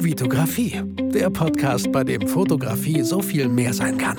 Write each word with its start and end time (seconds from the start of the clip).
Vitografie, 0.00 0.80
der 1.12 1.28
Podcast, 1.28 1.90
bei 1.90 2.04
dem 2.04 2.28
Fotografie 2.28 3.02
so 3.02 3.20
viel 3.20 3.48
mehr 3.48 3.74
sein 3.74 3.98
kann. 3.98 4.16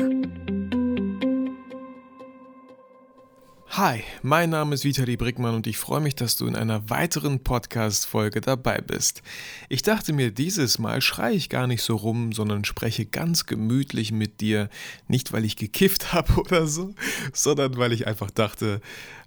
Hi, 3.70 4.04
mein 4.22 4.50
Name 4.50 4.76
ist 4.76 4.84
Vitali 4.84 5.16
Brickmann 5.16 5.56
und 5.56 5.68
ich 5.68 5.78
freue 5.78 6.02
mich, 6.02 6.16
dass 6.16 6.36
du 6.36 6.48
in 6.48 6.58
einer 6.58 6.90
weiteren 6.90 7.44
Podcast-Folge 7.44 8.42
dabei 8.42 8.82
bist. 8.82 9.22
Ich 9.70 9.82
dachte 9.82 10.12
mir, 10.12 10.32
dieses 10.32 10.80
Mal 10.80 11.02
schreie 11.02 11.36
ich 11.36 11.48
gar 11.48 11.66
nicht 11.66 11.82
so 11.82 11.96
rum, 11.96 12.34
sondern 12.34 12.66
spreche 12.66 13.06
ganz 13.06 13.46
gemütlich 13.46 14.12
mit 14.12 14.42
dir. 14.42 14.70
Nicht, 15.08 15.32
weil 15.32 15.46
ich 15.46 15.56
gekifft 15.56 16.12
habe 16.14 16.34
oder 16.42 16.68
so, 16.68 16.94
sondern 17.32 17.78
weil 17.78 17.94
ich 17.94 18.06
einfach 18.06 18.32
dachte, 18.32 18.82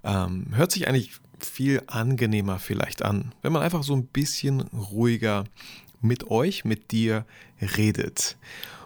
ähm, 0.05 0.49
hört 0.53 0.71
sich 0.71 0.87
eigentlich 0.87 1.13
viel 1.45 1.83
angenehmer 1.87 2.59
vielleicht 2.59 3.03
an, 3.03 3.35
wenn 3.43 3.53
man 3.53 3.63
einfach 3.63 3.83
so 3.83 3.95
ein 3.95 4.07
bisschen 4.07 4.61
ruhiger 4.61 5.45
mit 6.03 6.31
euch, 6.31 6.65
mit 6.65 6.91
dir 6.91 7.25
redet. 7.77 8.37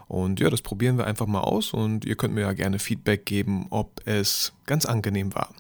Und 0.08 0.38
ja, 0.38 0.50
das 0.50 0.62
probieren 0.62 0.98
wir 0.98 1.06
einfach 1.06 1.26
mal 1.26 1.40
aus 1.40 1.72
und 1.72 2.04
ihr 2.04 2.14
könnt 2.14 2.34
mir 2.34 2.42
ja 2.42 2.52
gerne 2.52 2.78
Feedback 2.78 3.26
geben, 3.26 3.66
ob 3.70 4.00
es 4.06 4.52
ganz 4.66 4.86
angenehm 4.86 5.34
war. 5.34 5.52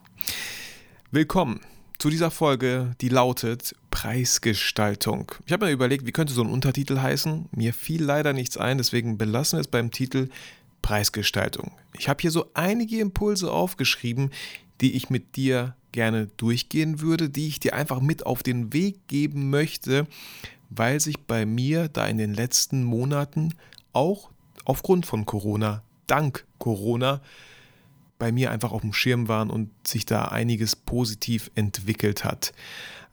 Willkommen 1.10 1.60
zu 1.98 2.10
dieser 2.10 2.30
Folge, 2.30 2.94
die 3.00 3.08
lautet 3.08 3.74
Preisgestaltung. 3.90 5.32
Ich 5.46 5.52
habe 5.52 5.66
mir 5.66 5.72
überlegt, 5.72 6.06
wie 6.06 6.12
könnte 6.12 6.34
so 6.34 6.42
ein 6.42 6.50
Untertitel 6.50 7.00
heißen? 7.00 7.48
Mir 7.52 7.72
fiel 7.72 8.02
leider 8.04 8.32
nichts 8.32 8.56
ein, 8.56 8.78
deswegen 8.78 9.18
belassen 9.18 9.56
wir 9.56 9.62
es 9.62 9.68
beim 9.68 9.90
Titel 9.90 10.28
Preisgestaltung. 10.82 11.72
Ich 11.98 12.08
habe 12.08 12.20
hier 12.20 12.30
so 12.30 12.50
einige 12.54 13.00
Impulse 13.00 13.50
aufgeschrieben, 13.50 14.30
die 14.80 14.92
ich 14.92 15.10
mit 15.10 15.36
dir 15.36 15.74
gerne 15.90 16.28
durchgehen 16.36 17.00
würde, 17.00 17.30
die 17.30 17.48
ich 17.48 17.58
dir 17.58 17.74
einfach 17.74 18.00
mit 18.00 18.26
auf 18.26 18.42
den 18.42 18.72
Weg 18.74 19.08
geben 19.08 19.48
möchte, 19.48 20.06
weil 20.70 21.00
sich 21.00 21.18
bei 21.20 21.46
mir 21.46 21.88
da 21.88 22.06
in 22.06 22.18
den 22.18 22.34
letzten 22.34 22.84
Monaten 22.84 23.54
auch 23.92 24.30
aufgrund 24.64 25.06
von 25.06 25.26
Corona, 25.26 25.82
dank 26.06 26.46
Corona, 26.58 27.20
bei 28.18 28.32
mir 28.32 28.50
einfach 28.50 28.72
auf 28.72 28.80
dem 28.80 28.92
Schirm 28.92 29.28
waren 29.28 29.50
und 29.50 29.70
sich 29.86 30.06
da 30.06 30.26
einiges 30.26 30.74
positiv 30.74 31.50
entwickelt 31.54 32.24
hat. 32.24 32.52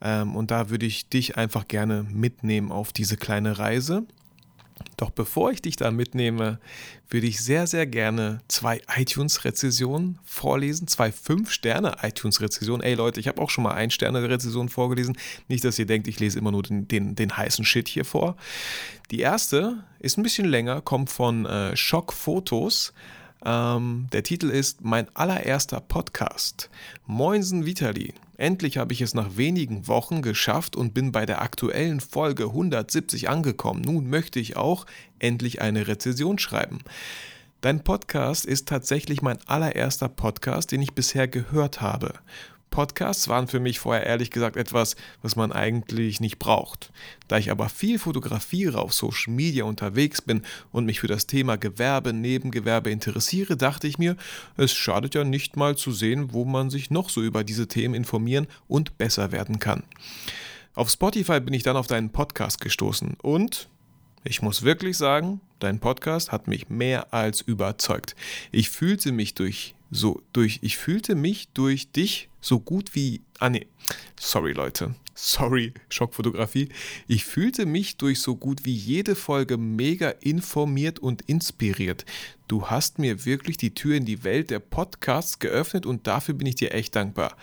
Ähm, 0.00 0.34
und 0.34 0.50
da 0.50 0.70
würde 0.70 0.86
ich 0.86 1.08
dich 1.08 1.36
einfach 1.36 1.68
gerne 1.68 2.04
mitnehmen 2.04 2.72
auf 2.72 2.92
diese 2.92 3.16
kleine 3.16 3.58
Reise. 3.58 4.06
Doch 4.96 5.10
bevor 5.10 5.50
ich 5.50 5.62
dich 5.62 5.76
da 5.76 5.90
mitnehme, 5.90 6.58
würde 7.08 7.26
ich 7.26 7.40
sehr, 7.40 7.66
sehr 7.66 7.86
gerne 7.86 8.40
zwei 8.48 8.80
iTunes-Rezessionen 8.96 10.18
vorlesen. 10.24 10.88
Zwei 10.88 11.10
5-Sterne-iTunes-Rezessionen. 11.10 12.82
Ey 12.82 12.94
Leute, 12.94 13.20
ich 13.20 13.28
habe 13.28 13.40
auch 13.40 13.50
schon 13.50 13.64
mal 13.64 13.74
ein 13.74 13.90
Sterne-Rezession 13.90 14.68
vorgelesen. 14.68 15.16
Nicht, 15.48 15.64
dass 15.64 15.78
ihr 15.78 15.86
denkt, 15.86 16.08
ich 16.08 16.20
lese 16.20 16.38
immer 16.38 16.52
nur 16.52 16.62
den, 16.62 16.88
den, 16.88 17.14
den 17.16 17.36
heißen 17.36 17.64
Shit 17.64 17.88
hier 17.88 18.04
vor. 18.04 18.36
Die 19.10 19.20
erste 19.20 19.84
ist 20.00 20.16
ein 20.16 20.22
bisschen 20.22 20.46
länger, 20.46 20.80
kommt 20.80 21.10
von 21.10 21.46
äh, 21.46 21.76
Schock 21.76 22.12
Fotos. 22.12 22.92
Ähm, 23.44 24.06
der 24.12 24.22
Titel 24.22 24.48
ist 24.48 24.82
Mein 24.82 25.14
allererster 25.14 25.80
Podcast. 25.80 26.70
Moinsen 27.06 27.66
Vitali. 27.66 28.14
Endlich 28.38 28.78
habe 28.78 28.94
ich 28.94 29.02
es 29.02 29.12
nach 29.12 29.36
wenigen 29.36 29.86
Wochen 29.86 30.22
geschafft 30.22 30.76
und 30.76 30.94
bin 30.94 31.12
bei 31.12 31.26
der 31.26 31.42
aktuellen 31.42 32.00
Folge 32.00 32.44
170 32.44 33.28
angekommen. 33.28 33.82
Nun 33.82 34.08
möchte 34.08 34.40
ich 34.40 34.56
auch 34.56 34.86
endlich 35.18 35.60
eine 35.60 35.86
Rezession 35.86 36.38
schreiben. 36.38 36.78
Dein 37.60 37.84
Podcast 37.84 38.46
ist 38.46 38.68
tatsächlich 38.68 39.22
mein 39.22 39.38
allererster 39.46 40.08
Podcast, 40.08 40.72
den 40.72 40.82
ich 40.82 40.92
bisher 40.92 41.28
gehört 41.28 41.80
habe. 41.80 42.14
Podcasts 42.74 43.28
waren 43.28 43.46
für 43.46 43.60
mich 43.60 43.78
vorher 43.78 44.04
ehrlich 44.04 44.32
gesagt 44.32 44.56
etwas, 44.56 44.96
was 45.22 45.36
man 45.36 45.52
eigentlich 45.52 46.18
nicht 46.18 46.40
braucht. 46.40 46.90
Da 47.28 47.38
ich 47.38 47.52
aber 47.52 47.68
viel 47.68 48.00
fotografiere, 48.00 48.80
auf 48.80 48.92
Social 48.92 49.32
Media 49.32 49.62
unterwegs 49.62 50.20
bin 50.20 50.42
und 50.72 50.84
mich 50.84 50.98
für 50.98 51.06
das 51.06 51.28
Thema 51.28 51.56
Gewerbe, 51.56 52.12
Nebengewerbe 52.12 52.90
interessiere, 52.90 53.56
dachte 53.56 53.86
ich 53.86 53.98
mir, 53.98 54.16
es 54.56 54.74
schadet 54.74 55.14
ja 55.14 55.22
nicht 55.22 55.56
mal 55.56 55.76
zu 55.76 55.92
sehen, 55.92 56.32
wo 56.32 56.44
man 56.44 56.68
sich 56.68 56.90
noch 56.90 57.10
so 57.10 57.22
über 57.22 57.44
diese 57.44 57.68
Themen 57.68 57.94
informieren 57.94 58.48
und 58.66 58.98
besser 58.98 59.30
werden 59.30 59.60
kann. 59.60 59.84
Auf 60.74 60.90
Spotify 60.90 61.38
bin 61.38 61.54
ich 61.54 61.62
dann 61.62 61.76
auf 61.76 61.86
deinen 61.86 62.10
Podcast 62.10 62.60
gestoßen 62.60 63.16
und 63.22 63.68
ich 64.24 64.42
muss 64.42 64.62
wirklich 64.64 64.96
sagen, 64.96 65.40
dein 65.60 65.78
Podcast 65.78 66.32
hat 66.32 66.48
mich 66.48 66.70
mehr 66.70 67.14
als 67.14 67.40
überzeugt. 67.40 68.16
Ich 68.50 68.68
fühlte 68.68 69.12
mich 69.12 69.34
durch 69.34 69.76
so 69.94 70.20
durch 70.32 70.58
ich 70.62 70.76
fühlte 70.76 71.14
mich 71.14 71.48
durch 71.54 71.90
dich 71.92 72.28
so 72.40 72.58
gut 72.60 72.94
wie. 72.94 73.22
Ah, 73.38 73.48
nee. 73.48 73.66
Sorry, 74.18 74.52
Leute. 74.52 74.94
Sorry, 75.14 75.72
Schockfotografie. 75.88 76.68
Ich 77.06 77.24
fühlte 77.24 77.64
mich 77.64 77.96
durch 77.96 78.20
so 78.20 78.34
gut 78.34 78.64
wie 78.64 78.74
jede 78.74 79.14
Folge 79.14 79.56
mega 79.56 80.10
informiert 80.10 80.98
und 80.98 81.22
inspiriert. 81.22 82.04
Du 82.48 82.66
hast 82.66 82.98
mir 82.98 83.24
wirklich 83.24 83.56
die 83.56 83.74
Tür 83.74 83.94
in 83.94 84.04
die 84.04 84.24
Welt 84.24 84.50
der 84.50 84.58
Podcasts 84.58 85.38
geöffnet 85.38 85.86
und 85.86 86.08
dafür 86.08 86.34
bin 86.34 86.48
ich 86.48 86.56
dir 86.56 86.74
echt 86.74 86.96
dankbar. 86.96 87.36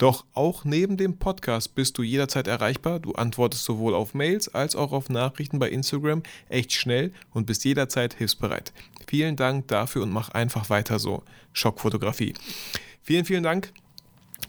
Doch 0.00 0.24
auch 0.32 0.64
neben 0.64 0.96
dem 0.96 1.18
Podcast 1.18 1.74
bist 1.74 1.98
du 1.98 2.02
jederzeit 2.02 2.46
erreichbar. 2.46 3.00
Du 3.00 3.12
antwortest 3.12 3.64
sowohl 3.64 3.94
auf 3.94 4.14
Mails 4.14 4.48
als 4.48 4.74
auch 4.74 4.92
auf 4.92 5.10
Nachrichten 5.10 5.58
bei 5.58 5.68
Instagram 5.68 6.22
echt 6.48 6.72
schnell 6.72 7.12
und 7.34 7.44
bist 7.44 7.66
jederzeit 7.66 8.14
hilfsbereit. 8.14 8.72
Vielen 9.06 9.36
Dank 9.36 9.68
dafür 9.68 10.04
und 10.04 10.10
mach 10.10 10.30
einfach 10.30 10.70
weiter 10.70 10.98
so. 10.98 11.22
Schockfotografie. 11.52 12.32
Vielen, 13.02 13.26
vielen 13.26 13.42
Dank 13.42 13.74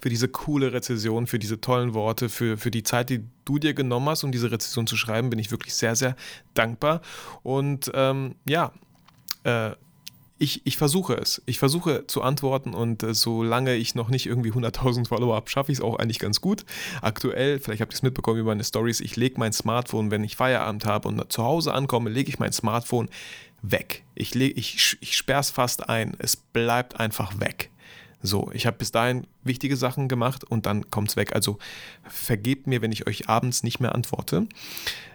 für 0.02 0.08
diese 0.08 0.30
coole 0.30 0.72
Rezession, 0.72 1.28
für 1.28 1.38
diese 1.38 1.60
tollen 1.60 1.94
Worte, 1.94 2.30
für, 2.30 2.58
für 2.58 2.72
die 2.72 2.84
Zeit, 2.84 3.10
die 3.10 3.26
du 3.44 3.60
dir 3.60 3.74
genommen 3.74 4.08
hast, 4.08 4.24
um 4.24 4.32
diese 4.32 4.52
Rezession 4.52 4.88
zu 4.88 4.96
schreiben, 4.96 5.30
bin 5.30 5.40
ich 5.40 5.52
wirklich 5.52 5.74
sehr, 5.74 5.98
sehr 5.98 6.16
dankbar. 6.54 7.02
Und 7.44 7.92
ähm, 7.94 8.36
ja, 8.46 8.72
äh, 9.44 9.72
ich, 10.42 10.66
ich 10.66 10.78
versuche 10.78 11.14
es. 11.14 11.42
Ich 11.46 11.60
versuche 11.60 12.08
zu 12.08 12.24
antworten 12.24 12.74
und 12.74 13.04
äh, 13.04 13.14
solange 13.14 13.76
ich 13.76 13.94
noch 13.94 14.10
nicht 14.10 14.26
irgendwie 14.26 14.52
100.000 14.52 15.08
Follower 15.08 15.36
habe, 15.36 15.50
schaffe 15.50 15.72
ich 15.72 15.78
es 15.78 15.84
auch 15.84 15.98
eigentlich 15.98 16.20
ganz 16.20 16.42
gut. 16.42 16.66
Aktuell, 17.02 17.60
vielleicht 17.60 17.82
habt 17.82 17.94
ihr 17.94 17.96
es 17.96 18.02
mitbekommen 18.02 18.40
über 18.40 18.50
meine 18.50 18.64
Stories, 18.64 19.02
ich 19.02 19.16
lege 19.16 19.40
mein 19.40 19.54
Smartphone, 19.54 20.10
wenn 20.10 20.24
ich 20.24 20.36
Feierabend 20.36 20.86
habe 20.86 21.08
und 21.08 21.32
zu 21.32 21.44
Hause 21.44 21.74
ankomme, 21.74 22.10
lege 22.10 22.30
ich 22.30 22.40
mein 22.40 22.52
Smartphone 22.52 23.10
weg. 23.62 24.04
Ich, 24.16 24.36
ich, 24.36 24.98
ich 25.00 25.16
sperre 25.16 25.42
es 25.42 25.52
fast 25.52 25.88
ein. 25.88 26.16
Es 26.18 26.36
bleibt 26.36 27.00
einfach 27.00 27.40
weg. 27.40 27.70
So, 28.24 28.52
ich 28.54 28.68
habe 28.68 28.78
bis 28.78 28.92
dahin 28.92 29.26
wichtige 29.44 29.76
Sachen 29.76 30.08
gemacht 30.08 30.44
und 30.44 30.66
dann 30.66 30.90
kommt 30.92 31.10
es 31.10 31.16
weg. 31.16 31.34
Also 31.34 31.58
vergebt 32.08 32.68
mir, 32.68 32.82
wenn 32.82 32.92
ich 32.92 33.08
euch 33.08 33.30
abends 33.30 33.64
nicht 33.64 33.80
mehr 33.80 33.96
antworte. 33.96 34.48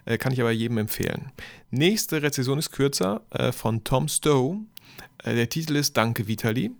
Äh, 0.04 0.19
kann 0.19 0.32
ich 0.32 0.41
aber 0.41 0.50
jedem 0.50 0.78
empfehlen. 0.78 1.32
Nächste 1.70 2.22
Rezession 2.22 2.59
ist 2.59 2.70
kürzer 2.70 3.22
äh, 3.31 3.53
von 3.53 3.84
Tom 3.84 4.09
Stowe. 4.09 4.59
Äh, 5.22 5.34
der 5.34 5.48
Titel 5.48 5.76
ist 5.76 5.96
Danke 5.96 6.28
Vitali. 6.28 6.72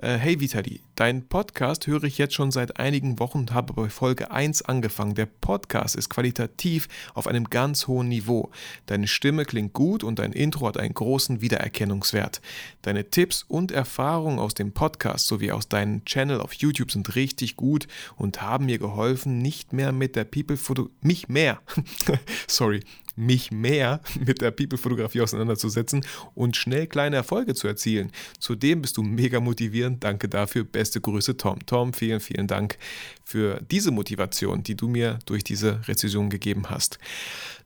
Äh, 0.00 0.16
hey 0.16 0.38
Vitali, 0.38 0.80
deinen 0.94 1.26
Podcast 1.26 1.88
höre 1.88 2.04
ich 2.04 2.18
jetzt 2.18 2.34
schon 2.34 2.52
seit 2.52 2.78
einigen 2.78 3.18
Wochen 3.18 3.38
und 3.38 3.52
habe 3.52 3.72
bei 3.72 3.88
Folge 3.88 4.30
1 4.30 4.62
angefangen. 4.62 5.16
Der 5.16 5.26
Podcast 5.26 5.96
ist 5.96 6.08
qualitativ 6.08 6.86
auf 7.14 7.26
einem 7.26 7.50
ganz 7.50 7.88
hohen 7.88 8.06
Niveau. 8.06 8.52
Deine 8.86 9.08
Stimme 9.08 9.44
klingt 9.44 9.72
gut 9.72 10.04
und 10.04 10.20
dein 10.20 10.32
Intro 10.32 10.68
hat 10.68 10.76
einen 10.76 10.94
großen 10.94 11.40
Wiedererkennungswert. 11.40 12.40
Deine 12.82 13.10
Tipps 13.10 13.44
und 13.48 13.72
Erfahrungen 13.72 14.38
aus 14.38 14.54
dem 14.54 14.70
Podcast 14.70 15.26
sowie 15.26 15.50
aus 15.50 15.68
deinem 15.68 16.04
Channel 16.04 16.40
auf 16.40 16.52
YouTube 16.52 16.92
sind 16.92 17.16
richtig 17.16 17.56
gut 17.56 17.88
und 18.16 18.40
haben 18.40 18.66
mir 18.66 18.78
geholfen, 18.78 19.38
nicht 19.38 19.72
mehr 19.72 19.90
mit 19.90 20.14
der 20.14 20.24
People-Foto, 20.24 20.90
mich 21.00 21.28
mehr, 21.28 21.60
sorry, 22.46 22.84
mich 23.18 23.50
mehr 23.50 24.00
mit 24.24 24.40
der 24.40 24.50
People-Fotografie 24.50 25.20
auseinanderzusetzen 25.20 26.04
und 26.34 26.56
schnell 26.56 26.86
kleine 26.86 27.16
Erfolge 27.16 27.54
zu 27.54 27.66
erzielen. 27.66 28.12
Zudem 28.38 28.82
bist 28.82 28.96
du 28.96 29.02
mega 29.02 29.40
motivierend. 29.40 30.02
Danke 30.02 30.28
dafür. 30.28 30.64
Beste 30.64 31.00
Grüße, 31.00 31.36
Tom. 31.36 31.64
Tom, 31.66 31.92
vielen, 31.92 32.20
vielen 32.20 32.46
Dank 32.46 32.78
für 33.24 33.60
diese 33.70 33.90
Motivation, 33.90 34.62
die 34.62 34.74
du 34.74 34.88
mir 34.88 35.18
durch 35.26 35.44
diese 35.44 35.86
Rezession 35.88 36.30
gegeben 36.30 36.70
hast. 36.70 36.98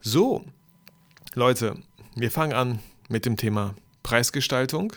So, 0.01 0.43
Leute, 1.35 1.77
wir 2.15 2.31
fangen 2.31 2.53
an 2.53 2.79
mit 3.09 3.25
dem 3.25 3.37
Thema 3.37 3.75
Preisgestaltung. 4.03 4.93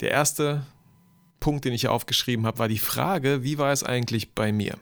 Der 0.00 0.10
erste 0.10 0.66
Punkt, 1.40 1.64
den 1.64 1.72
ich 1.72 1.82
hier 1.82 1.92
aufgeschrieben 1.92 2.46
habe, 2.46 2.58
war 2.58 2.68
die 2.68 2.78
Frage, 2.78 3.44
wie 3.44 3.58
war 3.58 3.72
es 3.72 3.82
eigentlich 3.84 4.32
bei 4.32 4.52
mir? 4.52 4.76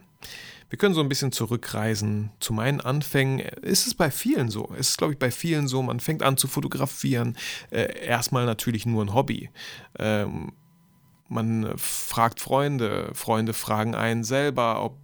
Wir 0.69 0.77
können 0.77 0.93
so 0.93 1.01
ein 1.01 1.09
bisschen 1.09 1.31
zurückreisen. 1.31 2.31
Zu 2.39 2.51
meinen 2.53 2.81
Anfängen 2.81 3.39
ist 3.39 3.87
es 3.87 3.93
bei 3.93 4.11
vielen 4.11 4.49
so. 4.49 4.69
Es 4.77 4.89
ist, 4.89 4.97
glaube 4.97 5.13
ich, 5.13 5.19
bei 5.19 5.31
vielen 5.31 5.67
so. 5.67 5.81
Man 5.81 5.99
fängt 5.99 6.23
an 6.23 6.35
zu 6.35 6.47
fotografieren. 6.47 7.37
Äh, 7.71 8.05
erstmal 8.05 8.45
natürlich 8.45 8.85
nur 8.85 9.03
ein 9.03 9.13
Hobby. 9.13 9.49
Ähm, 9.97 10.51
man 11.29 11.73
fragt 11.77 12.41
Freunde. 12.41 13.11
Freunde 13.13 13.53
fragen 13.53 13.95
einen 13.95 14.25
selber, 14.25 14.83
ob 14.83 14.97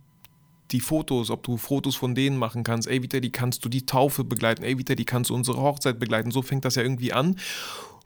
die 0.71 0.81
Fotos, 0.81 1.29
ob 1.29 1.43
du 1.43 1.55
Fotos 1.55 1.95
von 1.95 2.13
denen 2.13 2.37
machen 2.37 2.63
kannst. 2.63 2.87
Ey, 2.89 3.01
Vitali, 3.01 3.29
kannst 3.29 3.63
du 3.63 3.69
die 3.69 3.85
Taufe 3.85 4.23
begleiten? 4.25 4.63
Ey, 4.63 4.77
Vitali, 4.77 5.05
kannst 5.05 5.29
du 5.29 5.35
unsere 5.35 5.61
Hochzeit 5.61 5.99
begleiten? 5.99 6.31
So 6.31 6.41
fängt 6.41 6.65
das 6.65 6.75
ja 6.75 6.83
irgendwie 6.83 7.13
an, 7.13 7.37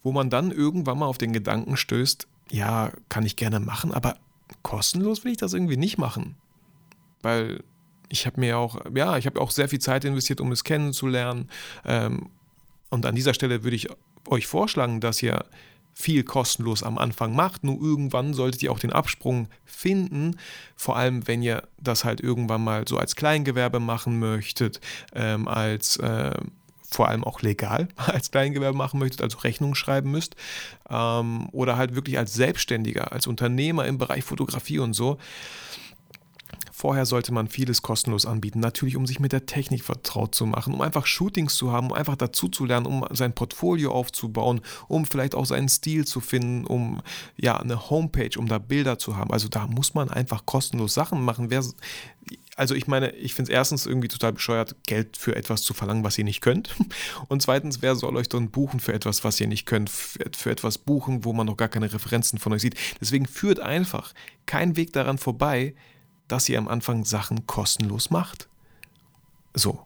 wo 0.04 0.12
man 0.12 0.30
dann 0.30 0.52
irgendwann 0.52 1.00
mal 1.00 1.08
auf 1.08 1.18
den 1.18 1.34
Gedanken 1.34 1.78
stößt, 1.78 2.28
ja, 2.52 2.92
kann 3.10 3.26
ich 3.26 3.36
gerne 3.36 3.60
machen, 3.60 3.94
aber 3.94 4.18
kostenlos 4.64 5.24
will 5.24 5.32
ich 5.32 5.38
das 5.38 5.54
irgendwie 5.54 5.78
nicht 5.78 5.98
machen 5.98 6.36
weil 7.22 7.64
ich 8.10 8.26
habe 8.26 8.40
mir 8.40 8.58
auch, 8.58 8.80
ja, 8.96 9.18
ich 9.18 9.26
habe 9.26 9.42
auch 9.42 9.52
sehr 9.52 9.70
viel 9.70 9.80
Zeit 9.80 10.06
investiert, 10.06 10.42
um 10.42 10.52
es 10.52 10.64
kennenzulernen. 10.64 11.50
Ähm, 11.86 12.30
Und 12.90 13.06
an 13.06 13.16
dieser 13.16 13.34
Stelle 13.34 13.64
würde 13.64 13.76
ich 13.76 13.88
euch 14.30 14.48
vorschlagen, 14.48 15.02
dass 15.02 15.22
ihr 15.22 15.44
viel 15.94 16.24
kostenlos 16.24 16.84
am 16.84 16.98
Anfang 16.98 17.36
macht. 17.36 17.64
Nur 17.64 17.82
irgendwann 17.82 18.34
solltet 18.34 18.62
ihr 18.64 18.72
auch 18.72 18.80
den 18.80 18.94
Absprung 18.94 19.50
finden. 19.66 20.38
Vor 20.76 20.96
allem, 20.96 21.28
wenn 21.28 21.42
ihr 21.42 21.64
das 21.80 22.06
halt 22.06 22.22
irgendwann 22.22 22.64
mal 22.64 22.88
so 22.88 22.98
als 22.98 23.16
Kleingewerbe 23.16 23.80
machen 23.80 24.20
möchtet, 24.20 24.80
ähm, 25.14 25.48
als 25.48 25.98
äh, 25.98 26.36
vor 26.90 27.10
allem 27.10 27.24
auch 27.24 27.42
legal 27.42 27.88
als 27.98 28.32
Kleingewerbe 28.32 28.78
machen 28.78 29.00
möchtet, 29.00 29.22
also 29.22 29.40
Rechnung 29.40 29.76
schreiben 29.76 30.12
müsst, 30.12 30.36
ähm, 30.90 31.50
oder 31.52 31.78
halt 31.78 31.96
wirklich 31.96 32.18
als 32.18 32.34
Selbstständiger, 32.36 33.12
als 33.12 33.28
Unternehmer 33.28 33.86
im 33.88 33.98
Bereich 33.98 34.24
Fotografie 34.24 34.80
und 34.80 34.94
so. 34.94 35.18
Vorher 36.80 37.08
sollte 37.08 37.34
man 37.34 37.48
vieles 37.48 37.82
kostenlos 37.82 38.28
anbieten, 38.28 38.60
natürlich 38.60 38.98
um 38.98 39.08
sich 39.08 39.20
mit 39.20 39.32
der 39.32 39.48
Technik 39.48 39.84
vertraut 39.84 40.36
zu 40.36 40.46
machen, 40.46 40.76
um 40.76 40.82
einfach 40.82 41.08
Shootings 41.08 41.56
zu 41.56 41.72
haben, 41.72 41.88
um 41.88 41.94
einfach 41.94 42.16
dazu 42.16 42.50
zu 42.50 42.66
lernen, 42.66 42.86
um 42.86 43.04
sein 43.10 43.34
Portfolio 43.34 43.92
aufzubauen, 43.92 44.62
um 44.88 45.04
vielleicht 45.08 45.34
auch 45.34 45.48
seinen 45.48 45.70
Stil 45.70 46.06
zu 46.06 46.20
finden, 46.20 46.68
um 46.68 47.02
ja 47.36 47.58
eine 47.58 47.90
Homepage, 47.90 48.38
um 48.38 48.48
da 48.48 48.60
Bilder 48.60 49.00
zu 49.00 49.18
haben. 49.18 49.32
Also 49.32 49.48
da 49.48 49.66
muss 49.66 49.96
man 49.96 50.12
einfach 50.12 50.46
kostenlos 50.46 50.94
Sachen 50.94 51.26
machen. 51.26 51.50
Wer, 51.50 51.64
also 52.56 52.76
ich 52.76 52.86
meine, 52.86 53.10
ich 53.10 53.34
finde 53.34 53.52
es 53.52 53.56
erstens 53.56 53.88
irgendwie 53.88 54.10
total 54.10 54.34
bescheuert, 54.34 54.76
Geld 54.86 55.18
für 55.18 55.36
etwas 55.36 55.64
zu 55.64 55.74
verlangen, 55.74 56.04
was 56.04 56.16
ihr 56.20 56.26
nicht 56.26 56.42
könnt. 56.42 56.76
Und 57.28 57.42
zweitens, 57.42 57.82
wer 57.82 57.96
soll 57.96 58.16
euch 58.18 58.30
dann 58.30 58.52
buchen 58.52 58.80
für 58.80 58.94
etwas, 58.94 59.24
was 59.24 59.42
ihr 59.42 59.48
nicht 59.48 59.66
könnt, 59.66 59.90
für 59.90 60.52
etwas 60.52 60.78
buchen, 60.78 61.26
wo 61.26 61.34
man 61.34 61.48
noch 61.48 61.58
gar 61.58 61.70
keine 61.70 61.92
Referenzen 61.92 62.38
von 62.38 62.54
euch 62.54 62.62
sieht. 62.62 62.76
Deswegen 63.02 63.26
führt 63.26 63.60
einfach 63.60 64.14
kein 64.46 64.76
Weg 64.76 64.94
daran 64.94 65.18
vorbei, 65.18 65.74
dass 66.28 66.50
ihr 66.50 66.58
am 66.58 66.68
Anfang 66.68 67.06
Sachen 67.06 67.48
kostenlos 67.48 68.10
macht. 68.10 68.48
So, 69.54 69.80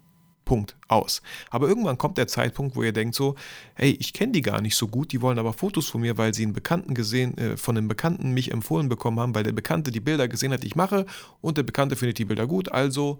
Punkt, 0.46 0.76
aus. 0.90 1.22
Aber 1.50 1.70
irgendwann 1.70 1.98
kommt 1.98 2.18
der 2.18 2.28
Zeitpunkt, 2.28 2.76
wo 2.76 2.84
ihr 2.84 2.92
denkt 2.92 3.16
so, 3.16 3.36
hey, 3.76 3.96
ich 4.00 4.12
kenne 4.12 4.34
die 4.34 4.42
gar 4.42 4.60
nicht 4.60 4.76
so 4.76 4.88
gut, 4.88 5.14
die 5.14 5.22
wollen 5.22 5.40
aber 5.40 5.54
Fotos 5.54 5.88
von 5.88 6.02
mir, 6.02 6.18
weil 6.18 6.34
sie 6.34 6.44
einen 6.44 6.52
Bekannten 6.52 6.94
gesehen, 6.94 7.38
äh, 7.38 7.56
von 7.56 7.78
einem 7.78 7.88
Bekannten 7.88 8.32
mich 8.32 8.52
empfohlen 8.52 8.90
bekommen 8.90 9.20
haben, 9.20 9.34
weil 9.34 9.44
der 9.44 9.54
Bekannte 9.54 9.92
die 9.92 10.02
Bilder 10.02 10.28
gesehen 10.28 10.52
hat, 10.52 10.64
die 10.64 10.68
ich 10.68 10.76
mache 10.76 11.06
und 11.40 11.58
der 11.58 11.64
Bekannte 11.64 11.96
findet 11.96 12.18
die 12.18 12.26
Bilder 12.26 12.48
gut, 12.48 12.70
also 12.70 13.20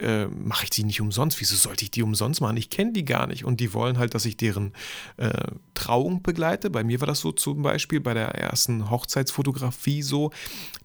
äh, 0.00 0.26
mache 0.26 0.64
ich 0.64 0.70
die 0.70 0.84
nicht 0.84 1.00
umsonst? 1.00 1.40
Wieso 1.40 1.56
sollte 1.56 1.84
ich 1.84 1.90
die 1.90 2.02
umsonst 2.02 2.40
machen? 2.40 2.56
Ich 2.56 2.70
kenne 2.70 2.92
die 2.92 3.04
gar 3.04 3.26
nicht. 3.26 3.44
Und 3.44 3.60
die 3.60 3.74
wollen 3.74 3.98
halt, 3.98 4.14
dass 4.14 4.24
ich 4.24 4.36
deren 4.36 4.72
äh, 5.16 5.50
Trauung 5.74 6.22
begleite. 6.22 6.70
Bei 6.70 6.84
mir 6.84 7.00
war 7.00 7.06
das 7.06 7.20
so 7.20 7.32
zum 7.32 7.62
Beispiel 7.62 8.00
bei 8.00 8.14
der 8.14 8.28
ersten 8.28 8.90
Hochzeitsfotografie 8.90 10.02
so, 10.02 10.30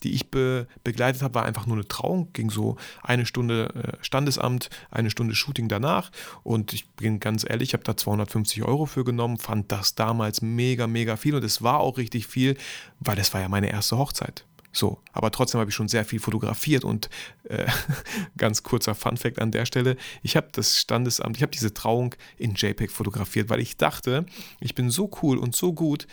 die 0.04 0.14
ich 0.14 0.30
be 0.30 0.68
begleitet 0.84 1.22
habe, 1.22 1.36
war 1.36 1.46
einfach 1.46 1.66
nur 1.66 1.78
eine 1.78 1.88
Trauung. 1.88 2.34
Ging 2.34 2.50
so 2.50 2.78
eine 3.02 3.26
Stunde 3.26 3.70
äh, 3.76 4.04
Standesamt, 4.04 4.70
eine 4.92 5.10
Stunde 5.10 5.36
Shooting 5.36 5.68
danach. 5.68 6.12
Und 6.44 6.74
ich 6.74 6.90
bin 6.92 7.20
ganz 7.20 7.46
ehrlich, 7.48 7.70
ich 7.70 7.74
habe 7.74 7.84
da 7.84 7.96
250 7.96 8.64
Euro 8.64 8.86
für 8.86 9.04
genommen, 9.04 9.38
fand 9.38 9.72
das 9.72 9.96
damals 9.96 10.42
mega, 10.42 10.88
mega 10.88 11.18
viel. 11.18 11.36
Und 11.36 11.44
es 11.44 11.62
war 11.62 11.80
auch 11.80 11.98
richtig 11.98 12.28
viel, 12.28 12.58
weil 13.00 13.16
das 13.16 13.34
war 13.34 13.42
ja 13.42 13.50
meine 13.50 13.70
erste 13.70 13.98
Hochzeit. 13.98 14.46
So, 14.76 15.00
aber 15.12 15.30
trotzdem 15.30 15.60
habe 15.60 15.70
ich 15.70 15.76
schon 15.76 15.88
sehr 15.88 16.04
viel 16.04 16.20
fotografiert 16.20 16.84
und 16.84 17.10
äh, 17.48 17.68
ganz 18.38 18.64
kurzer 18.64 18.96
Funfact 18.96 19.40
an 19.40 19.52
der 19.52 19.66
Stelle: 19.66 19.96
Ich 20.24 20.36
habe 20.36 20.50
das 20.52 20.80
Standesamt, 20.80 21.38
ich 21.38 21.44
habe 21.44 21.52
diese 21.52 21.74
Trauung 21.74 22.16
in 22.38 22.56
JPEG 22.56 22.92
fotografiert, 22.92 23.50
weil 23.50 23.60
ich 23.60 23.78
dachte, 23.78 24.26
ich 24.60 24.74
bin 24.74 24.90
so 24.90 25.10
cool 25.22 25.38
und 25.38 25.56
so 25.56 25.74
gut, 25.74 26.08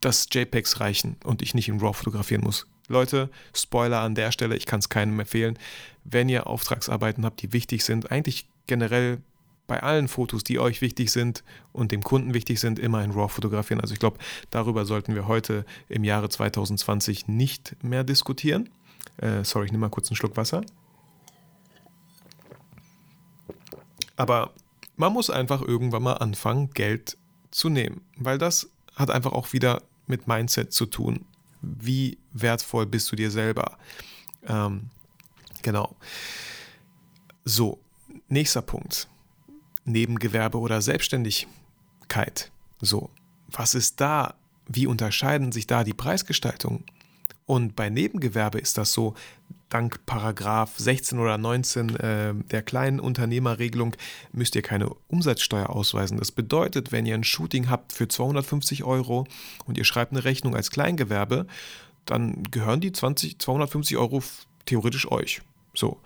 dass 0.00 0.28
JPEGs 0.30 0.80
reichen 0.80 1.16
und 1.24 1.42
ich 1.42 1.54
nicht 1.54 1.68
in 1.68 1.80
RAW 1.80 1.94
fotografieren 1.94 2.44
muss. 2.44 2.66
Leute, 2.88 3.30
Spoiler 3.54 4.00
an 4.00 4.14
der 4.14 4.30
Stelle, 4.30 4.56
ich 4.56 4.66
kann 4.66 4.78
es 4.78 4.88
keinem 4.88 5.18
empfehlen. 5.18 5.58
Wenn 6.04 6.28
ihr 6.28 6.46
Auftragsarbeiten 6.46 7.24
habt, 7.24 7.42
die 7.42 7.52
wichtig 7.52 7.82
sind, 7.82 8.10
eigentlich 8.12 8.46
generell 8.66 9.18
bei 9.66 9.82
allen 9.82 10.08
Fotos, 10.08 10.44
die 10.44 10.58
euch 10.58 10.80
wichtig 10.80 11.10
sind 11.10 11.42
und 11.72 11.92
dem 11.92 12.02
Kunden 12.02 12.34
wichtig 12.34 12.60
sind, 12.60 12.78
immer 12.78 13.02
in 13.02 13.12
RAW 13.12 13.28
fotografieren. 13.28 13.80
Also 13.80 13.94
ich 13.94 14.00
glaube, 14.00 14.18
darüber 14.50 14.84
sollten 14.84 15.14
wir 15.14 15.26
heute 15.26 15.64
im 15.88 16.04
Jahre 16.04 16.28
2020 16.28 17.28
nicht 17.28 17.76
mehr 17.82 18.04
diskutieren. 18.04 18.68
Äh, 19.16 19.44
sorry, 19.44 19.66
ich 19.66 19.72
nehme 19.72 19.82
mal 19.82 19.90
kurz 19.90 20.08
einen 20.10 20.16
Schluck 20.16 20.36
Wasser. 20.36 20.62
Aber 24.16 24.52
man 24.96 25.12
muss 25.12 25.30
einfach 25.30 25.62
irgendwann 25.62 26.02
mal 26.02 26.14
anfangen, 26.14 26.70
Geld 26.70 27.16
zu 27.50 27.68
nehmen, 27.68 28.02
weil 28.16 28.38
das 28.38 28.68
hat 28.94 29.10
einfach 29.10 29.32
auch 29.32 29.52
wieder 29.52 29.82
mit 30.06 30.28
Mindset 30.28 30.72
zu 30.72 30.86
tun. 30.86 31.24
Wie 31.62 32.18
wertvoll 32.32 32.86
bist 32.86 33.10
du 33.10 33.16
dir 33.16 33.30
selber? 33.30 33.78
Ähm, 34.46 34.90
genau. 35.62 35.96
So, 37.44 37.78
nächster 38.28 38.62
Punkt. 38.62 39.08
Nebengewerbe 39.84 40.58
oder 40.58 40.80
Selbstständigkeit. 40.80 42.50
So, 42.80 43.10
was 43.48 43.74
ist 43.74 44.00
da? 44.00 44.34
Wie 44.66 44.86
unterscheiden 44.86 45.52
sich 45.52 45.66
da 45.66 45.84
die 45.84 45.92
Preisgestaltungen? 45.92 46.84
Und 47.46 47.76
bei 47.76 47.90
Nebengewerbe 47.90 48.58
ist 48.58 48.78
das 48.78 48.92
so, 48.92 49.14
dank 49.68 50.06
Paragraph 50.06 50.78
16 50.78 51.18
oder 51.18 51.36
19 51.36 51.96
äh, 51.96 52.34
der 52.34 52.62
kleinen 52.62 53.00
Unternehmerregelung 53.00 53.96
müsst 54.32 54.54
ihr 54.54 54.62
keine 54.62 54.88
Umsatzsteuer 55.08 55.68
ausweisen. 55.68 56.16
Das 56.16 56.32
bedeutet, 56.32 56.92
wenn 56.92 57.06
ihr 57.06 57.14
ein 57.14 57.24
Shooting 57.24 57.68
habt 57.68 57.92
für 57.92 58.08
250 58.08 58.84
Euro 58.84 59.26
und 59.66 59.76
ihr 59.76 59.84
schreibt 59.84 60.12
eine 60.12 60.24
Rechnung 60.24 60.54
als 60.54 60.70
Kleingewerbe, 60.70 61.46
dann 62.06 62.44
gehören 62.50 62.80
die 62.80 62.92
20, 62.92 63.38
250 63.38 63.96
Euro 63.96 64.22
theoretisch 64.64 65.10
euch. 65.10 65.42
So. 65.74 66.00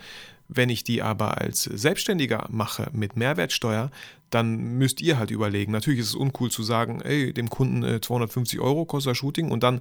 Wenn 0.49 0.71
ich 0.71 0.83
die 0.83 1.03
aber 1.03 1.39
als 1.39 1.65
Selbstständiger 1.65 2.47
mache 2.51 2.89
mit 2.93 3.17
Mehrwertsteuer, 3.17 3.91
dann 4.31 4.57
müsst 4.79 5.01
ihr 5.01 5.19
halt 5.19 5.31
überlegen. 5.31 5.73
Natürlich 5.73 6.01
ist 6.01 6.09
es 6.09 6.15
uncool 6.15 6.51
zu 6.51 6.63
sagen, 6.63 7.01
ey, 7.01 7.33
dem 7.33 7.49
Kunden 7.51 8.03
250 8.03 8.59
äh, 8.59 8.63
Euro 8.63 8.85
kostet 8.85 9.13
das 9.13 9.19
Shooting 9.19 9.51
und 9.51 9.63
dann 9.63 9.81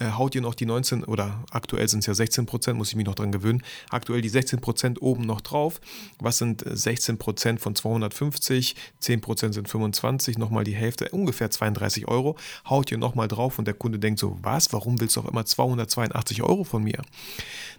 haut 0.00 0.34
ihr 0.34 0.40
noch 0.40 0.54
die 0.54 0.66
19 0.66 1.04
oder 1.04 1.44
aktuell 1.50 1.88
sind 1.88 2.00
es 2.00 2.06
ja 2.06 2.14
16 2.14 2.46
Prozent, 2.46 2.78
muss 2.78 2.88
ich 2.88 2.96
mich 2.96 3.06
noch 3.06 3.14
dran 3.14 3.32
gewöhnen, 3.32 3.62
aktuell 3.90 4.20
die 4.20 4.28
16 4.28 4.60
Prozent 4.60 5.02
oben 5.02 5.24
noch 5.24 5.40
drauf. 5.40 5.80
Was 6.18 6.38
sind 6.38 6.64
16 6.66 7.14
äh, 7.14 7.18
Prozent 7.18 7.60
von 7.60 7.74
250? 7.74 8.74
10 9.00 9.20
Prozent 9.20 9.54
sind 9.54 9.68
25, 9.68 10.38
nochmal 10.38 10.64
die 10.64 10.74
Hälfte, 10.74 11.08
ungefähr 11.10 11.50
32 11.50 12.08
Euro. 12.08 12.36
Haut 12.68 12.90
ihr 12.90 12.98
nochmal 12.98 13.28
drauf 13.28 13.58
und 13.58 13.66
der 13.66 13.74
Kunde 13.74 13.98
denkt 13.98 14.18
so, 14.18 14.38
was, 14.42 14.72
warum 14.72 15.00
willst 15.00 15.16
du 15.16 15.20
auf 15.20 15.28
immer 15.28 15.44
282 15.44 16.42
Euro 16.42 16.64
von 16.64 16.82
mir? 16.82 17.02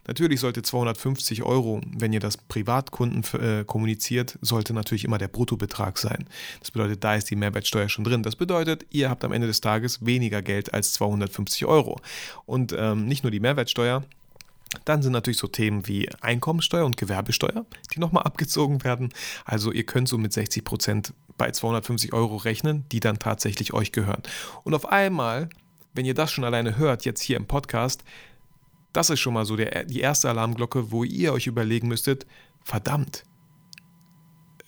Natürlich 0.06 0.42
sollte 0.42 0.62
250 0.62 1.44
Euro, 1.44 1.82
wenn 1.96 2.12
ihr 2.12 2.20
das 2.20 2.36
Privatkunden 2.36 3.24
äh, 3.40 3.64
kommuniziert, 3.64 4.38
sollte 4.42 4.74
natürlich 4.74 5.06
immer 5.06 5.18
der 5.18 5.30
Bruttobetrag 5.30 5.98
sein. 5.98 6.26
Das 6.60 6.72
bedeutet, 6.72 7.04
da 7.04 7.16
ist 7.16 7.30
die 7.30 7.38
Mehrwertsteuer 7.38 7.88
schon 7.88 8.04
drin. 8.04 8.22
Das 8.22 8.36
bedeutet, 8.36 8.86
ihr 8.90 9.10
habt 9.10 9.24
am 9.24 9.32
Ende 9.32 9.48
des 9.48 9.62
Tages 9.62 10.06
weniger 10.06 10.42
Geld 10.42 10.74
als 10.74 10.94
250 10.94 11.66
Euro. 11.66 12.02
Und 12.46 12.74
ähm, 12.78 13.06
nicht 13.06 13.24
nur 13.24 13.32
die 13.32 13.40
Mehrwertsteuer, 13.40 14.04
dann 14.86 15.02
sind 15.02 15.12
natürlich 15.12 15.38
so 15.38 15.48
Themen 15.48 15.88
wie 15.88 16.10
Einkommensteuer 16.22 16.86
und 16.86 16.98
Gewerbesteuer, 16.98 17.66
die 17.94 18.00
nochmal 18.00 18.24
abgezogen 18.24 18.84
werden. 18.84 19.10
Also 19.46 19.72
ihr 19.72 19.86
könnt 19.86 20.08
so 20.08 20.18
mit 20.18 20.34
60 20.34 20.64
Prozent 20.64 21.14
bei 21.38 21.52
250 21.52 22.14
Euro 22.14 22.38
rechnen, 22.38 22.86
die 22.92 23.00
dann 23.00 23.20
tatsächlich 23.20 23.74
euch 23.74 23.92
gehören. 23.92 24.24
Und 24.64 24.74
auf 24.74 24.92
einmal, 24.92 25.50
wenn 25.94 26.06
ihr 26.06 26.14
das 26.14 26.32
schon 26.32 26.44
alleine 26.44 26.78
hört, 26.78 27.06
jetzt 27.06 27.22
hier 27.22 27.38
im 27.38 27.46
Podcast, 27.46 28.04
das 28.94 29.10
ist 29.10 29.20
schon 29.20 29.34
mal 29.34 29.46
so 29.46 29.56
der, 29.56 29.86
die 29.86 30.02
erste 30.02 30.30
Alarmglocke, 30.30 30.92
wo 30.92 31.04
ihr 31.04 31.34
euch 31.34 31.48
überlegen 31.48 31.88
müsstet, 31.88 32.26
verdammt, 32.64 33.24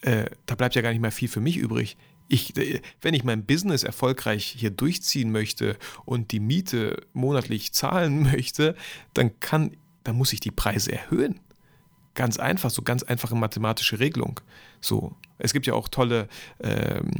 äh, 0.01 0.25
da 0.45 0.55
bleibt 0.55 0.75
ja 0.75 0.81
gar 0.81 0.89
nicht 0.89 1.01
mehr 1.01 1.11
viel 1.11 1.29
für 1.29 1.41
mich 1.41 1.57
übrig. 1.57 1.97
Ich, 2.27 2.53
wenn 3.01 3.13
ich 3.13 3.23
mein 3.23 3.45
Business 3.45 3.83
erfolgreich 3.83 4.45
hier 4.45 4.71
durchziehen 4.71 5.31
möchte 5.31 5.77
und 6.05 6.31
die 6.31 6.39
Miete 6.39 7.05
monatlich 7.13 7.73
zahlen 7.73 8.23
möchte, 8.31 8.75
dann 9.13 9.39
kann, 9.39 9.77
dann 10.03 10.15
muss 10.15 10.33
ich 10.33 10.39
die 10.39 10.51
Preise 10.51 10.91
erhöhen. 10.91 11.39
Ganz 12.13 12.39
einfach, 12.39 12.69
so 12.69 12.81
ganz 12.81 13.03
einfache 13.03 13.35
mathematische 13.35 13.99
Regelung. 13.99 14.39
So, 14.79 15.15
es 15.37 15.53
gibt 15.53 15.67
ja 15.67 15.73
auch 15.73 15.89
tolle 15.89 16.29
ähm, 16.61 17.11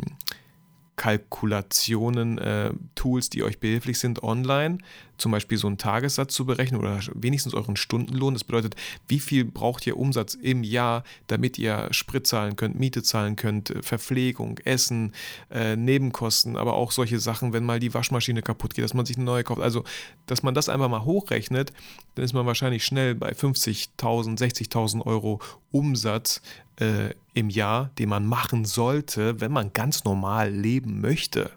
Kalkulationen, 0.95 2.37
äh, 2.37 2.71
Tools, 2.95 3.29
die 3.29 3.43
euch 3.43 3.59
behilflich 3.59 3.99
sind 3.99 4.23
online, 4.23 4.77
zum 5.17 5.31
Beispiel 5.31 5.57
so 5.57 5.67
einen 5.67 5.77
Tagessatz 5.77 6.33
zu 6.33 6.45
berechnen 6.45 6.79
oder 6.79 6.99
wenigstens 7.13 7.53
euren 7.53 7.75
Stundenlohn. 7.75 8.33
Das 8.33 8.43
bedeutet, 8.43 8.75
wie 9.07 9.19
viel 9.19 9.45
braucht 9.45 9.85
ihr 9.87 9.97
Umsatz 9.97 10.33
im 10.33 10.63
Jahr, 10.63 11.03
damit 11.27 11.57
ihr 11.57 11.87
Sprit 11.91 12.27
zahlen 12.27 12.55
könnt, 12.55 12.79
Miete 12.79 13.03
zahlen 13.03 13.35
könnt, 13.35 13.73
Verpflegung, 13.81 14.59
Essen, 14.59 15.13
äh, 15.51 15.75
Nebenkosten, 15.75 16.57
aber 16.57 16.73
auch 16.73 16.91
solche 16.91 17.19
Sachen, 17.19 17.53
wenn 17.53 17.63
mal 17.63 17.79
die 17.79 17.93
Waschmaschine 17.93 18.41
kaputt 18.41 18.73
geht, 18.73 18.83
dass 18.83 18.93
man 18.93 19.05
sich 19.05 19.17
eine 19.17 19.25
neue 19.25 19.43
kauft. 19.43 19.61
Also, 19.61 19.83
dass 20.25 20.43
man 20.43 20.53
das 20.53 20.69
einfach 20.69 20.89
mal 20.89 21.05
hochrechnet, 21.05 21.71
dann 22.15 22.25
ist 22.25 22.33
man 22.33 22.45
wahrscheinlich 22.45 22.85
schnell 22.85 23.15
bei 23.15 23.31
50.000, 23.31 24.37
60.000 24.37 25.05
Euro 25.05 25.39
Umsatz 25.71 26.41
äh, 26.79 27.13
im 27.33 27.49
Jahr, 27.49 27.91
den 27.99 28.09
man 28.09 28.25
machen 28.25 28.65
sollte, 28.65 29.39
wenn 29.41 29.51
man 29.51 29.73
ganz 29.73 30.03
normal 30.03 30.51
leben 30.51 31.01
möchte. 31.01 31.51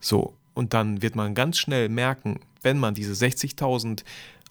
So, 0.00 0.34
und 0.54 0.72
dann 0.72 1.02
wird 1.02 1.16
man 1.16 1.34
ganz 1.34 1.58
schnell 1.58 1.88
merken, 1.88 2.40
wenn 2.62 2.78
man 2.78 2.94
diese 2.94 3.12
60.000 3.12 4.04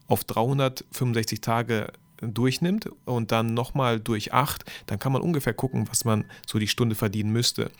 auf 0.07 0.23
365 0.23 1.41
Tage 1.41 1.91
durchnimmt 2.21 2.89
und 3.05 3.31
dann 3.31 3.53
nochmal 3.53 3.99
durch 3.99 4.33
acht, 4.33 4.63
dann 4.85 4.99
kann 4.99 5.11
man 5.11 5.21
ungefähr 5.21 5.53
gucken, 5.53 5.87
was 5.89 6.05
man 6.05 6.25
so 6.47 6.59
die 6.59 6.67
Stunde 6.67 6.95
verdienen 6.95 7.31
müsste. 7.31 7.71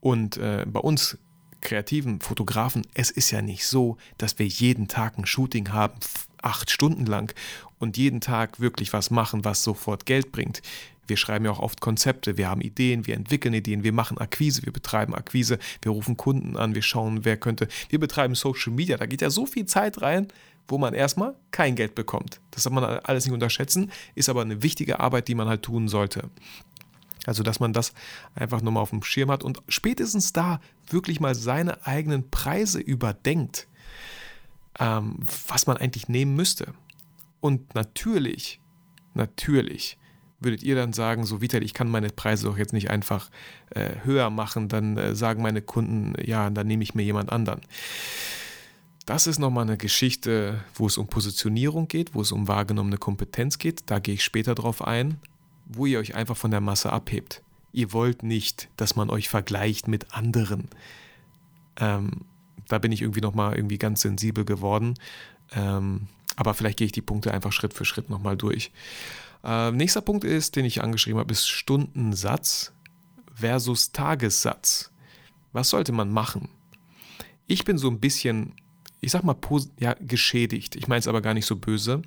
Und 0.00 0.36
äh, 0.36 0.64
bei 0.66 0.80
uns 0.80 1.18
kreativen 1.60 2.20
Fotografen, 2.20 2.86
es 2.92 3.10
ist 3.10 3.30
ja 3.30 3.42
nicht 3.42 3.66
so, 3.66 3.96
dass 4.18 4.38
wir 4.38 4.46
jeden 4.46 4.86
Tag 4.86 5.18
ein 5.18 5.26
Shooting 5.26 5.72
haben, 5.72 5.94
acht 6.42 6.70
Stunden 6.70 7.06
lang 7.06 7.34
und 7.78 7.96
jeden 7.96 8.20
Tag 8.20 8.60
wirklich 8.60 8.92
was 8.92 9.10
machen, 9.10 9.44
was 9.44 9.64
sofort 9.64 10.06
Geld 10.06 10.30
bringt. 10.30 10.60
Wir 11.06 11.16
schreiben 11.16 11.44
ja 11.44 11.50
auch 11.50 11.60
oft 11.60 11.80
Konzepte, 11.80 12.36
wir 12.36 12.48
haben 12.48 12.60
Ideen, 12.60 13.06
wir 13.06 13.14
entwickeln 13.14 13.54
Ideen, 13.54 13.84
wir 13.84 13.92
machen 13.92 14.18
Akquise, 14.18 14.64
wir 14.64 14.72
betreiben 14.72 15.14
Akquise, 15.14 15.58
wir 15.82 15.92
rufen 15.92 16.16
Kunden 16.16 16.56
an, 16.56 16.74
wir 16.74 16.82
schauen, 16.82 17.24
wer 17.24 17.36
könnte. 17.36 17.68
Wir 17.88 18.00
betreiben 18.00 18.34
Social 18.34 18.72
Media, 18.72 18.96
da 18.96 19.06
geht 19.06 19.20
ja 19.20 19.30
so 19.30 19.46
viel 19.46 19.66
Zeit 19.66 20.02
rein, 20.02 20.28
wo 20.68 20.78
man 20.78 20.94
erstmal 20.94 21.34
kein 21.50 21.76
Geld 21.76 21.94
bekommt. 21.94 22.40
Das 22.50 22.62
soll 22.62 22.72
man 22.72 22.84
alles 22.84 23.24
nicht 23.24 23.34
unterschätzen, 23.34 23.90
ist 24.14 24.28
aber 24.28 24.42
eine 24.42 24.62
wichtige 24.62 25.00
Arbeit, 25.00 25.28
die 25.28 25.34
man 25.34 25.48
halt 25.48 25.62
tun 25.62 25.88
sollte. 25.88 26.30
Also, 27.26 27.42
dass 27.42 27.60
man 27.60 27.72
das 27.72 27.92
einfach 28.34 28.60
nochmal 28.60 28.82
auf 28.82 28.90
dem 28.90 29.02
Schirm 29.02 29.30
hat 29.30 29.42
und 29.42 29.62
spätestens 29.68 30.32
da 30.32 30.60
wirklich 30.88 31.20
mal 31.20 31.34
seine 31.34 31.86
eigenen 31.86 32.30
Preise 32.30 32.80
überdenkt, 32.80 33.66
ähm, 34.78 35.18
was 35.48 35.66
man 35.66 35.76
eigentlich 35.76 36.08
nehmen 36.08 36.34
müsste. 36.34 36.74
Und 37.40 37.74
natürlich, 37.74 38.60
natürlich 39.14 39.98
würdet 40.44 40.62
ihr 40.62 40.76
dann 40.76 40.92
sagen, 40.92 41.24
so 41.24 41.40
Vital, 41.40 41.62
ich 41.62 41.74
kann 41.74 41.88
meine 41.88 42.08
Preise 42.08 42.46
doch 42.46 42.58
jetzt 42.58 42.72
nicht 42.72 42.90
einfach 42.90 43.30
äh, 43.70 43.90
höher 44.04 44.30
machen, 44.30 44.68
dann 44.68 44.96
äh, 44.96 45.14
sagen 45.14 45.42
meine 45.42 45.62
Kunden, 45.62 46.14
ja, 46.24 46.50
dann 46.50 46.66
nehme 46.66 46.82
ich 46.82 46.94
mir 46.94 47.02
jemand 47.02 47.32
anderen. 47.32 47.60
Das 49.06 49.26
ist 49.26 49.38
nochmal 49.38 49.64
eine 49.64 49.76
Geschichte, 49.76 50.64
wo 50.74 50.86
es 50.86 50.96
um 50.96 51.08
Positionierung 51.08 51.88
geht, 51.88 52.14
wo 52.14 52.22
es 52.22 52.32
um 52.32 52.48
wahrgenommene 52.48 52.96
Kompetenz 52.96 53.58
geht. 53.58 53.82
Da 53.86 53.98
gehe 53.98 54.14
ich 54.14 54.24
später 54.24 54.54
drauf 54.54 54.86
ein 54.86 55.18
wo 55.66 55.86
ihr 55.86 55.98
euch 55.98 56.14
einfach 56.14 56.36
von 56.36 56.50
der 56.50 56.60
Masse 56.60 56.92
abhebt. 56.92 57.42
Ihr 57.72 57.92
wollt 57.92 58.22
nicht, 58.22 58.68
dass 58.76 58.96
man 58.96 59.10
euch 59.10 59.28
vergleicht 59.28 59.88
mit 59.88 60.14
anderen. 60.14 60.68
Ähm, 61.76 62.22
da 62.68 62.78
bin 62.78 62.92
ich 62.92 63.02
irgendwie 63.02 63.20
nochmal 63.20 63.56
irgendwie 63.56 63.78
ganz 63.78 64.02
sensibel 64.02 64.44
geworden. 64.44 64.94
Ähm, 65.54 66.08
aber 66.36 66.54
vielleicht 66.54 66.78
gehe 66.78 66.86
ich 66.86 66.92
die 66.92 67.02
Punkte 67.02 67.32
einfach 67.32 67.52
Schritt 67.52 67.74
für 67.74 67.84
Schritt 67.84 68.10
nochmal 68.10 68.36
durch. 68.36 68.70
Äh, 69.44 69.70
nächster 69.72 70.00
Punkt 70.00 70.24
ist, 70.24 70.56
den 70.56 70.64
ich 70.64 70.82
angeschrieben 70.82 71.18
habe, 71.18 71.32
ist 71.32 71.46
Stundensatz 71.46 72.72
versus 73.34 73.92
Tagessatz. 73.92 74.90
Was 75.52 75.70
sollte 75.70 75.92
man 75.92 76.10
machen? 76.10 76.48
Ich 77.46 77.64
bin 77.64 77.78
so 77.78 77.88
ein 77.88 78.00
bisschen 78.00 78.54
ich 79.04 79.12
sag 79.12 79.22
mal, 79.22 79.36
ja, 79.78 79.94
geschädigt. 80.00 80.76
Ich 80.76 80.88
meine 80.88 80.98
es 81.00 81.08
aber 81.08 81.20
gar 81.20 81.34
nicht 81.34 81.44
so 81.44 81.56
böse 81.56 82.00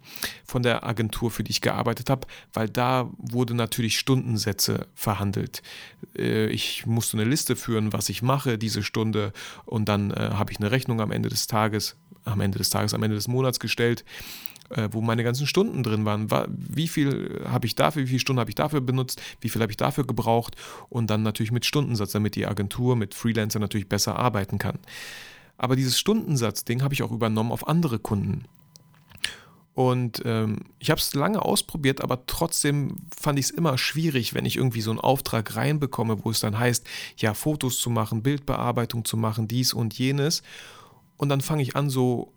von 0.45 0.63
der 0.63 0.83
Agentur, 0.83 1.29
für 1.29 1.43
die 1.43 1.51
ich 1.51 1.61
gearbeitet 1.61 2.09
habe, 2.09 2.27
weil 2.53 2.67
da 2.69 3.09
wurde 3.19 3.53
natürlich 3.53 3.99
Stundensätze 3.99 4.87
verhandelt. 4.95 5.61
Äh, 6.17 6.47
ich 6.47 6.87
musste 6.87 7.17
eine 7.17 7.29
Liste 7.29 7.55
führen, 7.55 7.93
was 7.93 8.09
ich 8.09 8.23
mache 8.23 8.57
diese 8.57 8.81
Stunde 8.81 9.31
und 9.65 9.87
dann 9.87 10.11
äh, 10.11 10.31
habe 10.33 10.51
ich 10.51 10.59
eine 10.59 10.71
Rechnung 10.71 10.99
am 10.99 11.11
Ende 11.11 11.29
des 11.29 11.45
Tages, 11.45 11.97
am 12.25 12.41
Ende 12.41 12.57
des 12.57 12.71
Tages, 12.71 12.95
am 12.95 13.03
Ende 13.03 13.15
des 13.15 13.27
Monats 13.27 13.59
gestellt 13.59 14.03
äh, 14.69 14.89
wo 14.91 15.01
meine 15.01 15.23
ganzen 15.23 15.47
Stunden 15.47 15.83
drin 15.83 16.05
waren. 16.05 16.29
Wie 16.49 16.87
viel 16.87 17.41
habe 17.49 17.65
ich 17.65 17.75
dafür, 17.75 18.03
wie 18.03 18.07
viele 18.07 18.19
Stunden 18.19 18.39
habe 18.39 18.51
ich 18.51 18.55
dafür 18.55 18.81
benutzt, 18.81 19.21
wie 19.41 19.49
viel 19.49 19.61
habe 19.61 19.71
ich 19.71 19.77
dafür 19.77 20.05
gebraucht 20.05 20.55
und 20.89 21.09
dann 21.09 21.23
natürlich 21.23 21.51
mit 21.51 21.65
Stundensatz, 21.65 22.11
damit 22.11 22.35
die 22.35 22.45
Agentur 22.45 22.95
mit 22.95 23.13
Freelancer 23.13 23.59
natürlich 23.59 23.89
besser 23.89 24.17
arbeiten 24.17 24.57
kann. 24.57 24.79
Aber 25.57 25.75
dieses 25.75 25.97
Stundensatz-Ding 25.97 26.83
habe 26.83 26.93
ich 26.93 27.03
auch 27.03 27.11
übernommen 27.11 27.51
auf 27.51 27.67
andere 27.67 27.99
Kunden. 27.99 28.45
Und 29.73 30.23
ähm, 30.25 30.61
ich 30.79 30.89
habe 30.89 30.99
es 30.99 31.13
lange 31.13 31.43
ausprobiert, 31.43 32.01
aber 32.01 32.25
trotzdem 32.25 32.95
fand 33.15 33.37
ich 33.37 33.45
es 33.45 33.51
immer 33.51 33.77
schwierig, 33.77 34.33
wenn 34.33 34.43
ich 34.43 34.55
irgendwie 34.55 34.81
so 34.81 34.89
einen 34.89 34.99
Auftrag 34.99 35.55
reinbekomme, 35.55 36.25
wo 36.25 36.31
es 36.31 36.39
dann 36.39 36.57
heißt, 36.57 36.87
ja, 37.17 37.35
Fotos 37.35 37.79
zu 37.79 37.91
machen, 37.91 38.23
Bildbearbeitung 38.23 39.05
zu 39.05 39.17
machen, 39.17 39.47
dies 39.47 39.73
und 39.73 39.93
jenes. 39.93 40.41
Und 41.15 41.29
dann 41.29 41.41
fange 41.41 41.61
ich 41.61 41.75
an, 41.75 41.91
so, 41.91 42.33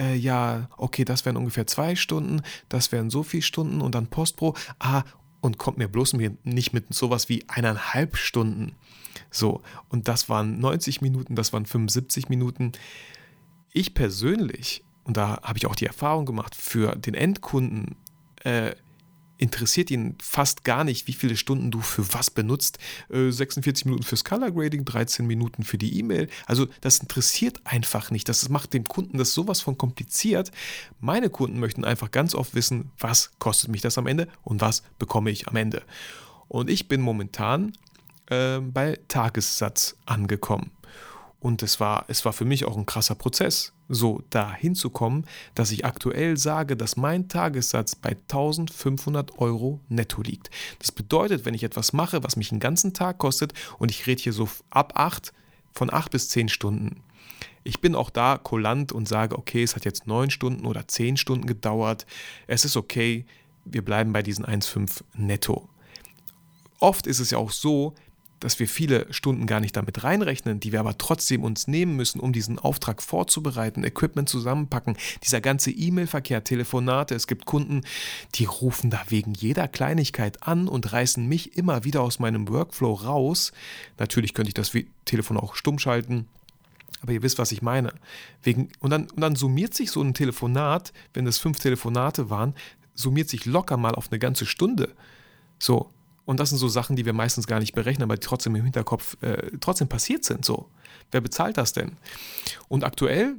äh, 0.00 0.14
ja, 0.16 0.68
okay, 0.76 1.04
das 1.04 1.24
wären 1.24 1.36
ungefähr 1.36 1.66
zwei 1.66 1.94
Stunden, 1.94 2.42
das 2.68 2.90
wären 2.90 3.10
so 3.10 3.22
viele 3.22 3.42
Stunden 3.42 3.80
und 3.80 3.94
dann 3.94 4.06
Postpro. 4.06 4.56
Ah, 4.78 5.04
und 5.40 5.58
kommt 5.58 5.78
mir 5.78 5.88
bloß 5.88 6.14
nicht 6.44 6.72
mit 6.72 6.92
sowas 6.92 7.28
wie 7.28 7.44
eineinhalb 7.48 8.16
Stunden. 8.16 8.72
So, 9.30 9.62
und 9.88 10.08
das 10.08 10.28
waren 10.28 10.58
90 10.60 11.00
Minuten, 11.00 11.34
das 11.34 11.52
waren 11.52 11.66
75 11.66 12.28
Minuten. 12.28 12.72
Ich 13.72 13.94
persönlich, 13.94 14.84
und 15.04 15.16
da 15.16 15.40
habe 15.42 15.58
ich 15.58 15.66
auch 15.66 15.74
die 15.74 15.86
Erfahrung 15.86 16.26
gemacht, 16.26 16.54
für 16.54 16.94
den 16.96 17.14
Endkunden 17.14 17.96
äh, 18.44 18.72
interessiert 19.40 19.90
ihn 19.90 20.16
fast 20.22 20.64
gar 20.64 20.84
nicht, 20.84 21.08
wie 21.08 21.14
viele 21.14 21.36
Stunden 21.36 21.70
du 21.70 21.80
für 21.80 22.12
was 22.12 22.30
benutzt. 22.30 22.78
Äh, 23.08 23.30
46 23.30 23.86
Minuten 23.86 24.02
fürs 24.02 24.24
Color 24.24 24.50
Grading, 24.50 24.84
13 24.84 25.26
Minuten 25.26 25.64
für 25.64 25.78
die 25.78 25.98
E-Mail. 25.98 26.28
Also 26.46 26.66
das 26.82 26.98
interessiert 26.98 27.60
einfach 27.64 28.10
nicht. 28.10 28.28
Das 28.28 28.48
macht 28.50 28.74
dem 28.74 28.84
Kunden 28.84 29.16
das 29.16 29.32
sowas 29.32 29.60
von 29.62 29.78
kompliziert. 29.78 30.52
Meine 31.00 31.30
Kunden 31.30 31.58
möchten 31.58 31.84
einfach 31.84 32.10
ganz 32.10 32.34
oft 32.34 32.54
wissen, 32.54 32.90
was 32.98 33.30
kostet 33.38 33.70
mich 33.70 33.80
das 33.80 33.96
am 33.96 34.06
Ende 34.06 34.28
und 34.42 34.60
was 34.60 34.82
bekomme 34.98 35.30
ich 35.30 35.48
am 35.48 35.56
Ende. 35.56 35.82
Und 36.48 36.68
ich 36.68 36.86
bin 36.86 37.00
momentan 37.00 37.72
äh, 38.26 38.58
bei 38.58 38.98
Tagessatz 39.08 39.96
angekommen. 40.04 40.70
Und 41.40 41.62
es 41.62 41.80
war, 41.80 42.04
es 42.08 42.24
war 42.26 42.34
für 42.34 42.44
mich 42.44 42.66
auch 42.66 42.76
ein 42.76 42.84
krasser 42.84 43.14
Prozess, 43.14 43.72
so 43.88 44.22
da 44.28 44.52
hinzukommen, 44.52 45.24
dass 45.54 45.70
ich 45.70 45.86
aktuell 45.86 46.36
sage, 46.36 46.76
dass 46.76 46.96
mein 46.96 47.28
Tagessatz 47.28 47.94
bei 47.94 48.10
1500 48.10 49.38
Euro 49.38 49.80
netto 49.88 50.20
liegt. 50.20 50.50
Das 50.78 50.92
bedeutet, 50.92 51.46
wenn 51.46 51.54
ich 51.54 51.64
etwas 51.64 51.94
mache, 51.94 52.22
was 52.22 52.36
mich 52.36 52.52
einen 52.52 52.60
ganzen 52.60 52.92
Tag 52.92 53.16
kostet, 53.16 53.54
und 53.78 53.90
ich 53.90 54.06
rede 54.06 54.22
hier 54.22 54.34
so 54.34 54.48
ab 54.68 54.92
8, 54.96 55.32
von 55.72 55.92
8 55.92 56.10
bis 56.10 56.28
10 56.28 56.50
Stunden. 56.50 57.02
Ich 57.64 57.80
bin 57.80 57.94
auch 57.94 58.10
da 58.10 58.38
kulant 58.38 58.92
und 58.92 59.08
sage, 59.08 59.38
okay, 59.38 59.62
es 59.62 59.76
hat 59.76 59.84
jetzt 59.84 60.06
9 60.06 60.30
Stunden 60.30 60.66
oder 60.66 60.88
10 60.88 61.16
Stunden 61.16 61.46
gedauert. 61.46 62.06
Es 62.46 62.64
ist 62.64 62.76
okay, 62.76 63.24
wir 63.64 63.84
bleiben 63.84 64.12
bei 64.12 64.22
diesen 64.22 64.44
1,5 64.44 65.02
netto. 65.14 65.68
Oft 66.80 67.06
ist 67.06 67.20
es 67.20 67.30
ja 67.30 67.38
auch 67.38 67.50
so, 67.50 67.94
dass 68.40 68.58
wir 68.58 68.66
viele 68.66 69.06
Stunden 69.12 69.46
gar 69.46 69.60
nicht 69.60 69.76
damit 69.76 70.02
reinrechnen, 70.02 70.60
die 70.60 70.72
wir 70.72 70.80
aber 70.80 70.98
trotzdem 70.98 71.44
uns 71.44 71.68
nehmen 71.68 71.94
müssen, 71.94 72.20
um 72.20 72.32
diesen 72.32 72.58
Auftrag 72.58 73.02
vorzubereiten, 73.02 73.84
Equipment 73.84 74.28
zusammenpacken, 74.28 74.96
dieser 75.22 75.40
ganze 75.40 75.70
E-Mail-Verkehr, 75.70 76.42
Telefonate. 76.42 77.14
Es 77.14 77.26
gibt 77.26 77.44
Kunden, 77.44 77.82
die 78.34 78.46
rufen 78.46 78.90
da 78.90 79.02
wegen 79.08 79.34
jeder 79.34 79.68
Kleinigkeit 79.68 80.42
an 80.42 80.68
und 80.68 80.92
reißen 80.92 81.26
mich 81.26 81.56
immer 81.56 81.84
wieder 81.84 82.00
aus 82.02 82.18
meinem 82.18 82.48
Workflow 82.48 82.94
raus. 82.94 83.52
Natürlich 83.98 84.34
könnte 84.34 84.48
ich 84.48 84.54
das 84.54 84.72
Telefon 85.04 85.36
auch 85.36 85.54
stumm 85.54 85.78
schalten. 85.78 86.26
Aber 87.02 87.12
ihr 87.12 87.22
wisst, 87.22 87.38
was 87.38 87.52
ich 87.52 87.62
meine. 87.62 87.94
Wegen, 88.42 88.68
und, 88.80 88.90
dann, 88.90 89.08
und 89.10 89.20
dann 89.20 89.36
summiert 89.36 89.74
sich 89.74 89.90
so 89.90 90.02
ein 90.02 90.14
Telefonat, 90.14 90.92
wenn 91.14 91.26
es 91.26 91.38
fünf 91.38 91.58
Telefonate 91.58 92.30
waren, 92.30 92.54
summiert 92.94 93.28
sich 93.28 93.46
locker 93.46 93.76
mal 93.76 93.94
auf 93.94 94.10
eine 94.10 94.18
ganze 94.18 94.46
Stunde. 94.46 94.94
So, 95.58 95.90
und 96.30 96.38
das 96.38 96.50
sind 96.50 96.58
so 96.58 96.68
Sachen, 96.68 96.94
die 96.94 97.04
wir 97.04 97.12
meistens 97.12 97.48
gar 97.48 97.58
nicht 97.58 97.74
berechnen, 97.74 98.04
aber 98.04 98.14
die 98.14 98.24
trotzdem 98.24 98.54
im 98.54 98.62
Hinterkopf 98.62 99.20
äh, 99.20 99.50
trotzdem 99.60 99.88
passiert 99.88 100.24
sind. 100.24 100.44
So, 100.44 100.68
wer 101.10 101.20
bezahlt 101.20 101.58
das 101.58 101.72
denn? 101.72 101.96
Und 102.68 102.84
aktuell, 102.84 103.34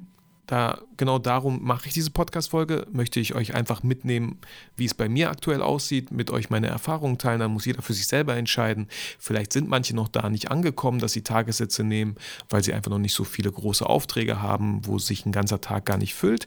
da 0.45 0.77
genau 0.97 1.17
darum 1.17 1.63
mache 1.63 1.87
ich 1.87 1.93
diese 1.93 2.11
Podcast-Folge, 2.11 2.87
möchte 2.91 3.21
ich 3.21 3.33
euch 3.33 3.55
einfach 3.55 3.81
mitnehmen, 3.81 4.39
wie 4.75 4.83
es 4.83 4.93
bei 4.93 5.07
mir 5.07 5.29
aktuell 5.29 5.61
aussieht, 5.61 6.11
mit 6.11 6.31
euch 6.31 6.49
meine 6.49 6.67
Erfahrungen 6.67 7.17
teilen. 7.17 7.39
Dann 7.39 7.53
muss 7.53 7.63
jeder 7.63 7.81
für 7.81 7.93
sich 7.93 8.07
selber 8.07 8.35
entscheiden. 8.35 8.89
Vielleicht 9.19 9.53
sind 9.53 9.69
manche 9.69 9.95
noch 9.95 10.09
da 10.09 10.29
nicht 10.29 10.51
angekommen, 10.51 10.99
dass 10.99 11.13
sie 11.13 11.21
Tagessätze 11.21 11.85
nehmen, 11.85 12.17
weil 12.49 12.61
sie 12.61 12.73
einfach 12.73 12.91
noch 12.91 12.99
nicht 12.99 13.15
so 13.15 13.23
viele 13.23 13.53
große 13.53 13.85
Aufträge 13.85 14.41
haben, 14.41 14.85
wo 14.85 14.99
sich 14.99 15.25
ein 15.25 15.31
ganzer 15.31 15.61
Tag 15.61 15.85
gar 15.85 15.97
nicht 15.97 16.13
füllt. 16.13 16.45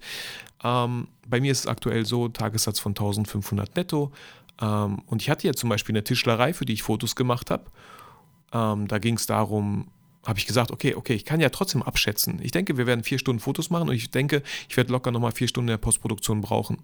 Ähm, 0.62 1.08
bei 1.26 1.40
mir 1.40 1.52
ist 1.52 1.60
es 1.60 1.66
aktuell 1.66 2.04
so, 2.04 2.28
Tagessatz 2.28 2.78
von 2.80 2.90
1500 2.90 3.74
netto. 3.76 4.12
Ähm, 4.60 5.02
und 5.06 5.22
ich 5.22 5.30
hatte 5.30 5.46
jetzt 5.46 5.60
zum 5.60 5.70
Beispiel 5.70 5.94
eine 5.94 6.04
Tischlerei, 6.04 6.52
für 6.52 6.64
die 6.64 6.74
ich 6.74 6.82
Fotos 6.82 7.16
gemacht 7.16 7.50
habe. 7.50 7.64
Ähm, 8.52 8.88
da 8.88 8.98
ging 8.98 9.16
es 9.16 9.26
darum, 9.26 9.88
habe 10.26 10.38
ich 10.38 10.46
gesagt, 10.46 10.70
okay, 10.70 10.94
okay, 10.94 11.14
ich 11.14 11.24
kann 11.24 11.40
ja 11.40 11.50
trotzdem 11.50 11.82
abschätzen. 11.82 12.40
Ich 12.42 12.52
denke, 12.52 12.78
wir 12.78 12.86
werden 12.86 13.04
vier 13.04 13.18
Stunden 13.18 13.40
Fotos 13.40 13.70
machen 13.70 13.88
und 13.88 13.94
ich 13.94 14.10
denke, 14.10 14.42
ich 14.68 14.76
werde 14.76 14.92
locker 14.92 15.10
nochmal 15.10 15.32
vier 15.32 15.48
Stunden 15.48 15.68
der 15.68 15.76
Postproduktion 15.76 16.40
brauchen. 16.40 16.78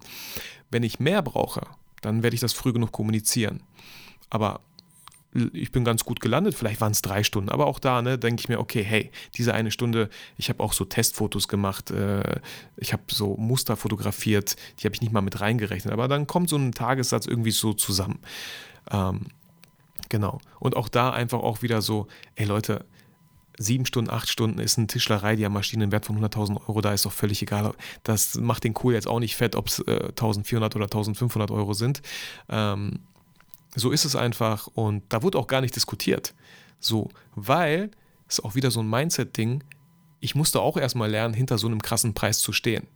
Wenn 0.69 0.83
ich 0.83 0.99
mehr 0.99 1.21
brauche, 1.21 1.61
dann 2.01 2.23
werde 2.23 2.35
ich 2.35 2.41
das 2.41 2.53
früh 2.53 2.73
genug 2.73 2.91
kommunizieren. 2.91 3.63
Aber 4.29 4.61
ich 5.53 5.71
bin 5.71 5.85
ganz 5.85 6.03
gut 6.03 6.19
gelandet, 6.19 6.55
vielleicht 6.55 6.81
waren 6.81 6.91
es 6.91 7.01
drei 7.01 7.23
Stunden, 7.23 7.49
aber 7.49 7.67
auch 7.67 7.79
da 7.79 8.01
ne, 8.01 8.17
denke 8.17 8.41
ich 8.41 8.49
mir, 8.49 8.59
okay, 8.59 8.83
hey, 8.83 9.11
diese 9.35 9.53
eine 9.53 9.71
Stunde, 9.71 10.09
ich 10.37 10.49
habe 10.49 10.61
auch 10.61 10.73
so 10.73 10.83
Testfotos 10.83 11.47
gemacht, 11.47 11.91
äh, 11.91 12.41
ich 12.75 12.91
habe 12.91 13.03
so 13.09 13.37
Muster 13.37 13.77
fotografiert, 13.77 14.55
die 14.79 14.85
habe 14.85 14.95
ich 14.95 15.01
nicht 15.01 15.13
mal 15.13 15.21
mit 15.21 15.39
reingerechnet, 15.39 15.93
aber 15.93 16.07
dann 16.07 16.27
kommt 16.27 16.49
so 16.49 16.57
ein 16.57 16.73
Tagessatz 16.73 17.25
irgendwie 17.27 17.51
so 17.51 17.73
zusammen. 17.73 18.19
Ähm, 18.91 19.27
genau. 20.09 20.39
Und 20.59 20.75
auch 20.75 20.89
da 20.89 21.11
einfach 21.11 21.39
auch 21.39 21.61
wieder 21.61 21.81
so, 21.81 22.07
ey 22.35 22.45
Leute, 22.45 22.85
sieben 23.57 23.85
Stunden, 23.85 24.11
acht 24.11 24.29
Stunden 24.29 24.59
ist 24.59 24.77
eine 24.77 24.87
Tischlerei, 24.87 25.35
die 25.35 25.45
haben 25.45 25.53
Maschinen 25.53 25.83
einen 25.83 25.91
Wert 25.91 26.05
von 26.05 26.21
100.000 26.21 26.67
Euro, 26.67 26.81
da 26.81 26.93
ist 26.93 27.05
doch 27.05 27.11
völlig 27.11 27.41
egal. 27.41 27.73
Das 28.03 28.35
macht 28.35 28.63
den 28.63 28.73
Kohl 28.73 28.93
jetzt 28.93 29.07
auch 29.07 29.19
nicht 29.19 29.35
fett, 29.35 29.55
ob 29.55 29.67
es 29.67 29.79
äh, 29.79 30.11
1.400 30.13 30.75
oder 30.75 30.87
1.500 30.87 31.51
Euro 31.51 31.73
sind. 31.73 32.01
Ähm, 32.49 32.99
so 33.75 33.91
ist 33.91 34.05
es 34.05 34.15
einfach 34.15 34.67
und 34.67 35.03
da 35.09 35.23
wurde 35.23 35.37
auch 35.37 35.47
gar 35.47 35.61
nicht 35.61 35.75
diskutiert. 35.75 36.33
So, 36.79 37.09
weil 37.35 37.91
es 38.27 38.39
auch 38.39 38.55
wieder 38.55 38.71
so 38.71 38.81
ein 38.81 38.89
Mindset-Ding. 38.89 39.63
Ich 40.19 40.35
musste 40.35 40.61
auch 40.61 40.77
erstmal 40.77 41.09
lernen, 41.09 41.33
hinter 41.33 41.57
so 41.57 41.67
einem 41.67 41.81
krassen 41.81 42.13
Preis 42.13 42.39
zu 42.39 42.53
stehen. 42.53 42.87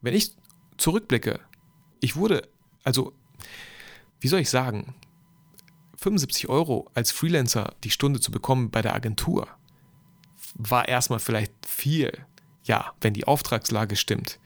Wenn 0.00 0.14
ich 0.14 0.32
zurückblicke, 0.76 1.40
ich 2.00 2.16
wurde, 2.16 2.48
also, 2.84 3.12
wie 4.20 4.28
soll 4.28 4.40
ich 4.40 4.50
sagen, 4.50 4.94
75 5.96 6.48
Euro 6.48 6.88
als 6.94 7.10
Freelancer 7.10 7.74
die 7.82 7.90
Stunde 7.90 8.20
zu 8.20 8.30
bekommen 8.30 8.70
bei 8.70 8.82
der 8.82 8.94
Agentur, 8.94 9.48
war 10.54 10.88
erstmal 10.88 11.18
vielleicht 11.18 11.52
viel. 11.66 12.12
Ja, 12.64 12.92
wenn 13.00 13.14
die 13.14 13.26
Auftragslage 13.26 13.96
stimmt. 13.96 14.38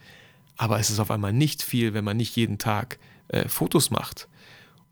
Aber 0.56 0.78
es 0.78 0.90
ist 0.90 0.98
auf 0.98 1.10
einmal 1.10 1.32
nicht 1.32 1.62
viel, 1.62 1.92
wenn 1.94 2.04
man 2.04 2.16
nicht 2.16 2.36
jeden 2.36 2.58
Tag 2.58 2.98
äh, 3.28 3.48
Fotos 3.48 3.90
macht. 3.90 4.28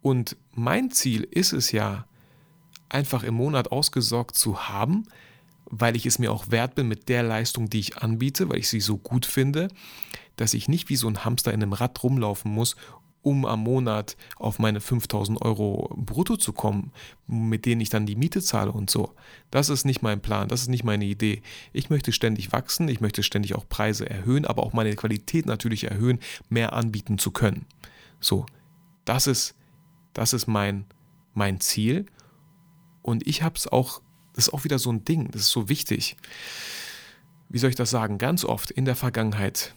Und 0.03 0.37
mein 0.53 0.91
Ziel 0.91 1.25
ist 1.31 1.53
es 1.53 1.73
ja, 1.73 2.07
einfach 2.89 3.23
im 3.23 3.35
Monat 3.35 3.73
ausgesorgt 3.73 4.37
zu 4.37 4.69
haben, 4.69 5.05
weil 5.67 5.97
ich 5.97 6.07
es 6.07 6.19
mir 6.19 6.33
auch 6.33 6.51
wert 6.51 6.75
bin 6.75 6.89
mit 6.89 7.09
der 7.09 7.23
Leistung, 7.23 7.71
die 7.71 7.81
ich 7.81 7.99
anbiete, 7.99 8.49
weil 8.49 8.59
ich 8.59 8.69
sie 8.69 8.81
so 8.81 8.99
gut 8.99 9.25
finde, 9.25 9.69
dass 10.37 10.55
ich 10.55 10.69
nicht 10.69 10.89
wie 10.89 10.97
so 10.97 11.07
ein 11.07 11.25
Hamster 11.25 11.53
in 11.53 11.63
einem 11.63 11.73
Rad 11.73 12.03
rumlaufen 12.03 12.53
muss, 12.53 12.75
um 13.23 13.45
am 13.45 13.61
Monat 13.61 14.17
auf 14.37 14.59
meine 14.59 14.81
5000 14.81 15.43
Euro 15.43 15.95
brutto 15.95 16.37
zu 16.37 16.53
kommen, 16.53 16.91
mit 17.27 17.67
denen 17.67 17.81
ich 17.83 17.91
dann 17.91 18.07
die 18.07 18.17
Miete 18.17 18.41
zahle 18.41 18.73
und 18.73 18.91
so. 18.91 19.15
Das 19.51 19.69
ist 19.69 19.85
nicht 19.85 20.03
mein 20.03 20.23
Plan, 20.23 20.49
das 20.49 20.63
ist 20.63 20.69
nicht 20.69 20.85
meine 20.85 21.05
Idee. 21.05 21.43
Ich 21.73 21.91
möchte 21.91 22.13
ständig 22.13 22.53
wachsen, 22.53 22.89
ich 22.89 23.01
möchte 23.01 23.23
ständig 23.23 23.55
auch 23.55 23.69
Preise 23.69 24.09
erhöhen, 24.09 24.47
aber 24.47 24.63
auch 24.63 24.73
meine 24.73 24.97
Qualität 24.97 25.47
natürlich 25.47 25.85
erhöhen, 25.85 26.19
mehr 26.49 26.73
anbieten 26.73 27.19
zu 27.19 27.31
können. 27.31 27.67
So, 28.21 28.47
das 29.05 29.27
ist, 29.27 29.55
das 30.13 30.33
ist 30.33 30.47
mein, 30.47 30.85
mein 31.35 31.61
Ziel. 31.61 32.07
Und 33.03 33.27
ich 33.27 33.43
habe 33.43 33.57
es 33.57 33.67
auch, 33.67 34.03
das 34.35 34.49
ist 34.49 34.55
auch 34.55 34.65
wieder 34.65 34.79
so 34.79 34.91
ein 34.91 35.05
Ding, 35.05 35.31
das 35.31 35.43
ist 35.43 35.51
so 35.51 35.69
wichtig. 35.69 36.17
Wie 37.49 37.59
soll 37.59 37.71
ich 37.71 37.77
das 37.77 37.91
sagen? 37.91 38.19
Ganz 38.19 38.45
oft 38.45 38.71
in 38.71 38.85
der 38.85 38.97
Vergangenheit 38.97 39.75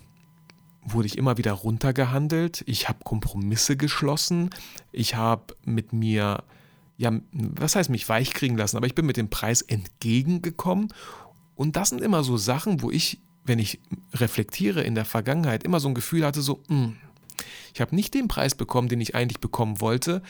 wurde 0.85 1.07
ich 1.07 1.17
immer 1.17 1.37
wieder 1.37 1.53
runtergehandelt. 1.53 2.63
Ich 2.67 2.89
habe 2.89 3.03
Kompromisse 3.03 3.77
geschlossen. 3.77 4.49
Ich 4.91 5.15
habe 5.15 5.55
mit 5.65 5.93
mir, 5.93 6.43
ja, 6.97 7.11
was 7.31 7.75
heißt 7.75 7.89
mich 7.89 8.07
weichkriegen 8.07 8.57
lassen, 8.57 8.77
aber 8.77 8.87
ich 8.87 8.95
bin 8.95 9.05
mit 9.05 9.17
dem 9.17 9.29
Preis 9.29 9.61
entgegengekommen. 9.61 10.93
Und 11.55 11.75
das 11.75 11.89
sind 11.89 12.01
immer 12.01 12.23
so 12.23 12.37
Sachen, 12.37 12.81
wo 12.81 12.91
ich, 12.91 13.19
wenn 13.45 13.59
ich 13.59 13.79
reflektiere 14.13 14.81
in 14.81 14.95
der 14.95 15.05
Vergangenheit, 15.05 15.63
immer 15.63 15.79
so 15.79 15.87
ein 15.87 15.95
Gefühl 15.95 16.25
hatte, 16.25 16.41
so, 16.41 16.61
mh, 16.67 16.75
hm, 16.75 16.95
ich 17.73 17.81
habe 17.81 17.95
nicht 17.95 18.13
den 18.13 18.27
Preis 18.27 18.55
bekommen, 18.55 18.87
den 18.87 19.01
ich 19.01 19.15
eigentlich 19.15 19.39
bekommen 19.39 19.81
wollte. 19.81 20.21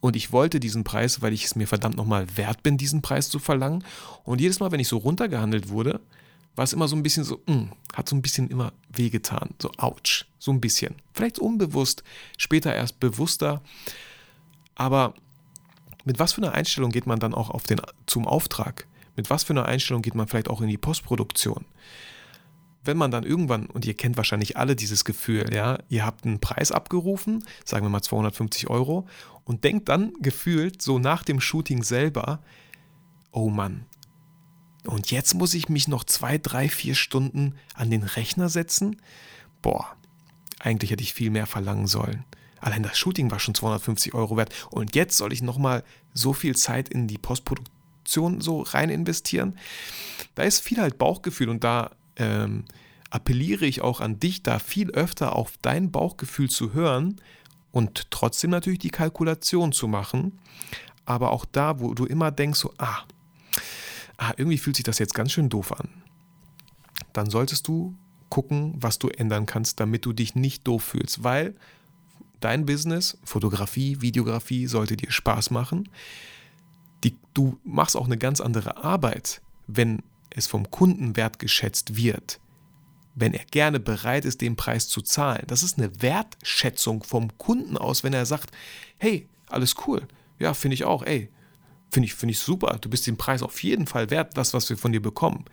Und 0.00 0.16
ich 0.16 0.32
wollte 0.32 0.60
diesen 0.60 0.84
Preis, 0.84 1.22
weil 1.22 1.32
ich 1.32 1.44
es 1.44 1.56
mir 1.56 1.66
verdammt 1.66 1.96
nochmal 1.96 2.26
wert 2.36 2.62
bin, 2.62 2.76
diesen 2.76 3.00
Preis 3.00 3.30
zu 3.30 3.38
verlangen. 3.38 3.84
Und 4.24 4.40
jedes 4.40 4.60
Mal, 4.60 4.70
wenn 4.70 4.80
ich 4.80 4.88
so 4.88 4.98
runtergehandelt 4.98 5.70
wurde, 5.70 6.00
war 6.56 6.64
es 6.64 6.72
immer 6.72 6.88
so 6.88 6.96
ein 6.96 7.02
bisschen 7.02 7.24
so, 7.24 7.40
mh, 7.46 7.54
hm, 7.54 7.72
hat 7.94 8.08
so 8.08 8.14
ein 8.16 8.22
bisschen 8.22 8.48
immer 8.48 8.72
wehgetan, 8.90 9.50
so 9.60 9.70
ouch, 9.78 10.26
so 10.38 10.52
ein 10.52 10.60
bisschen. 10.60 10.94
Vielleicht 11.12 11.38
unbewusst, 11.38 12.04
später 12.36 12.74
erst 12.74 13.00
bewusster. 13.00 13.62
Aber 14.74 15.14
mit 16.04 16.18
was 16.18 16.34
für 16.34 16.42
einer 16.42 16.52
Einstellung 16.52 16.90
geht 16.90 17.06
man 17.06 17.18
dann 17.18 17.34
auch 17.34 17.50
auf 17.50 17.64
den, 17.64 17.80
zum 18.06 18.26
Auftrag? 18.26 18.86
Mit 19.16 19.30
was 19.30 19.44
für 19.44 19.52
einer 19.52 19.66
Einstellung 19.66 20.02
geht 20.02 20.14
man 20.14 20.28
vielleicht 20.28 20.50
auch 20.50 20.60
in 20.60 20.68
die 20.68 20.78
Postproduktion? 20.78 21.64
Wenn 22.84 22.96
man 22.96 23.10
dann 23.10 23.24
irgendwann, 23.24 23.66
und 23.66 23.86
ihr 23.86 23.94
kennt 23.94 24.16
wahrscheinlich 24.16 24.56
alle 24.56 24.76
dieses 24.76 25.04
Gefühl, 25.04 25.52
ja, 25.52 25.78
ihr 25.88 26.04
habt 26.04 26.24
einen 26.24 26.40
Preis 26.40 26.70
abgerufen, 26.70 27.44
sagen 27.64 27.84
wir 27.84 27.90
mal 27.90 28.02
250 28.02 28.68
Euro, 28.68 29.06
und 29.44 29.64
denkt 29.64 29.88
dann 29.88 30.12
gefühlt 30.20 30.82
so 30.82 30.98
nach 30.98 31.22
dem 31.22 31.40
Shooting 31.40 31.82
selber, 31.82 32.40
oh 33.32 33.48
Mann, 33.48 33.86
und 34.86 35.10
jetzt 35.10 35.34
muss 35.34 35.54
ich 35.54 35.68
mich 35.68 35.88
noch 35.88 36.04
zwei, 36.04 36.38
drei, 36.38 36.68
vier 36.68 36.94
Stunden 36.94 37.54
an 37.74 37.90
den 37.90 38.02
Rechner 38.02 38.48
setzen? 38.48 39.00
Boah, 39.62 39.96
eigentlich 40.60 40.90
hätte 40.90 41.02
ich 41.02 41.14
viel 41.14 41.30
mehr 41.30 41.46
verlangen 41.46 41.86
sollen. 41.86 42.24
Allein 42.60 42.82
das 42.82 42.98
Shooting 42.98 43.30
war 43.30 43.38
schon 43.38 43.54
250 43.54 44.14
Euro 44.14 44.36
wert. 44.36 44.54
Und 44.70 44.94
jetzt 44.94 45.16
soll 45.16 45.32
ich 45.32 45.42
nochmal 45.42 45.84
so 46.12 46.32
viel 46.32 46.56
Zeit 46.56 46.88
in 46.88 47.06
die 47.06 47.18
Postproduktion 47.18 48.40
so 48.40 48.62
rein 48.62 48.90
investieren? 48.90 49.58
Da 50.34 50.42
ist 50.42 50.60
viel 50.60 50.78
halt 50.78 50.98
Bauchgefühl 50.98 51.48
und 51.48 51.64
da 51.64 51.90
ähm, 52.16 52.64
appelliere 53.10 53.66
ich 53.66 53.80
auch 53.80 54.00
an 54.00 54.18
dich, 54.18 54.42
da 54.42 54.58
viel 54.58 54.90
öfter 54.90 55.36
auf 55.36 55.54
dein 55.62 55.90
Bauchgefühl 55.90 56.50
zu 56.50 56.72
hören 56.72 57.20
und 57.70 58.10
trotzdem 58.10 58.50
natürlich 58.50 58.80
die 58.80 58.90
Kalkulation 58.90 59.72
zu 59.72 59.88
machen. 59.88 60.38
Aber 61.06 61.30
auch 61.30 61.44
da, 61.44 61.80
wo 61.80 61.94
du 61.94 62.06
immer 62.06 62.30
denkst, 62.30 62.58
so, 62.58 62.72
ah, 62.78 63.02
ah, 64.16 64.32
irgendwie 64.36 64.58
fühlt 64.58 64.76
sich 64.76 64.84
das 64.84 64.98
jetzt 64.98 65.14
ganz 65.14 65.32
schön 65.32 65.48
doof 65.48 65.72
an, 65.72 65.88
dann 67.12 67.30
solltest 67.30 67.68
du 67.68 67.94
gucken, 68.30 68.74
was 68.76 68.98
du 68.98 69.08
ändern 69.08 69.46
kannst, 69.46 69.78
damit 69.80 70.04
du 70.04 70.12
dich 70.12 70.34
nicht 70.34 70.66
doof 70.66 70.82
fühlst, 70.82 71.22
weil 71.22 71.54
dein 72.40 72.66
Business, 72.66 73.16
Fotografie, 73.24 74.00
Videografie 74.00 74.66
sollte 74.66 74.96
dir 74.96 75.10
Spaß 75.10 75.50
machen. 75.50 75.88
Die, 77.04 77.16
du 77.32 77.58
machst 77.64 77.96
auch 77.96 78.06
eine 78.06 78.18
ganz 78.18 78.40
andere 78.40 78.78
Arbeit, 78.82 79.40
wenn 79.66 80.02
es 80.34 80.46
vom 80.46 80.70
Kunden 80.70 81.16
wertgeschätzt 81.16 81.96
wird, 81.96 82.40
wenn 83.14 83.34
er 83.34 83.44
gerne 83.46 83.80
bereit 83.80 84.24
ist, 84.24 84.40
den 84.40 84.56
Preis 84.56 84.88
zu 84.88 85.00
zahlen. 85.00 85.44
Das 85.46 85.62
ist 85.62 85.78
eine 85.78 86.02
Wertschätzung 86.02 87.02
vom 87.02 87.36
Kunden 87.38 87.76
aus, 87.76 88.04
wenn 88.04 88.12
er 88.12 88.26
sagt, 88.26 88.50
hey, 88.98 89.28
alles 89.48 89.74
cool, 89.86 90.06
ja, 90.38 90.52
finde 90.54 90.74
ich 90.74 90.84
auch, 90.84 91.02
ey, 91.02 91.30
Finde 91.94 92.06
ich, 92.06 92.14
find 92.14 92.32
ich 92.32 92.40
super. 92.40 92.76
Du 92.80 92.90
bist 92.90 93.06
den 93.06 93.16
Preis 93.16 93.40
auf 93.40 93.62
jeden 93.62 93.86
Fall 93.86 94.10
wert, 94.10 94.36
das, 94.36 94.52
was 94.52 94.68
wir 94.68 94.76
von 94.76 94.90
dir 94.90 95.00
bekommen. 95.00 95.44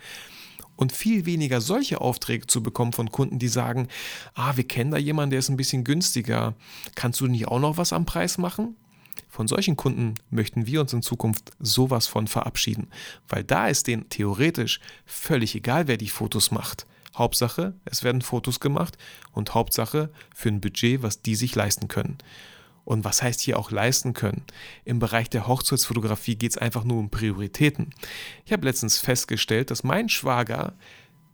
Und 0.76 0.92
viel 0.92 1.28
weniger 1.28 1.62
solche 1.62 2.02
Aufträge 2.02 2.48
zu 2.48 2.64
bekommen 2.64 2.94
von 2.94 3.12
Kunden, 3.12 3.38
die 3.38 3.48
sagen, 3.48 3.88
ah, 4.34 4.58
wir 4.58 4.68
kennen 4.68 4.90
da 4.90 4.98
jemanden, 4.98 5.30
der 5.30 5.40
ist 5.40 5.50
ein 5.50 5.58
bisschen 5.58 5.84
günstiger. 5.84 6.56
Kannst 6.96 7.22
du 7.22 7.28
nicht 7.28 7.48
auch 7.48 7.60
noch 7.60 7.78
was 7.78 7.94
am 7.94 8.06
Preis 8.06 8.40
machen? 8.40 8.76
Von 9.30 9.48
solchen 9.48 9.76
Kunden 9.76 10.16
möchten 10.30 10.68
wir 10.68 10.82
uns 10.82 10.94
in 10.94 11.02
Zukunft 11.02 11.52
sowas 11.60 12.08
von 12.08 12.28
verabschieden, 12.28 12.88
weil 13.28 13.44
da 13.44 13.68
ist 13.68 13.88
denen 13.88 14.10
theoretisch 14.10 14.80
völlig 15.06 15.56
egal, 15.56 15.88
wer 15.88 15.98
die 15.98 16.10
Fotos 16.10 16.52
macht. 16.52 16.86
Hauptsache, 17.16 17.74
es 17.86 18.04
werden 18.04 18.22
Fotos 18.22 18.60
gemacht 18.60 18.98
und 19.32 19.54
Hauptsache 19.54 20.12
für 20.34 20.50
ein 20.50 20.62
Budget, 20.62 21.02
was 21.02 21.22
die 21.22 21.36
sich 21.36 21.56
leisten 21.56 21.88
können. 21.88 22.18
Und 22.84 23.06
was 23.06 23.22
heißt 23.22 23.42
hier 23.42 23.60
auch 23.60 23.72
leisten 23.72 24.14
können? 24.14 24.44
Im 24.86 25.00
Bereich 25.00 25.30
der 25.30 25.48
Hochzeitsfotografie 25.48 26.36
geht 26.36 26.52
es 26.52 26.58
einfach 26.58 26.84
nur 26.84 26.98
um 26.98 27.10
Prioritäten. 27.10 27.92
Ich 28.46 28.52
habe 28.52 28.66
letztens 28.66 28.98
festgestellt, 28.98 29.72
dass 29.72 29.84
mein 29.84 30.10
Schwager 30.10 30.74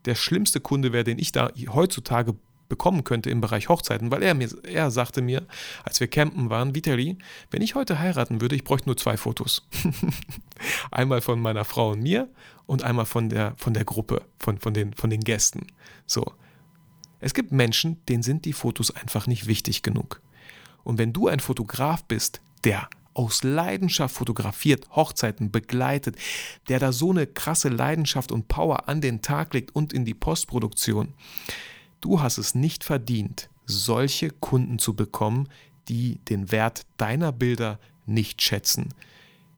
der 0.06 0.16
schlimmste 0.16 0.60
Kunde 0.60 0.92
wäre, 0.92 1.04
den 1.04 1.20
ich 1.20 1.32
da 1.32 1.52
heutzutage 1.70 2.36
bekommen 2.70 3.04
könnte 3.04 3.30
im 3.30 3.42
Bereich 3.42 3.70
Hochzeiten, 3.70 4.12
weil 4.12 4.24
er 4.24 4.34
mir, 4.34 4.50
er 4.64 4.92
sagte 4.92 5.22
mir, 5.22 5.46
als 5.84 6.00
wir 6.00 6.08
campen 6.08 6.50
waren, 6.50 6.76
Vitali, 6.76 7.18
wenn 7.52 7.62
ich 7.62 7.76
heute 7.76 8.00
heiraten 8.00 8.42
würde, 8.42 8.56
ich 8.56 8.64
bräuchte 8.64 8.90
nur 8.90 8.98
zwei 8.98 9.18
Fotos. 9.18 9.68
einmal 10.92 11.22
von 11.22 11.40
meiner 11.40 11.66
Frau 11.66 11.92
und 11.92 12.02
mir 12.02 12.30
und 12.66 12.84
einmal 12.84 13.06
von 13.06 13.30
der, 13.30 13.54
von 13.58 13.74
der 13.74 13.86
Gruppe, 13.86 14.24
von, 14.40 14.58
von, 14.58 14.74
den, 14.74 14.94
von 14.94 15.10
den 15.10 15.22
Gästen. 15.22 15.68
So. 16.06 16.34
Es 17.20 17.34
gibt 17.34 17.52
Menschen, 17.52 18.06
denen 18.06 18.24
sind 18.24 18.46
die 18.46 18.54
Fotos 18.54 18.92
einfach 18.92 19.28
nicht 19.28 19.48
wichtig 19.48 19.82
genug. 19.82 20.22
Und 20.84 21.00
wenn 21.00 21.14
du 21.14 21.28
ein 21.28 21.40
Fotograf 21.40 22.04
bist, 22.04 22.42
der 22.64 22.88
aus 23.18 23.44
Leidenschaft 23.44 24.16
fotografiert, 24.16 24.88
Hochzeiten 24.96 25.52
begleitet, 25.52 26.16
der 26.70 26.80
da 26.80 26.92
so 26.92 27.10
eine 27.10 27.26
krasse 27.26 27.70
Leidenschaft 27.70 28.32
und 28.32 28.48
Power 28.48 28.88
an 28.88 29.02
den 29.02 29.24
Tag 29.24 29.56
legt 29.56 29.76
und 29.76 29.92
in 29.92 30.06
die 30.06 30.14
Postproduktion, 30.14 31.14
du 32.02 32.22
hast 32.22 32.38
es 32.38 32.56
nicht 32.56 32.84
verdient, 32.84 33.50
solche 33.66 34.30
Kunden 34.30 34.80
zu 34.80 34.96
bekommen, 34.96 35.50
die 35.88 36.20
den 36.30 36.52
Wert 36.52 36.86
deiner 36.98 37.32
Bilder 37.32 37.80
nicht 38.06 38.42
schätzen, 38.42 38.94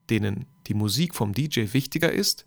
denen 0.10 0.46
die 0.68 0.74
Musik 0.74 1.16
vom 1.16 1.34
DJ 1.34 1.74
wichtiger 1.74 2.12
ist 2.12 2.46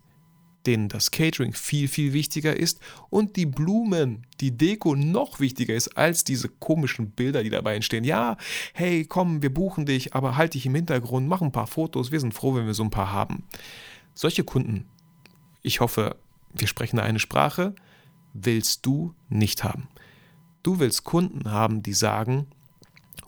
denen 0.65 0.87
das 0.87 1.11
Catering 1.11 1.53
viel, 1.53 1.87
viel 1.87 2.13
wichtiger 2.13 2.55
ist 2.55 2.79
und 3.09 3.35
die 3.35 3.45
Blumen, 3.45 4.25
die 4.39 4.55
Deko 4.55 4.95
noch 4.95 5.39
wichtiger 5.39 5.73
ist 5.73 5.97
als 5.97 6.23
diese 6.23 6.49
komischen 6.49 7.11
Bilder, 7.11 7.43
die 7.43 7.49
dabei 7.49 7.75
entstehen. 7.75 8.03
Ja, 8.03 8.37
hey, 8.73 9.05
komm, 9.05 9.41
wir 9.41 9.53
buchen 9.53 9.85
dich, 9.85 10.13
aber 10.13 10.37
halt 10.37 10.53
dich 10.53 10.65
im 10.65 10.75
Hintergrund, 10.75 11.27
mach 11.27 11.41
ein 11.41 11.51
paar 11.51 11.67
Fotos, 11.67 12.11
wir 12.11 12.19
sind 12.19 12.33
froh, 12.33 12.55
wenn 12.55 12.65
wir 12.65 12.73
so 12.73 12.83
ein 12.83 12.91
paar 12.91 13.11
haben. 13.11 13.43
Solche 14.15 14.43
Kunden, 14.43 14.85
ich 15.61 15.79
hoffe, 15.79 16.15
wir 16.53 16.67
sprechen 16.67 16.97
da 16.97 17.03
eine 17.03 17.19
Sprache, 17.19 17.75
willst 18.33 18.85
du 18.85 19.13
nicht 19.29 19.63
haben. 19.63 19.87
Du 20.63 20.79
willst 20.79 21.03
Kunden 21.03 21.51
haben, 21.51 21.83
die 21.83 21.93
sagen, 21.93 22.47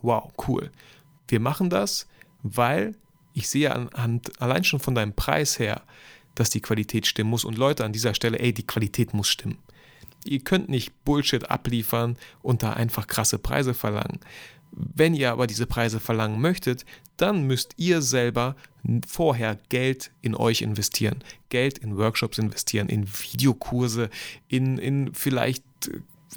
wow, 0.02 0.32
cool, 0.46 0.70
wir 1.28 1.40
machen 1.40 1.70
das, 1.70 2.06
weil 2.42 2.94
ich 3.34 3.48
sehe 3.48 3.74
anhand, 3.74 4.40
allein 4.40 4.64
schon 4.64 4.80
von 4.80 4.94
deinem 4.94 5.12
Preis 5.12 5.58
her, 5.58 5.82
dass 6.34 6.50
die 6.50 6.60
Qualität 6.60 7.06
stimmen 7.06 7.30
muss. 7.30 7.44
Und 7.44 7.58
Leute, 7.58 7.84
an 7.84 7.92
dieser 7.92 8.14
Stelle, 8.14 8.38
ey, 8.38 8.52
die 8.52 8.66
Qualität 8.66 9.12
muss 9.12 9.28
stimmen. 9.28 9.58
Ihr 10.24 10.40
könnt 10.40 10.68
nicht 10.68 11.04
Bullshit 11.04 11.50
abliefern 11.50 12.16
und 12.42 12.62
da 12.62 12.72
einfach 12.72 13.06
krasse 13.06 13.38
Preise 13.38 13.74
verlangen. 13.74 14.20
Wenn 14.72 15.14
ihr 15.14 15.32
aber 15.32 15.46
diese 15.46 15.66
Preise 15.66 16.00
verlangen 16.00 16.40
möchtet, 16.40 16.84
dann 17.16 17.44
müsst 17.46 17.74
ihr 17.76 18.02
selber 18.02 18.56
vorher 19.06 19.58
Geld 19.68 20.10
in 20.22 20.34
euch 20.34 20.62
investieren. 20.62 21.24
Geld 21.48 21.78
in 21.78 21.96
Workshops 21.96 22.38
investieren, 22.38 22.88
in 22.88 23.06
Videokurse, 23.08 24.10
in, 24.48 24.78
in 24.78 25.14
vielleicht 25.14 25.64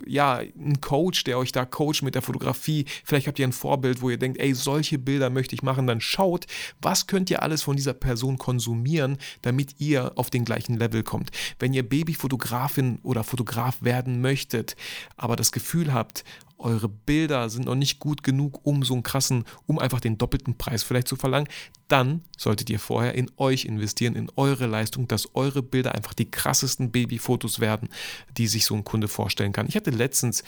ja, 0.06 0.38
ein 0.38 0.82
Coach, 0.82 1.24
der 1.24 1.38
euch 1.38 1.52
da 1.52 1.66
coacht 1.66 2.04
mit 2.04 2.16
der 2.16 2.22
Fotografie. 2.22 2.86
Vielleicht 3.04 3.28
habt 3.28 3.40
ihr 3.40 3.48
ein 3.48 3.54
Vorbild, 3.54 4.02
wo 4.02 4.10
ihr 4.10 4.18
denkt, 4.18 4.40
ey, 4.40 4.54
solche 4.54 4.98
Bilder 4.98 5.30
möchte 5.30 5.56
ich 5.56 5.64
machen. 5.64 5.88
Dann 5.88 6.02
schaut, 6.02 6.46
was 6.82 7.08
könnt 7.08 7.30
ihr 7.30 7.44
alles 7.44 7.64
von 7.64 7.76
dieser 7.76 7.94
Person 7.94 8.38
konsumieren, 8.38 9.18
damit 9.42 9.76
ihr 9.80 10.14
auf 10.16 10.30
den 10.30 10.46
gleichen 10.46 10.78
Level 10.78 11.04
kommt. 11.04 11.32
Wenn 11.58 11.74
ihr 11.74 11.88
Babyfotografin 11.88 13.00
oder 13.04 13.24
Fotograf 13.24 13.82
werden 13.82 14.22
möchtet, 14.22 14.76
aber 15.18 15.36
das 15.36 15.52
Gefühl 15.52 15.94
habt, 15.94 16.24
eure 16.60 16.90
Bilder 16.90 17.50
sind 17.50 17.66
noch 17.66 17.76
nicht 17.76 18.00
gut 18.00 18.24
genug, 18.24 18.60
um 18.64 18.84
so 18.84 18.94
einen 18.94 19.04
krassen, 19.04 19.46
um 19.66 19.80
einfach 19.80 20.00
den 20.00 20.18
doppelten 20.18 20.58
Preis 20.58 20.84
vielleicht 20.84 21.08
zu 21.08 21.16
verlangen, 21.16 21.48
dann 21.88 22.24
solltet 22.38 22.70
ihr 22.70 22.80
vorher 22.80 23.16
in 23.16 23.32
euch 23.38 23.66
investieren, 23.66 24.16
in 24.16 24.30
eure 24.36 24.68
Leistung, 24.68 25.08
dass 25.08 25.36
eure 25.36 25.64
Bilder 25.64 25.96
einfach 25.96 26.14
die 26.14 26.30
krassesten 26.30 26.92
Babyfotos 26.92 27.60
werden, 27.60 27.90
die 28.38 28.48
sich 28.48 28.66
so 28.66 28.76
ein 28.76 28.84
Kunde 28.84 29.08
vorstellen 29.08 29.54
kann. 29.54 29.68
Ich 29.68 29.76
hatte 29.76 29.92
letztens, 29.92 30.44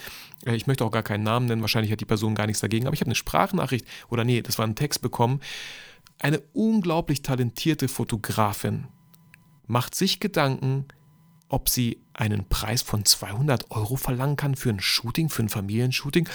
äh, 0.45 0.55
ich 0.55 0.67
möchte 0.67 0.85
auch 0.85 0.91
gar 0.91 1.03
keinen 1.03 1.23
Namen 1.23 1.47
nennen, 1.47 1.61
wahrscheinlich 1.61 1.91
hat 1.91 2.01
die 2.01 2.05
Person 2.05 2.35
gar 2.35 2.45
nichts 2.45 2.61
dagegen, 2.61 2.87
aber 2.87 2.93
ich 2.93 3.01
habe 3.01 3.07
eine 3.07 3.15
Sprachnachricht 3.15 3.85
oder 4.09 4.23
nee, 4.23 4.41
das 4.41 4.57
war 4.57 4.67
ein 4.67 4.75
Text 4.75 5.01
bekommen. 5.01 5.39
Eine 6.19 6.41
unglaublich 6.53 7.23
talentierte 7.23 7.87
Fotografin 7.87 8.87
macht 9.65 9.95
sich 9.95 10.19
Gedanken, 10.19 10.85
ob 11.51 11.69
sie 11.69 11.99
einen 12.13 12.47
Preis 12.47 12.81
von 12.81 13.03
200 13.03 13.71
Euro 13.71 13.95
verlangen 13.95 14.35
kann 14.35 14.55
für 14.55 14.69
ein 14.69 14.79
Shooting, 14.79 15.29
für 15.29 15.43
ein 15.43 15.49
Familienshooting. 15.49 16.27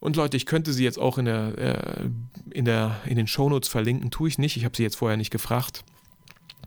Und 0.00 0.16
Leute, 0.16 0.36
ich 0.36 0.46
könnte 0.46 0.72
sie 0.72 0.84
jetzt 0.84 0.98
auch 0.98 1.18
in, 1.18 1.24
der, 1.24 1.58
äh, 1.58 2.10
in, 2.50 2.64
der, 2.64 3.00
in 3.06 3.16
den 3.16 3.26
Shownotes 3.26 3.68
verlinken, 3.68 4.10
tue 4.10 4.28
ich 4.28 4.38
nicht. 4.38 4.56
Ich 4.56 4.64
habe 4.64 4.76
sie 4.76 4.84
jetzt 4.84 4.96
vorher 4.96 5.16
nicht 5.16 5.30
gefragt. 5.30 5.84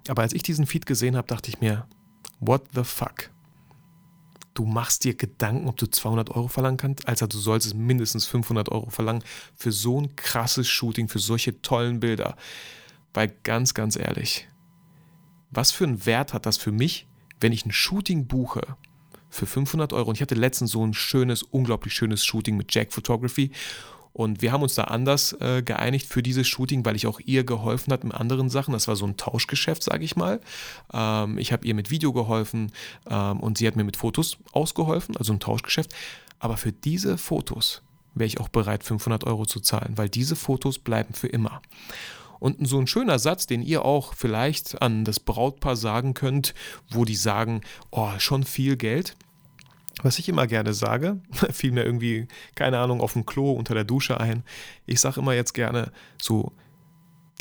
Aber 0.09 0.23
als 0.23 0.33
ich 0.33 0.43
diesen 0.43 0.65
Feed 0.65 0.85
gesehen 0.85 1.15
habe, 1.15 1.27
dachte 1.27 1.49
ich 1.49 1.61
mir, 1.61 1.85
what 2.39 2.63
the 2.75 2.83
fuck? 2.83 3.29
Du 4.53 4.65
machst 4.65 5.05
dir 5.05 5.15
Gedanken, 5.15 5.69
ob 5.69 5.77
du 5.77 5.85
200 5.85 6.31
Euro 6.31 6.49
verlangen 6.49 6.77
kannst, 6.77 7.07
also 7.07 7.25
du 7.25 7.37
solltest 7.37 7.73
mindestens 7.73 8.25
500 8.25 8.67
Euro 8.69 8.89
verlangen 8.89 9.23
für 9.55 9.71
so 9.71 10.01
ein 10.01 10.13
krasses 10.17 10.67
Shooting, 10.67 11.07
für 11.07 11.19
solche 11.19 11.61
tollen 11.61 12.01
Bilder. 12.01 12.35
Weil 13.13 13.33
ganz, 13.43 13.73
ganz 13.73 13.95
ehrlich, 13.95 14.49
was 15.51 15.71
für 15.71 15.85
einen 15.85 16.05
Wert 16.05 16.33
hat 16.33 16.45
das 16.45 16.57
für 16.57 16.73
mich, 16.73 17.07
wenn 17.41 17.51
ich 17.51 17.65
ein 17.65 17.71
Shooting 17.71 18.27
buche 18.27 18.61
für 19.29 19.45
500 19.45 19.93
Euro, 19.93 20.09
und 20.09 20.15
ich 20.15 20.21
hatte 20.21 20.35
letztens 20.35 20.71
so 20.71 20.85
ein 20.85 20.93
schönes, 20.93 21.43
unglaublich 21.43 21.93
schönes 21.93 22.25
Shooting 22.25 22.57
mit 22.57 22.73
Jack 22.73 22.91
Photography 22.91 23.51
und 24.13 24.41
wir 24.41 24.51
haben 24.51 24.61
uns 24.61 24.75
da 24.75 24.85
anders 24.85 25.33
äh, 25.39 25.61
geeinigt 25.61 26.07
für 26.07 26.21
dieses 26.21 26.47
Shooting, 26.47 26.83
weil 26.83 26.95
ich 26.95 27.07
auch 27.07 27.19
ihr 27.21 27.45
geholfen 27.45 27.93
habe 27.93 28.07
mit 28.07 28.15
anderen 28.15 28.49
Sachen. 28.49 28.73
Das 28.73 28.87
war 28.87 28.95
so 28.95 29.05
ein 29.05 29.15
Tauschgeschäft, 29.15 29.83
sage 29.83 30.03
ich 30.03 30.15
mal. 30.15 30.41
Ähm, 30.93 31.37
ich 31.37 31.53
habe 31.53 31.65
ihr 31.65 31.73
mit 31.73 31.91
Video 31.91 32.11
geholfen 32.11 32.71
ähm, 33.09 33.39
und 33.39 33.57
sie 33.57 33.67
hat 33.67 33.75
mir 33.77 33.85
mit 33.85 33.95
Fotos 33.95 34.37
ausgeholfen, 34.51 35.15
also 35.15 35.31
ein 35.31 35.39
Tauschgeschäft. 35.39 35.93
Aber 36.39 36.57
für 36.57 36.73
diese 36.73 37.17
Fotos 37.17 37.83
wäre 38.13 38.27
ich 38.27 38.39
auch 38.41 38.49
bereit, 38.49 38.83
500 38.83 39.23
Euro 39.23 39.45
zu 39.45 39.61
zahlen, 39.61 39.93
weil 39.95 40.09
diese 40.09 40.35
Fotos 40.35 40.77
bleiben 40.79 41.13
für 41.13 41.27
immer. 41.27 41.61
Und 42.41 42.67
so 42.67 42.79
ein 42.79 42.87
schöner 42.87 43.19
Satz, 43.19 43.45
den 43.45 43.61
ihr 43.61 43.85
auch 43.85 44.15
vielleicht 44.15 44.81
an 44.81 45.05
das 45.05 45.19
Brautpaar 45.19 45.75
sagen 45.75 46.15
könnt, 46.15 46.55
wo 46.89 47.05
die 47.05 47.15
sagen, 47.15 47.61
oh, 47.91 48.09
schon 48.17 48.43
viel 48.45 48.77
Geld. 48.77 49.15
Was 50.01 50.17
ich 50.17 50.27
immer 50.27 50.47
gerne 50.47 50.73
sage, 50.73 51.21
fiel 51.51 51.71
mir 51.71 51.85
irgendwie, 51.85 52.27
keine 52.55 52.79
Ahnung, 52.79 52.99
auf 52.99 53.13
dem 53.13 53.27
Klo 53.27 53.51
unter 53.51 53.75
der 53.75 53.83
Dusche 53.83 54.19
ein. 54.19 54.43
Ich 54.87 54.99
sage 54.99 55.19
immer 55.19 55.35
jetzt 55.35 55.53
gerne 55.53 55.91
so, 56.19 56.51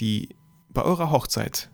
die 0.01 0.29
bei 0.69 0.83
eurer 0.83 1.11
Hochzeit, 1.11 1.71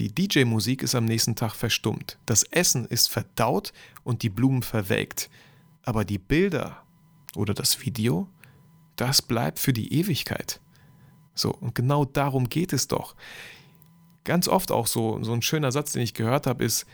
die 0.00 0.12
DJ-Musik 0.12 0.82
ist 0.82 0.96
am 0.96 1.04
nächsten 1.04 1.36
Tag 1.36 1.54
verstummt. 1.54 2.18
Das 2.26 2.42
Essen 2.42 2.86
ist 2.86 3.06
verdaut 3.06 3.72
und 4.02 4.24
die 4.24 4.30
Blumen 4.30 4.64
verwelkt. 4.64 5.30
Aber 5.84 6.04
die 6.04 6.18
Bilder 6.18 6.82
oder 7.36 7.54
das 7.54 7.80
Video, 7.86 8.26
das 8.96 9.22
bleibt 9.22 9.60
für 9.60 9.72
die 9.72 9.92
Ewigkeit. 9.94 10.58
So, 11.34 11.50
und 11.52 11.74
genau 11.74 12.04
darum 12.04 12.48
geht 12.48 12.72
es 12.72 12.88
doch. 12.88 13.14
Ganz 14.24 14.48
oft 14.48 14.70
auch 14.70 14.86
so, 14.86 15.22
so 15.22 15.32
ein 15.32 15.42
schöner 15.42 15.72
Satz, 15.72 15.92
den 15.92 16.02
ich 16.02 16.14
gehört 16.14 16.46
habe, 16.46 16.64
ist, 16.64 16.86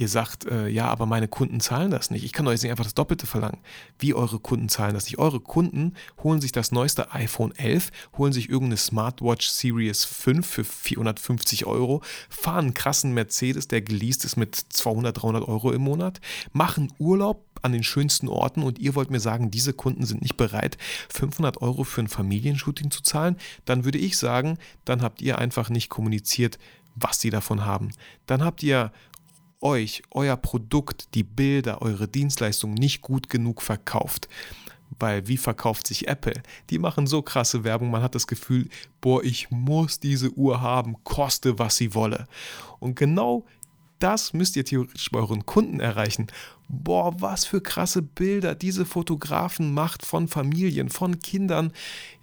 ihr 0.00 0.08
sagt, 0.08 0.46
äh, 0.46 0.68
ja, 0.68 0.86
aber 0.88 1.04
meine 1.04 1.28
Kunden 1.28 1.60
zahlen 1.60 1.90
das 1.90 2.10
nicht. 2.10 2.24
Ich 2.24 2.32
kann 2.32 2.46
euch 2.46 2.62
nicht 2.62 2.70
einfach 2.70 2.84
das 2.84 2.94
Doppelte 2.94 3.26
verlangen. 3.26 3.58
Wie 3.98 4.14
eure 4.14 4.38
Kunden 4.38 4.70
zahlen 4.70 4.94
das 4.94 5.04
nicht? 5.04 5.18
Eure 5.18 5.40
Kunden 5.40 5.94
holen 6.22 6.40
sich 6.40 6.52
das 6.52 6.72
neueste 6.72 7.12
iPhone 7.12 7.54
11, 7.54 7.90
holen 8.16 8.32
sich 8.32 8.48
irgendeine 8.48 8.78
Smartwatch 8.78 9.48
Series 9.48 10.04
5 10.04 10.46
für 10.46 10.64
450 10.64 11.66
Euro, 11.66 12.02
fahren 12.30 12.66
einen 12.66 12.74
krassen 12.74 13.12
Mercedes, 13.12 13.68
der 13.68 13.82
geleast 13.82 14.24
ist 14.24 14.36
mit 14.36 14.54
200, 14.54 15.22
300 15.22 15.46
Euro 15.46 15.70
im 15.72 15.82
Monat, 15.82 16.20
machen 16.52 16.92
Urlaub 16.98 17.49
an 17.62 17.72
den 17.72 17.82
schönsten 17.82 18.28
Orten 18.28 18.62
und 18.62 18.78
ihr 18.78 18.94
wollt 18.94 19.10
mir 19.10 19.20
sagen, 19.20 19.50
diese 19.50 19.72
Kunden 19.72 20.04
sind 20.04 20.22
nicht 20.22 20.36
bereit, 20.36 20.78
500 21.08 21.62
Euro 21.62 21.84
für 21.84 22.02
ein 22.02 22.08
Familienshooting 22.08 22.90
zu 22.90 23.02
zahlen, 23.02 23.36
dann 23.64 23.84
würde 23.84 23.98
ich 23.98 24.18
sagen, 24.18 24.58
dann 24.84 25.02
habt 25.02 25.22
ihr 25.22 25.38
einfach 25.38 25.70
nicht 25.70 25.88
kommuniziert, 25.88 26.58
was 26.94 27.20
sie 27.20 27.30
davon 27.30 27.64
haben. 27.64 27.90
Dann 28.26 28.44
habt 28.44 28.62
ihr 28.62 28.92
euch, 29.60 30.02
euer 30.10 30.36
Produkt, 30.36 31.14
die 31.14 31.22
Bilder, 31.22 31.82
eure 31.82 32.08
Dienstleistung 32.08 32.74
nicht 32.74 33.02
gut 33.02 33.28
genug 33.28 33.62
verkauft. 33.62 34.28
Weil 34.98 35.28
wie 35.28 35.36
verkauft 35.36 35.86
sich 35.86 36.08
Apple? 36.08 36.42
Die 36.68 36.78
machen 36.78 37.06
so 37.06 37.22
krasse 37.22 37.62
Werbung, 37.62 37.90
man 37.90 38.02
hat 38.02 38.14
das 38.14 38.26
Gefühl, 38.26 38.68
boah, 39.00 39.22
ich 39.22 39.50
muss 39.50 40.00
diese 40.00 40.30
Uhr 40.32 40.60
haben, 40.60 40.96
koste 41.04 41.58
was 41.58 41.76
sie 41.76 41.94
wolle. 41.94 42.26
Und 42.80 42.96
genau 42.96 43.44
das 44.00 44.32
müsst 44.32 44.56
ihr 44.56 44.64
theoretisch 44.64 45.10
bei 45.10 45.20
euren 45.20 45.46
Kunden 45.46 45.78
erreichen. 45.78 46.26
Boah, 46.68 47.20
was 47.20 47.44
für 47.44 47.60
krasse 47.60 48.02
Bilder 48.02 48.54
diese 48.54 48.84
Fotografen 48.84 49.72
macht 49.72 50.04
von 50.04 50.28
Familien, 50.28 50.88
von 50.88 51.20
Kindern, 51.20 51.72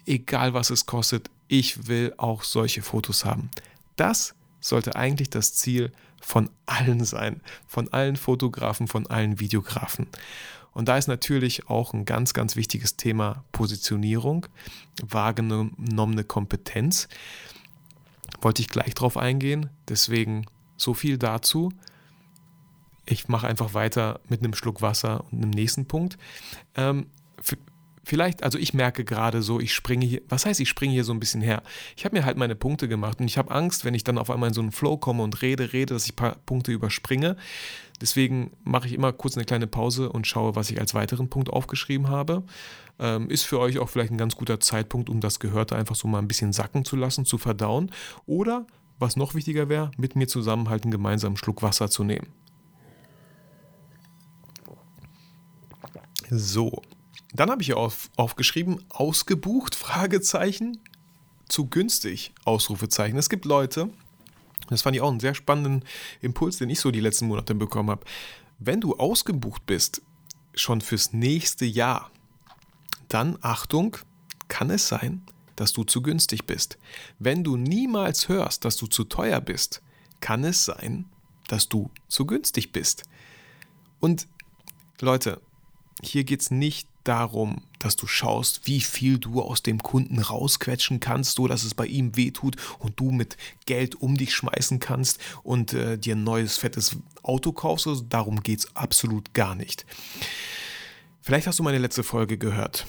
egal 0.06 0.54
was 0.54 0.70
es 0.70 0.86
kostet. 0.86 1.30
Ich 1.48 1.88
will 1.88 2.14
auch 2.18 2.44
solche 2.44 2.82
Fotos 2.82 3.24
haben. 3.24 3.50
Das 3.96 4.36
sollte 4.60 4.96
eigentlich 4.96 5.30
das 5.30 5.54
Ziel 5.54 5.92
von 6.22 6.50
allen 6.66 7.06
sein, 7.06 7.42
von 7.68 7.92
allen 7.94 8.16
Fotografen, 8.16 8.88
von 8.88 9.08
allen 9.08 9.40
Videografen. 9.40 10.08
Und 10.74 10.88
da 10.90 10.98
ist 10.98 11.08
natürlich 11.08 11.70
auch 11.70 11.94
ein 11.94 12.06
ganz, 12.06 12.34
ganz 12.34 12.56
wichtiges 12.56 12.98
Thema 12.98 13.44
Positionierung, 13.52 14.46
wahrgenommene 15.02 16.24
Kompetenz. 16.24 17.08
Wollte 18.42 18.62
ich 18.62 18.70
gleich 18.70 18.94
drauf 18.94 19.18
eingehen, 19.18 19.70
deswegen 19.88 20.46
so 20.78 20.94
viel 20.94 21.18
dazu. 21.18 21.72
Ich 23.06 23.28
mache 23.28 23.48
einfach 23.48 23.74
weiter 23.74 24.20
mit 24.30 24.44
einem 24.44 24.54
Schluck 24.54 24.82
Wasser 24.82 25.24
und 25.32 25.42
einem 25.42 25.52
nächsten 25.52 25.86
Punkt. 25.86 26.18
Ähm, 26.76 27.08
vielleicht, 28.08 28.44
also 28.44 28.58
ich 28.58 28.74
merke 28.74 29.04
gerade 29.04 29.42
so, 29.42 29.60
ich 29.60 29.74
springe 29.74 30.06
hier, 30.06 30.22
was 30.30 30.46
heißt, 30.46 30.60
ich 30.60 30.70
springe 30.70 30.94
hier 30.94 31.04
so 31.04 31.12
ein 31.12 31.20
bisschen 31.20 31.42
her? 31.42 31.62
Ich 31.96 32.06
habe 32.06 32.18
mir 32.18 32.26
halt 32.26 32.38
meine 32.38 32.56
Punkte 32.56 32.88
gemacht 32.88 33.20
und 33.20 33.28
ich 33.28 33.38
habe 33.38 33.52
Angst, 33.52 33.86
wenn 33.86 33.94
ich 33.94 34.04
dann 34.04 34.18
auf 34.18 34.30
einmal 34.30 34.50
in 34.50 34.54
so 34.54 34.62
einen 34.62 34.72
Flow 34.72 34.98
komme 34.98 35.24
und 35.24 35.42
rede, 35.42 35.74
rede, 35.74 35.94
dass 35.94 36.06
ich 36.06 36.14
ein 36.14 36.16
paar 36.16 36.36
Punkte 36.46 36.72
überspringe. 36.72 37.36
Deswegen 38.00 38.52
mache 38.64 38.88
ich 38.88 38.94
immer 38.94 39.12
kurz 39.12 39.36
eine 39.36 39.46
kleine 39.46 39.68
Pause 39.68 40.10
und 40.10 40.26
schaue, 40.26 40.56
was 40.56 40.70
ich 40.70 40.80
als 40.80 40.94
weiteren 40.94 41.30
Punkt 41.30 41.50
aufgeschrieben 41.50 42.08
habe. 42.08 42.44
Ähm, 43.00 43.30
ist 43.30 43.44
für 43.44 43.60
euch 43.60 43.78
auch 43.80 43.90
vielleicht 43.90 44.12
ein 44.12 44.18
ganz 44.18 44.36
guter 44.36 44.60
Zeitpunkt, 44.60 45.10
um 45.10 45.20
das 45.20 45.40
Gehörte 45.40 45.76
einfach 45.76 45.96
so 45.96 46.08
mal 46.08 46.20
ein 46.20 46.28
bisschen 46.28 46.54
sacken 46.54 46.86
zu 46.86 46.96
lassen, 46.96 47.26
zu 47.26 47.38
verdauen. 47.38 47.92
Oder, 48.26 48.66
was 49.00 49.16
noch 49.16 49.36
wichtiger 49.36 49.70
wäre, 49.70 49.92
mit 49.98 50.16
mir 50.16 50.28
zusammenhalten, 50.28 50.92
gemeinsam 50.92 51.30
einen 51.30 51.38
Schluck 51.38 51.62
Wasser 51.62 51.90
zu 51.90 52.04
nehmen. 52.04 52.28
So, 56.30 56.82
dann 57.34 57.50
habe 57.50 57.62
ich 57.62 57.68
hier 57.68 57.78
auf, 57.78 58.10
aufgeschrieben, 58.16 58.84
ausgebucht, 58.90 59.76
Fragezeichen, 59.76 60.80
zu 61.48 61.68
günstig, 61.68 62.34
Ausrufezeichen. 62.44 63.18
Es 63.18 63.30
gibt 63.30 63.46
Leute, 63.46 63.90
das 64.70 64.82
fand 64.82 64.96
ich 64.96 65.02
auch 65.02 65.10
einen 65.10 65.22
sehr 65.22 65.36
spannenden 65.36 65.86
Impuls, 66.22 66.58
den 66.58 66.70
ich 66.70 66.80
so 66.80 66.92
die 66.92 67.00
letzten 67.00 67.28
Monate 67.28 67.56
bekommen 67.56 67.90
habe. 67.90 68.06
Wenn 68.60 68.82
du 68.82 68.96
ausgebucht 68.98 69.66
bist, 69.66 70.02
schon 70.54 70.82
fürs 70.82 71.14
nächste 71.14 71.66
Jahr, 71.66 72.12
dann 73.08 73.38
Achtung, 73.42 73.98
kann 74.48 74.70
es 74.70 74.88
sein, 74.88 75.22
dass 75.58 75.74
du 75.74 75.84
zu 75.84 76.02
günstig 76.02 76.46
bist. 76.46 76.78
Wenn 77.20 77.44
du 77.44 77.58
niemals 77.58 78.30
hörst, 78.30 78.64
dass 78.64 78.78
du 78.78 78.88
zu 78.88 79.04
teuer 79.04 79.42
bist, 79.42 79.82
kann 80.22 80.46
es 80.46 80.64
sein, 80.64 81.06
dass 81.50 81.68
du 81.68 81.92
zu 82.08 82.26
günstig 82.26 82.72
bist. 82.72 83.04
Und 84.00 84.28
Leute, 85.02 85.42
hier 86.02 86.24
geht 86.24 86.42
es 86.42 86.52
nicht 86.52 86.88
darum, 87.04 87.62
dass 87.80 87.96
du 87.96 88.06
schaust, 88.06 88.68
wie 88.68 88.82
viel 88.82 89.18
du 89.18 89.42
aus 89.42 89.64
dem 89.64 89.82
Kunden 89.82 90.20
rausquetschen 90.20 91.00
kannst, 91.00 91.36
so 91.36 91.48
dass 91.48 91.64
es 91.64 91.74
bei 91.74 91.86
ihm 91.86 92.16
wehtut 92.16 92.56
und 92.80 93.00
du 93.00 93.12
mit 93.12 93.38
Geld 93.66 93.96
um 93.96 94.18
dich 94.18 94.36
schmeißen 94.36 94.80
kannst 94.80 95.20
und 95.44 95.74
äh, 95.74 95.98
dir 95.98 96.16
ein 96.16 96.24
neues 96.24 96.58
fettes 96.58 96.98
Auto 97.24 97.52
kaufst. 97.52 97.88
Also 97.88 98.04
darum 98.08 98.44
geht 98.44 98.60
es 98.60 98.76
absolut 98.76 99.34
gar 99.34 99.56
nicht. 99.56 99.86
Vielleicht 101.22 101.48
hast 101.48 101.60
du 101.60 101.64
meine 101.64 101.78
letzte 101.78 102.04
Folge 102.04 102.38
gehört. 102.38 102.86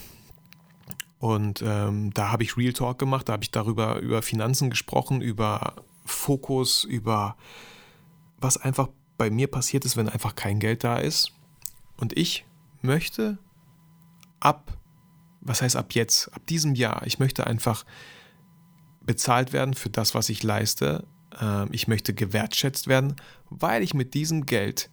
Und 1.19 1.63
ähm, 1.63 2.13
da 2.15 2.31
habe 2.31 2.45
ich 2.45 2.57
Real 2.57 2.73
Talk 2.73 2.99
gemacht, 2.99 3.29
da 3.29 3.33
habe 3.35 3.43
ich 3.43 3.51
darüber 3.51 3.99
über 3.99 4.23
Finanzen 4.23 4.71
gesprochen, 4.71 5.21
über 5.21 5.75
Fokus, 6.05 6.85
über 6.85 7.37
was 8.39 8.57
einfach 8.57 8.89
bei 9.17 9.31
mir 9.31 9.49
passiert 9.49 9.85
ist, 9.85 9.97
wenn 9.97 10.09
einfach 10.09 10.37
kein 10.37 10.61
Geld 10.61 10.85
da 10.85 10.97
ist. 10.97 11.33
Und 11.97 12.17
ich 12.17 12.45
möchte 12.83 13.39
ab, 14.39 14.73
was 15.41 15.61
heißt 15.61 15.77
ab 15.77 15.93
jetzt, 15.93 16.33
ab 16.33 16.47
diesem 16.47 16.75
Jahr, 16.75 17.05
ich 17.05 17.19
möchte 17.19 17.47
einfach 17.47 17.85
bezahlt 19.01 19.53
werden 19.53 19.75
für 19.75 19.91
das, 19.91 20.15
was 20.15 20.29
ich 20.29 20.43
leiste. 20.43 21.05
Ähm, 21.41 21.69
ich 21.73 21.89
möchte 21.89 22.15
gewertschätzt 22.15 22.87
werden, 22.87 23.17
weil 23.51 23.83
ich 23.83 23.93
mit 23.93 24.15
diesem 24.15 24.47
Geld, 24.47 24.91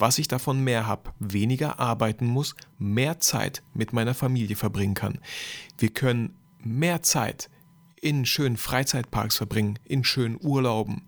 was 0.00 0.18
ich 0.18 0.28
davon 0.28 0.64
mehr 0.64 0.86
habe, 0.86 1.12
weniger 1.18 1.78
arbeiten 1.78 2.26
muss, 2.26 2.54
mehr 2.78 3.20
Zeit 3.20 3.62
mit 3.74 3.92
meiner 3.92 4.14
Familie 4.14 4.56
verbringen 4.56 4.94
kann. 4.94 5.18
Wir 5.78 5.90
können 5.90 6.34
mehr 6.58 7.02
Zeit 7.02 7.50
in 8.00 8.24
schönen 8.24 8.56
Freizeitparks 8.56 9.36
verbringen, 9.36 9.78
in 9.84 10.02
schönen 10.02 10.38
Urlauben. 10.40 11.02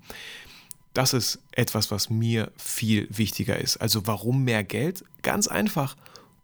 Das 0.92 1.14
ist 1.14 1.38
etwas, 1.52 1.90
was 1.90 2.10
mir 2.10 2.52
viel 2.58 3.08
wichtiger 3.10 3.58
ist. 3.58 3.78
Also 3.78 4.06
warum 4.06 4.44
mehr 4.44 4.62
Geld? 4.62 5.04
Ganz 5.22 5.48
einfach, 5.48 5.96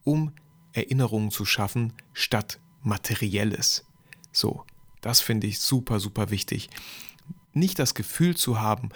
um 0.05 0.33
Erinnerungen 0.73 1.31
zu 1.31 1.45
schaffen 1.45 1.93
statt 2.15 2.59
materielles. 2.83 3.85
So, 4.33 4.65
das 5.03 5.21
finde 5.21 5.47
ich 5.47 5.59
super, 5.59 6.01
super 6.01 6.31
wichtig. 6.31 6.71
Nicht 7.53 7.79
das 7.79 7.95
Gefühl 7.95 8.37
zu 8.37 8.59
haben, 8.59 8.89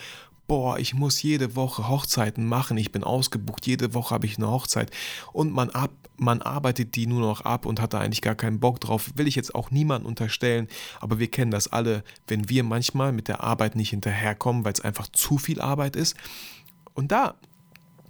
boah, 0.47 0.79
ich 0.79 0.95
muss 0.95 1.23
jede 1.23 1.57
Woche 1.57 1.89
Hochzeiten 1.89 2.47
machen, 2.47 2.77
ich 2.77 2.93
bin 2.93 3.05
ausgebucht, 3.05 3.67
jede 3.67 3.95
Woche 3.95 4.15
habe 4.15 4.27
ich 4.27 4.37
eine 4.37 4.51
Hochzeit 4.51 4.91
und 5.33 5.53
man, 5.53 5.71
ab, 5.71 5.91
man 6.17 6.43
arbeitet 6.43 6.95
die 6.95 7.07
nur 7.07 7.21
noch 7.21 7.43
ab 7.43 7.67
und 7.67 7.81
hat 7.81 7.95
da 7.95 8.01
eigentlich 8.01 8.23
gar 8.23 8.35
keinen 8.35 8.61
Bock 8.61 8.81
drauf, 8.81 9.11
will 9.17 9.27
ich 9.27 9.35
jetzt 9.35 9.55
auch 9.55 9.71
niemandem 9.71 10.09
unterstellen, 10.09 10.69
aber 11.01 11.19
wir 11.19 11.31
kennen 11.31 11.51
das 11.51 11.69
alle, 11.69 12.05
wenn 12.27 12.49
wir 12.49 12.65
manchmal 12.65 13.13
mit 13.13 13.29
der 13.29 13.43
Arbeit 13.43 13.77
nicht 13.77 13.91
hinterherkommen, 13.91 14.65
weil 14.65 14.73
es 14.73 14.81
einfach 14.81 15.09
zu 15.09 15.39
viel 15.39 15.61
Arbeit 15.61 15.97
ist. 15.97 16.17
Und 16.95 17.13
da 17.13 17.37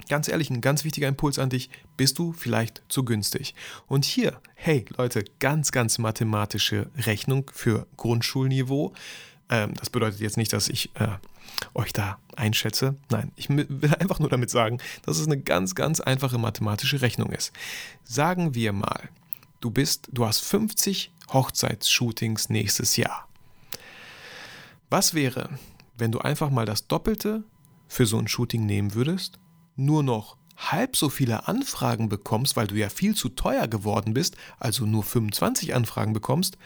ganz 0.08 0.28
ehrlich, 0.28 0.50
ein 0.50 0.60
ganz 0.60 0.84
wichtiger 0.84 1.08
Impuls 1.08 1.38
an 1.38 1.48
dich, 1.48 1.70
bist 1.96 2.18
du 2.18 2.32
vielleicht 2.32 2.82
zu 2.88 3.04
günstig. 3.04 3.54
Und 3.86 4.04
hier, 4.04 4.40
hey 4.54 4.84
Leute, 4.96 5.24
ganz, 5.38 5.72
ganz 5.72 5.98
mathematische 5.98 6.90
Rechnung 6.96 7.50
für 7.52 7.86
Grundschulniveau. 7.96 8.92
Ähm, 9.48 9.74
das 9.74 9.90
bedeutet 9.90 10.20
jetzt 10.20 10.36
nicht, 10.36 10.52
dass 10.52 10.68
ich 10.68 10.90
äh, 10.96 11.08
euch 11.74 11.92
da 11.92 12.18
einschätze. 12.36 12.96
Nein, 13.10 13.32
ich 13.36 13.48
will 13.48 13.66
einfach 13.98 14.18
nur 14.18 14.28
damit 14.28 14.50
sagen, 14.50 14.78
dass 15.04 15.18
es 15.18 15.26
eine 15.26 15.40
ganz, 15.40 15.74
ganz 15.74 16.00
einfache 16.00 16.38
mathematische 16.38 17.00
Rechnung 17.00 17.30
ist. 17.30 17.52
Sagen 18.04 18.54
wir 18.54 18.72
mal, 18.72 19.08
du 19.60 19.70
bist, 19.70 20.08
du 20.12 20.26
hast 20.26 20.40
50 20.40 21.12
Hochzeitsshootings 21.32 22.48
nächstes 22.48 22.96
Jahr. 22.96 23.28
Was 24.90 25.14
wäre, 25.14 25.50
wenn 25.96 26.12
du 26.12 26.18
einfach 26.18 26.50
mal 26.50 26.66
das 26.66 26.86
Doppelte 26.86 27.44
für 27.88 28.06
so 28.06 28.18
ein 28.18 28.28
Shooting 28.28 28.66
nehmen 28.66 28.94
würdest 28.94 29.38
nur 29.76 30.02
noch 30.02 30.36
halb 30.56 30.96
so 30.96 31.08
viele 31.08 31.48
Anfragen 31.48 32.08
bekommst, 32.08 32.56
weil 32.56 32.66
du 32.66 32.74
ja 32.74 32.88
viel 32.88 33.14
zu 33.14 33.30
teuer 33.30 33.68
geworden 33.68 34.14
bist, 34.14 34.36
also 34.58 34.86
nur 34.86 35.02
25 35.02 35.74
Anfragen 35.74 36.12
bekommst 36.12 36.58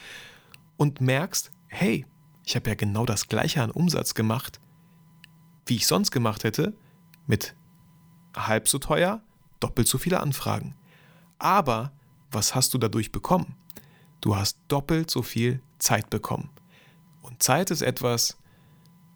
und 0.77 1.01
merkst, 1.01 1.51
hey, 1.69 2.05
ich 2.45 2.57
habe 2.57 2.69
ja 2.71 2.75
genau 2.75 3.07
das 3.07 3.29
gleiche 3.29 3.63
an 3.63 3.71
Umsatz 3.71 4.15
gemacht, 4.15 4.61
wie 5.67 5.77
ich 5.77 5.87
sonst 5.87 6.11
gemacht 6.11 6.45
hätte, 6.45 6.73
mit 7.27 7.55
halb 8.37 8.69
so 8.69 8.79
teuer, 8.79 9.21
doppelt 9.61 9.89
so 9.89 9.99
viele 9.99 10.21
Anfragen. 10.21 10.75
Aber 11.39 11.93
was 12.31 12.55
hast 12.55 12.73
du 12.75 12.79
dadurch 12.79 13.13
bekommen? 13.13 13.55
Du 14.21 14.37
hast 14.37 14.59
doppelt 14.69 15.11
so 15.11 15.23
viel 15.23 15.61
Zeit 15.79 16.11
bekommen. 16.11 16.51
Und 17.23 17.43
Zeit 17.43 17.71
ist 17.71 17.83
etwas, 17.83 18.37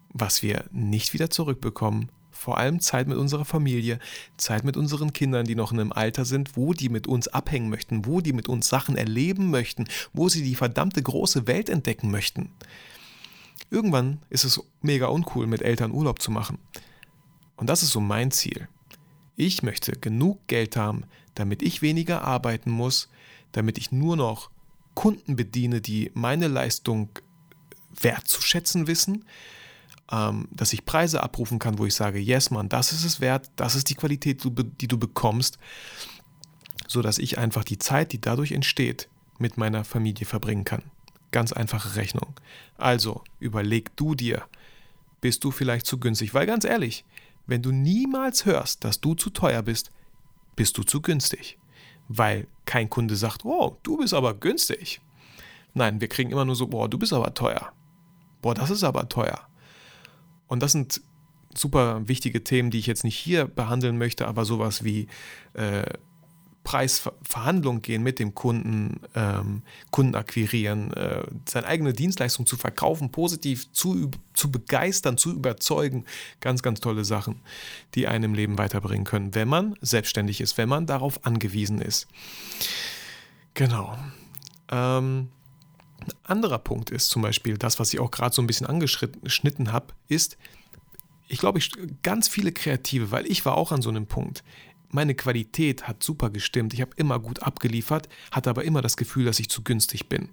was 0.09 0.41
wir 0.43 0.65
nicht 0.71 1.13
wieder 1.13 1.29
zurückbekommen, 1.29 2.09
vor 2.31 2.57
allem 2.57 2.79
Zeit 2.79 3.07
mit 3.07 3.17
unserer 3.17 3.45
Familie, 3.45 3.99
Zeit 4.37 4.63
mit 4.63 4.75
unseren 4.75 5.13
Kindern, 5.13 5.45
die 5.45 5.55
noch 5.55 5.71
in 5.71 5.79
einem 5.79 5.91
Alter 5.91 6.25
sind, 6.25 6.57
wo 6.57 6.73
die 6.73 6.89
mit 6.89 7.07
uns 7.07 7.27
abhängen 7.27 7.69
möchten, 7.69 8.05
wo 8.05 8.19
die 8.19 8.33
mit 8.33 8.49
uns 8.49 8.67
Sachen 8.67 8.97
erleben 8.97 9.51
möchten, 9.51 9.85
wo 10.11 10.27
sie 10.27 10.41
die 10.41 10.55
verdammte 10.55 11.03
große 11.03 11.47
Welt 11.47 11.69
entdecken 11.69 12.09
möchten. 12.09 12.51
Irgendwann 13.71 14.19
ist 14.29 14.43
es 14.43 14.61
mega 14.81 15.07
uncool, 15.07 15.47
mit 15.47 15.61
Eltern 15.61 15.91
Urlaub 15.91 16.21
zu 16.21 16.29
machen. 16.29 16.59
Und 17.55 17.69
das 17.69 17.81
ist 17.83 17.91
so 17.91 18.01
mein 18.01 18.29
Ziel. 18.29 18.67
Ich 19.37 19.63
möchte 19.63 19.93
genug 19.93 20.45
Geld 20.47 20.75
haben, 20.75 21.05
damit 21.35 21.63
ich 21.63 21.81
weniger 21.81 22.21
arbeiten 22.23 22.69
muss, 22.69 23.09
damit 23.53 23.77
ich 23.77 23.91
nur 23.91 24.17
noch 24.17 24.51
Kunden 24.93 25.37
bediene, 25.37 25.79
die 25.79 26.11
meine 26.13 26.49
Leistung 26.49 27.09
wertzuschätzen 27.99 28.87
wissen, 28.87 29.25
ähm, 30.11 30.49
dass 30.51 30.73
ich 30.73 30.85
Preise 30.85 31.23
abrufen 31.23 31.57
kann, 31.57 31.77
wo 31.79 31.85
ich 31.85 31.95
sage, 31.95 32.19
yes, 32.19 32.51
Mann, 32.51 32.67
das 32.67 32.91
ist 32.91 33.05
es 33.05 33.21
wert, 33.21 33.49
das 33.55 33.75
ist 33.75 33.89
die 33.89 33.95
Qualität, 33.95 34.43
die 34.81 34.87
du 34.87 34.97
bekommst, 34.97 35.57
sodass 36.87 37.19
ich 37.19 37.37
einfach 37.37 37.63
die 37.63 37.79
Zeit, 37.79 38.11
die 38.11 38.19
dadurch 38.19 38.51
entsteht, 38.51 39.07
mit 39.39 39.57
meiner 39.57 39.85
Familie 39.85 40.25
verbringen 40.25 40.65
kann. 40.65 40.83
Ganz 41.31 41.53
einfache 41.53 41.95
Rechnung. 41.95 42.33
Also 42.77 43.23
überleg 43.39 43.95
du 43.95 44.15
dir, 44.15 44.43
bist 45.21 45.43
du 45.43 45.51
vielleicht 45.51 45.85
zu 45.85 45.99
günstig? 45.99 46.33
Weil 46.33 46.45
ganz 46.45 46.65
ehrlich, 46.65 47.05
wenn 47.47 47.61
du 47.61 47.71
niemals 47.71 48.45
hörst, 48.45 48.83
dass 48.83 49.01
du 49.01 49.13
zu 49.13 49.29
teuer 49.29 49.61
bist, 49.61 49.91
bist 50.55 50.77
du 50.77 50.83
zu 50.83 51.01
günstig. 51.01 51.57
Weil 52.07 52.47
kein 52.65 52.89
Kunde 52.89 53.15
sagt, 53.15 53.45
oh, 53.45 53.77
du 53.83 53.97
bist 53.97 54.13
aber 54.13 54.33
günstig. 54.33 55.01
Nein, 55.73 56.01
wir 56.01 56.09
kriegen 56.09 56.31
immer 56.31 56.45
nur 56.45 56.55
so, 56.55 56.67
boah, 56.67 56.89
du 56.89 56.97
bist 56.97 57.13
aber 57.13 57.33
teuer. 57.33 57.71
Boah, 58.41 58.53
das 58.53 58.69
ist 58.69 58.83
aber 58.83 59.07
teuer. 59.07 59.47
Und 60.47 60.61
das 60.61 60.73
sind 60.73 61.01
super 61.55 62.07
wichtige 62.07 62.43
Themen, 62.43 62.71
die 62.71 62.79
ich 62.79 62.87
jetzt 62.87 63.03
nicht 63.03 63.17
hier 63.17 63.45
behandeln 63.45 63.97
möchte, 63.97 64.27
aber 64.27 64.45
sowas 64.45 64.83
wie 64.83 65.07
äh, 65.53 65.83
Preisverhandlungen 66.63 67.81
gehen 67.81 68.03
mit 68.03 68.19
dem 68.19 68.35
Kunden, 68.35 68.99
ähm, 69.15 69.63
Kunden 69.89 70.15
akquirieren, 70.15 70.93
äh, 70.93 71.23
seine 71.47 71.67
eigene 71.67 71.93
Dienstleistung 71.93 72.45
zu 72.45 72.55
verkaufen, 72.55 73.11
positiv 73.11 73.71
zu, 73.71 74.11
zu 74.33 74.51
begeistern, 74.51 75.17
zu 75.17 75.31
überzeugen. 75.31 76.05
Ganz, 76.39 76.61
ganz 76.61 76.79
tolle 76.79 77.03
Sachen, 77.03 77.41
die 77.95 78.07
einen 78.07 78.25
im 78.25 78.33
Leben 78.33 78.57
weiterbringen 78.57 79.05
können, 79.05 79.33
wenn 79.33 79.47
man 79.47 79.75
selbstständig 79.81 80.41
ist, 80.41 80.57
wenn 80.57 80.69
man 80.69 80.85
darauf 80.85 81.25
angewiesen 81.25 81.81
ist. 81.81 82.07
Genau. 83.53 83.97
Ähm, 84.69 85.29
ein 86.05 86.13
anderer 86.23 86.59
Punkt 86.59 86.89
ist 86.89 87.09
zum 87.09 87.21
Beispiel 87.21 87.57
das, 87.57 87.79
was 87.79 87.93
ich 87.93 87.99
auch 87.99 88.11
gerade 88.11 88.33
so 88.35 88.41
ein 88.41 88.47
bisschen 88.47 88.67
angeschnitten 88.67 89.71
habe, 89.71 89.93
ist, 90.07 90.37
ich 91.27 91.39
glaube, 91.39 91.59
ich 91.59 91.71
ganz 92.03 92.27
viele 92.27 92.51
Kreative, 92.51 93.11
weil 93.11 93.25
ich 93.25 93.45
war 93.45 93.55
auch 93.55 93.71
an 93.71 93.81
so 93.81 93.89
einem 93.89 94.05
Punkt. 94.05 94.43
Meine 94.91 95.15
Qualität 95.15 95.87
hat 95.87 96.03
super 96.03 96.29
gestimmt. 96.29 96.73
Ich 96.73 96.81
habe 96.81 96.91
immer 96.97 97.19
gut 97.19 97.43
abgeliefert, 97.43 98.09
hatte 98.31 98.49
aber 98.49 98.63
immer 98.63 98.81
das 98.81 98.97
Gefühl, 98.97 99.25
dass 99.25 99.39
ich 99.39 99.49
zu 99.49 99.63
günstig 99.63 100.09
bin. 100.09 100.29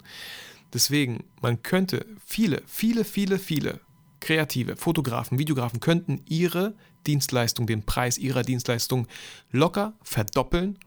Deswegen, 0.72 1.24
man 1.40 1.62
könnte 1.62 2.04
viele, 2.24 2.62
viele, 2.66 3.04
viele, 3.04 3.38
viele 3.38 3.80
Kreative, 4.20 4.76
Fotografen, 4.76 5.38
Videografen 5.38 5.80
könnten 5.80 6.22
ihre 6.28 6.74
Dienstleistung, 7.06 7.66
den 7.66 7.84
Preis 7.84 8.18
ihrer 8.18 8.42
Dienstleistung 8.42 9.06
locker 9.52 9.94
verdoppeln 10.02 10.78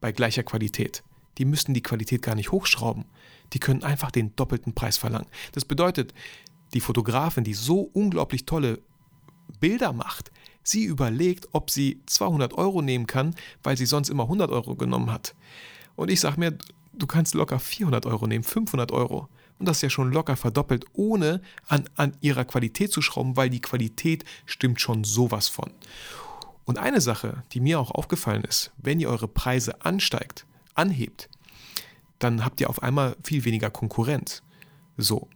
bei 0.00 0.12
gleicher 0.12 0.42
Qualität. 0.42 1.04
Die 1.38 1.44
müssten 1.44 1.72
die 1.72 1.82
Qualität 1.82 2.20
gar 2.20 2.34
nicht 2.34 2.52
hochschrauben 2.52 3.06
die 3.52 3.60
können 3.60 3.82
einfach 3.82 4.10
den 4.10 4.34
doppelten 4.36 4.74
Preis 4.74 4.96
verlangen. 4.96 5.28
Das 5.52 5.64
bedeutet, 5.64 6.12
die 6.74 6.80
Fotografin, 6.80 7.44
die 7.44 7.54
so 7.54 7.80
unglaublich 7.92 8.46
tolle 8.46 8.80
Bilder 9.60 9.92
macht, 9.92 10.32
sie 10.64 10.84
überlegt, 10.84 11.48
ob 11.52 11.70
sie 11.70 12.00
200 12.06 12.54
Euro 12.54 12.82
nehmen 12.82 13.06
kann, 13.06 13.36
weil 13.62 13.76
sie 13.76 13.86
sonst 13.86 14.08
immer 14.08 14.24
100 14.24 14.50
Euro 14.50 14.74
genommen 14.74 15.12
hat. 15.12 15.34
Und 15.94 16.10
ich 16.10 16.20
sage 16.20 16.40
mir, 16.40 16.58
du 16.92 17.06
kannst 17.06 17.34
locker 17.34 17.60
400 17.60 18.06
Euro 18.06 18.26
nehmen, 18.26 18.42
500 18.42 18.90
Euro. 18.90 19.28
Und 19.58 19.68
das 19.68 19.78
ist 19.78 19.82
ja 19.82 19.90
schon 19.90 20.12
locker 20.12 20.36
verdoppelt, 20.36 20.84
ohne 20.94 21.40
an, 21.68 21.88
an 21.94 22.16
ihrer 22.20 22.44
Qualität 22.44 22.90
zu 22.90 23.02
schrauben, 23.02 23.36
weil 23.36 23.50
die 23.50 23.60
Qualität 23.60 24.24
stimmt 24.46 24.80
schon 24.80 25.04
sowas 25.04 25.48
von. 25.48 25.70
Und 26.64 26.78
eine 26.78 27.00
Sache, 27.00 27.44
die 27.52 27.60
mir 27.60 27.78
auch 27.78 27.90
aufgefallen 27.90 28.42
ist, 28.42 28.72
wenn 28.78 28.98
ihr 28.98 29.10
eure 29.10 29.28
Preise 29.28 29.82
ansteigt, 29.82 30.46
anhebt, 30.74 31.28
dann 32.18 32.44
habt 32.44 32.60
ihr 32.60 32.70
auf 32.70 32.82
einmal 32.82 33.16
viel 33.22 33.44
weniger 33.44 33.70
Konkurrenz. 33.70 34.42
So, 34.96 35.28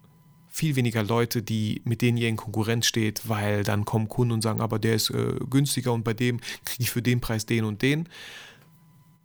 viel 0.59 0.75
weniger 0.75 1.05
Leute, 1.05 1.41
die, 1.41 1.83
mit 1.85 2.03
denen 2.03 2.19
ihr 2.19 2.29
in 2.29 2.35
Konkurrenz 2.35 2.87
steht, 2.87 3.29
weil 3.29 3.63
dann 3.63 3.85
kommen 3.85 4.09
Kunden 4.09 4.33
und 4.33 4.43
sagen, 4.43 4.61
aber 4.61 4.81
der 4.81 4.97
ist 4.97 5.11
äh, 5.11 5.37
günstiger 5.49 5.93
und 5.93 6.03
bei 6.03 6.15
dem 6.15 6.41
kriege 6.65 6.83
ich 6.83 6.91
für 6.91 7.01
den 7.01 7.21
Preis 7.21 7.47
den 7.47 7.65
und 7.65 7.81
den. 7.81 8.09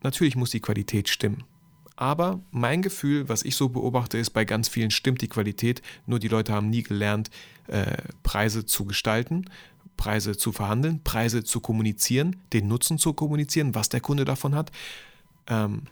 natürlich 0.03 0.35
muss 0.35 0.51
die 0.51 0.59
Qualität 0.59 1.09
stimmen. 1.09 1.43
Aber 1.95 2.39
mein 2.51 2.83
Gefühl, 2.83 3.29
was 3.29 3.43
ich 3.43 3.55
so 3.55 3.69
beobachte, 3.69 4.19
ist, 4.19 4.29
bei 4.29 4.45
ganz 4.45 4.67
vielen 4.67 4.91
stimmt 4.91 5.21
die 5.21 5.27
Qualität, 5.27 5.81
nur 6.05 6.19
die 6.19 6.27
Leute 6.27 6.53
haben 6.53 6.69
nie 6.69 6.83
gelernt, 6.83 7.31
äh, 7.67 7.97
Preise 8.21 8.65
zu 8.65 8.85
gestalten, 8.85 9.45
Preise 9.97 10.37
zu 10.37 10.51
verhandeln, 10.51 11.01
Preise 11.03 11.43
zu 11.43 11.61
kommunizieren, 11.61 12.35
den 12.51 12.67
Nutzen 12.67 12.99
zu 12.99 13.13
kommunizieren, 13.13 13.73
was 13.73 13.89
der 13.89 14.01
Kunde 14.01 14.25
davon 14.25 14.53
hat. 14.53 14.71
Ähm, 15.47 15.83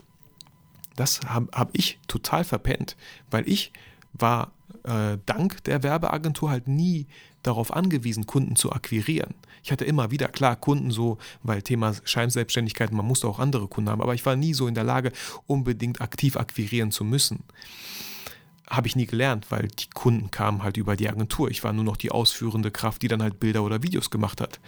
das 0.96 1.22
habe 1.22 1.48
hab 1.52 1.70
ich 1.74 2.00
total 2.08 2.44
verpennt, 2.44 2.96
weil 3.32 3.48
ich 3.48 3.72
war 4.14 4.52
äh, 4.84 5.18
dank 5.26 5.64
der 5.64 5.84
Werbeagentur 5.84 6.50
halt 6.50 6.68
nie 6.68 7.08
darauf 7.44 7.74
angewiesen, 7.74 8.26
Kunden 8.26 8.56
zu 8.56 8.72
akquirieren. 8.72 9.34
Ich 9.64 9.72
hatte 9.72 9.86
immer 9.86 10.12
wieder, 10.12 10.28
klar, 10.28 10.56
Kunden 10.56 10.92
so, 10.92 11.18
weil 11.44 11.62
Thema 11.62 11.94
Scheinselbstständigkeit, 12.04 12.92
man 12.92 13.06
musste 13.06 13.28
auch 13.28 13.40
andere 13.40 13.68
Kunden 13.68 13.90
haben, 13.90 14.02
aber 14.02 14.14
ich 14.14 14.26
war 14.26 14.36
nie 14.36 14.54
so 14.54 14.68
in 14.68 14.76
der 14.76 14.84
Lage, 14.84 15.12
unbedingt 15.48 16.02
aktiv 16.02 16.38
akquirieren 16.38 16.92
zu 16.92 17.04
müssen. 17.04 17.44
Habe 18.70 18.88
ich 18.88 18.96
nie 18.96 19.06
gelernt, 19.06 19.48
weil 19.50 19.68
die 19.68 19.90
Kunden 19.94 20.32
kamen 20.32 20.64
halt 20.64 20.78
über 20.78 20.96
die 20.96 21.10
Agentur. 21.10 21.52
Ich 21.52 21.64
war 21.64 21.74
nur 21.74 21.84
noch 21.84 21.98
die 21.98 22.12
ausführende 22.12 22.72
Kraft, 22.72 23.02
die 23.02 23.08
dann 23.08 23.22
halt 23.22 23.40
Bilder 23.40 23.64
oder 23.64 23.84
Videos 23.84 24.10
gemacht 24.10 24.40
hat. 24.40 24.60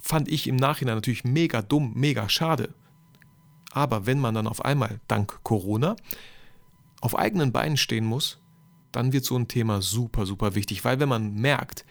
Fand 0.00 0.28
ich 0.28 0.46
im 0.46 0.56
Nachhinein 0.56 0.96
natürlich 0.96 1.24
mega 1.24 1.62
dumm, 1.62 1.92
mega 1.94 2.28
schade. 2.28 2.74
Aber 3.72 4.06
wenn 4.06 4.20
man 4.20 4.34
dann 4.34 4.46
auf 4.46 4.64
einmal, 4.64 5.00
dank 5.08 5.40
Corona, 5.42 5.96
auf 7.00 7.18
eigenen 7.18 7.52
Beinen 7.52 7.76
stehen 7.76 8.04
muss, 8.04 8.38
dann 8.96 9.12
wird 9.12 9.24
so 9.24 9.36
ein 9.36 9.48
Thema 9.48 9.82
super, 9.82 10.26
super 10.26 10.54
wichtig, 10.54 10.84
weil 10.84 11.00
wenn 11.00 11.08
man 11.08 11.34
merkt, 11.34 11.84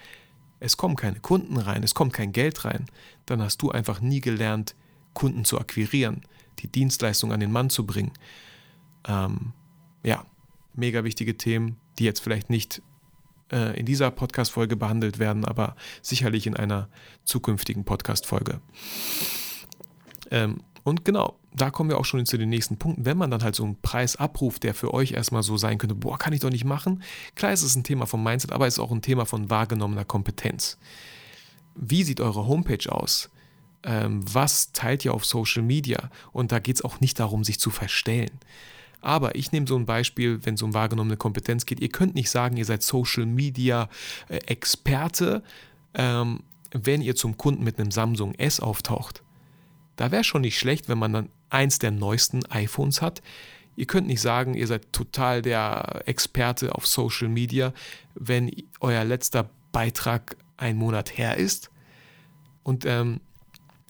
es 0.59 0.77
kommen 0.77 0.95
keine 0.95 1.19
Kunden 1.19 1.57
rein, 1.57 1.83
es 1.83 1.93
kommt 1.93 2.13
kein 2.13 2.31
Geld 2.31 2.63
rein, 2.65 2.85
dann 3.25 3.41
hast 3.41 3.61
du 3.61 3.71
einfach 3.71 3.99
nie 3.99 4.21
gelernt, 4.21 4.75
Kunden 5.13 5.45
zu 5.45 5.59
akquirieren, 5.59 6.21
die 6.59 6.67
Dienstleistung 6.67 7.33
an 7.33 7.39
den 7.39 7.51
Mann 7.51 7.69
zu 7.69 7.85
bringen. 7.85 8.13
Ähm, 9.07 9.53
ja, 10.03 10.25
mega 10.73 11.03
wichtige 11.03 11.37
Themen, 11.37 11.77
die 11.99 12.05
jetzt 12.05 12.21
vielleicht 12.21 12.49
nicht 12.49 12.81
äh, 13.51 13.77
in 13.77 13.85
dieser 13.85 14.09
Podcast-Folge 14.09 14.75
behandelt 14.75 15.19
werden, 15.19 15.45
aber 15.45 15.75
sicherlich 16.01 16.47
in 16.47 16.55
einer 16.55 16.87
zukünftigen 17.25 17.83
Podcast-Folge. 17.83 18.61
Ähm, 20.31 20.61
und 20.83 21.05
genau, 21.05 21.37
da 21.55 21.69
kommen 21.69 21.89
wir 21.89 21.97
auch 21.97 22.05
schon 22.05 22.25
zu 22.25 22.37
den 22.37 22.49
nächsten 22.49 22.77
Punkten. 22.77 23.05
Wenn 23.05 23.17
man 23.17 23.31
dann 23.31 23.43
halt 23.43 23.55
so 23.55 23.63
einen 23.63 23.79
Preis 23.81 24.15
abruft, 24.15 24.63
der 24.63 24.73
für 24.73 24.93
euch 24.93 25.11
erstmal 25.11 25.43
so 25.43 25.57
sein 25.57 25.77
könnte, 25.77 25.95
boah, 25.95 26.17
kann 26.17 26.33
ich 26.33 26.39
doch 26.39 26.49
nicht 26.49 26.65
machen. 26.65 27.03
Klar 27.35 27.53
ist 27.53 27.63
es 27.63 27.75
ein 27.75 27.83
Thema 27.83 28.05
vom 28.05 28.23
Mindset, 28.23 28.51
aber 28.51 28.67
es 28.67 28.75
ist 28.75 28.79
auch 28.79 28.91
ein 28.91 29.01
Thema 29.01 29.25
von 29.25 29.49
wahrgenommener 29.49 30.05
Kompetenz. 30.05 30.77
Wie 31.75 32.03
sieht 32.03 32.21
eure 32.21 32.47
Homepage 32.47 32.91
aus? 32.91 33.29
Ähm, 33.83 34.21
was 34.31 34.71
teilt 34.71 35.05
ihr 35.05 35.13
auf 35.13 35.25
Social 35.25 35.63
Media? 35.63 36.09
Und 36.31 36.51
da 36.51 36.59
geht 36.59 36.77
es 36.77 36.83
auch 36.83 36.99
nicht 37.01 37.19
darum, 37.19 37.43
sich 37.43 37.59
zu 37.59 37.69
verstellen. 37.69 38.39
Aber 39.01 39.35
ich 39.35 39.51
nehme 39.51 39.67
so 39.67 39.75
ein 39.75 39.85
Beispiel, 39.85 40.45
wenn 40.45 40.55
es 40.55 40.61
um 40.61 40.73
wahrgenommene 40.73 41.17
Kompetenz 41.17 41.65
geht. 41.65 41.81
Ihr 41.81 41.89
könnt 41.89 42.15
nicht 42.15 42.29
sagen, 42.29 42.55
ihr 42.55 42.65
seid 42.65 42.83
Social 42.83 43.25
Media 43.25 43.89
äh, 44.29 44.37
Experte, 44.37 45.43
ähm, 45.93 46.41
wenn 46.71 47.01
ihr 47.01 47.15
zum 47.15 47.37
Kunden 47.37 47.63
mit 47.63 47.79
einem 47.79 47.91
Samsung 47.91 48.33
S 48.35 48.59
auftaucht. 48.59 49.22
Da 49.95 50.11
wäre 50.11 50.23
schon 50.23 50.41
nicht 50.41 50.57
schlecht, 50.57 50.89
wenn 50.89 50.97
man 50.97 51.13
dann 51.13 51.29
eins 51.49 51.79
der 51.79 51.91
neuesten 51.91 52.45
iPhones 52.47 53.01
hat. 53.01 53.21
Ihr 53.75 53.85
könnt 53.85 54.07
nicht 54.07 54.21
sagen, 54.21 54.53
ihr 54.53 54.67
seid 54.67 54.91
total 54.91 55.41
der 55.41 56.03
Experte 56.05 56.75
auf 56.75 56.85
Social 56.85 57.27
Media, 57.27 57.73
wenn 58.15 58.51
euer 58.79 59.03
letzter 59.03 59.49
Beitrag 59.71 60.35
ein 60.57 60.77
Monat 60.77 61.17
her 61.17 61.37
ist. 61.37 61.71
Und 62.63 62.85
ähm, 62.85 63.19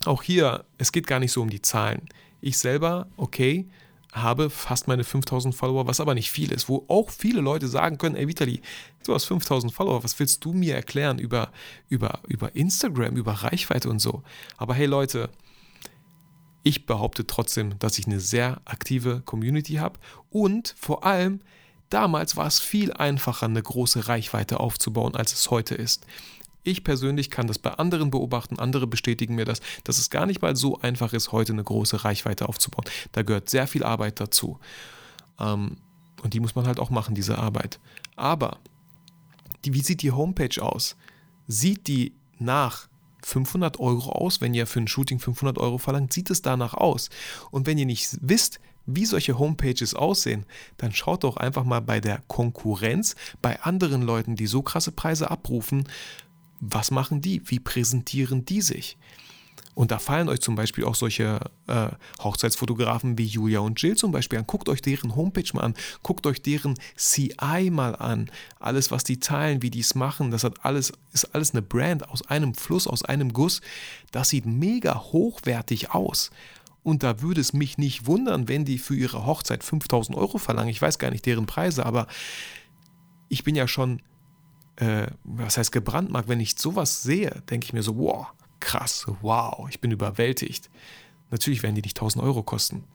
auch 0.06 0.24
hier, 0.24 0.66
es 0.78 0.92
geht 0.92 1.08
gar 1.08 1.20
nicht 1.20 1.32
so 1.32 1.42
um 1.42 1.50
die 1.50 1.62
Zahlen. 1.62 2.08
Ich 2.42 2.58
selber, 2.58 3.08
okay, 3.18 3.68
habe 4.14 4.50
fast 4.50 4.88
meine 4.88 5.04
5000 5.04 5.56
Follower, 5.56 5.88
was 5.88 6.00
aber 6.00 6.14
nicht 6.14 6.30
viel 6.30 6.52
ist, 6.52 6.70
wo 6.70 6.86
auch 6.88 7.10
viele 7.10 7.42
Leute 7.42 7.68
sagen 7.68 7.98
können, 7.98 8.16
ey 8.16 8.28
Vitali, 8.28 8.62
du 9.06 9.14
hast 9.14 9.26
5000 9.26 9.74
Follower, 9.74 10.04
was 10.04 10.18
willst 10.20 10.46
du 10.46 10.54
mir 10.54 10.76
erklären 10.76 11.20
über, 11.20 11.52
über, 11.90 12.20
über 12.28 12.56
Instagram, 12.56 13.16
über 13.16 13.32
Reichweite 13.32 13.90
und 13.90 14.00
so. 14.00 14.24
Aber 14.58 14.76
hey 14.76 14.86
Leute, 14.86 15.30
ich 16.64 16.86
behaupte 16.86 17.28
trotzdem, 17.28 17.78
dass 17.80 18.00
ich 18.00 18.08
eine 18.08 18.20
sehr 18.20 18.62
aktive 18.66 19.22
Community 19.26 19.76
habe 19.76 20.00
und 20.30 20.74
vor 20.78 21.06
allem 21.06 21.42
damals 21.90 22.36
war 22.38 22.48
es 22.48 22.60
viel 22.60 22.92
einfacher, 22.94 23.46
eine 23.46 23.62
große 23.62 24.08
Reichweite 24.08 24.60
aufzubauen, 24.60 25.16
als 25.16 25.34
es 25.34 25.52
heute 25.52 25.76
ist. 25.76 26.08
Ich 26.64 26.86
persönlich 26.86 27.30
kann 27.30 27.48
das 27.48 27.60
bei 27.60 27.72
anderen 27.72 28.10
beobachten, 28.10 28.58
andere 28.58 28.88
bestätigen 28.88 29.36
mir 29.36 29.44
das, 29.44 29.60
dass 29.84 29.98
es 29.98 30.10
gar 30.10 30.26
nicht 30.26 30.42
mal 30.42 30.56
so 30.56 30.80
einfach 30.80 31.12
ist, 31.12 31.34
heute 31.34 31.52
eine 31.52 31.64
große 31.64 32.06
Reichweite 32.06 32.48
aufzubauen. 32.48 32.86
Da 33.12 33.22
gehört 33.22 33.50
sehr 33.50 33.68
viel 33.68 33.84
Arbeit 33.84 34.22
dazu. 34.22 34.60
Ähm, 35.40 35.78
und 36.24 36.34
die 36.34 36.40
muss 36.40 36.56
man 36.56 36.66
halt 36.66 36.80
auch 36.80 36.90
machen, 36.90 37.16
diese 37.16 37.38
Arbeit. 37.38 37.82
Aber 38.16 38.60
wie 39.66 39.82
sieht 39.82 40.02
die 40.02 40.12
Homepage 40.12 40.62
aus? 40.62 40.96
Sieht 41.48 41.88
die 41.88 42.14
nach 42.40 42.88
500 43.26 43.80
Euro 43.80 44.12
aus. 44.12 44.42
Wenn 44.42 44.54
ihr 44.54 44.68
für 44.68 44.80
ein 44.80 44.88
Shooting 44.88 45.20
500 45.20 45.58
Euro 45.58 45.78
verlangt, 45.78 46.14
sieht 46.14 46.30
es 46.30 46.42
danach 46.42 46.74
aus. 46.74 47.10
Und 47.52 47.68
wenn 47.68 47.78
ihr 47.78 47.86
nicht 47.86 48.18
wisst, 48.22 48.60
wie 48.86 49.06
solche 49.06 49.40
Homepages 49.40 49.96
aussehen, 49.96 50.46
dann 50.78 50.94
schaut 50.94 51.24
doch 51.24 51.38
einfach 51.38 51.64
mal 51.64 51.80
bei 51.80 52.02
der 52.02 52.22
Konkurrenz, 52.28 53.16
bei 53.42 53.62
anderen 53.62 54.02
Leuten, 54.02 54.36
die 54.36 54.48
so 54.48 54.62
krasse 54.62 54.92
Preise 54.92 55.32
abrufen, 55.32 55.86
was 56.60 56.92
machen 56.92 57.22
die? 57.22 57.42
Wie 57.50 57.60
präsentieren 57.60 58.46
die 58.46 58.62
sich? 58.62 58.98
Und 59.76 59.92
da 59.92 59.98
fallen 59.98 60.30
euch 60.30 60.40
zum 60.40 60.56
Beispiel 60.56 60.84
auch 60.84 60.96
solche 60.96 61.40
äh, 61.68 61.90
Hochzeitsfotografen 62.22 63.18
wie 63.18 63.26
Julia 63.26 63.60
und 63.60 63.82
Jill 63.82 63.96
zum 63.96 64.12
Beispiel 64.12 64.40
an. 64.40 64.48
Guckt 64.48 64.70
euch 64.70 64.82
deren 64.82 65.16
Homepage 65.16 65.50
mal 65.54 65.62
an, 65.62 65.74
guckt 66.04 66.28
euch 66.28 66.42
deren 66.42 66.76
CI 66.96 67.70
mal 67.72 67.96
an. 67.96 68.30
Alles, 68.60 68.92
was 68.92 69.04
die 69.04 69.20
teilen, 69.20 69.62
wie 69.62 69.72
die 69.72 69.80
es 69.80 69.96
machen, 69.96 70.32
das 70.32 70.44
hat 70.44 70.64
alles, 70.64 70.94
ist 71.12 71.34
alles 71.34 71.52
eine 71.52 71.62
Brand 71.62 72.08
aus 72.10 72.28
einem 72.28 72.54
Fluss, 72.54 72.88
aus 72.88 73.04
einem 73.04 73.34
Guss. 73.34 73.62
Das 74.12 74.30
sieht 74.30 74.46
mega 74.46 74.96
hochwertig 75.00 75.92
aus. 75.92 76.30
Und 76.84 77.02
da 77.02 77.22
würde 77.22 77.42
es 77.42 77.54
mich 77.54 77.78
nicht 77.78 78.06
wundern, 78.06 78.48
wenn 78.48 78.66
die 78.66 78.78
für 78.78 78.96
ihre 78.96 79.26
Hochzeit 79.26 79.64
5000 79.64 80.18
Euro 80.18 80.38
verlangen. 80.38 80.70
Ich 80.70 80.82
weiß 80.82 81.00
gar 81.00 81.10
nicht 81.10 81.26
deren 81.26 81.46
Preise, 81.46 81.86
aber 81.86 82.08
ich 83.30 83.44
bin 83.44 83.56
ja 83.56 83.68
schon, 83.68 84.02
äh, 84.76 85.08
was 85.24 85.58
heißt 85.58 85.72
gebrandmarkt, 85.72 86.28
wenn 86.28 86.42
ich 86.42 86.60
sowas 86.60 87.02
sehe, 87.02 87.42
denke 87.50 87.66
ich 87.66 87.74
mir 87.74 87.84
so, 87.84 87.98
wow 87.98 88.28
krass, 88.64 89.06
wow, 89.22 89.68
ich 89.70 89.80
bin 89.80 89.92
überwältigt. 89.92 90.70
Natürlich 91.30 91.64
werden 91.64 91.76
die 91.76 91.82
nicht 91.82 91.98
1000 91.98 92.24
Euro 92.24 92.44
kosten. 92.44 92.86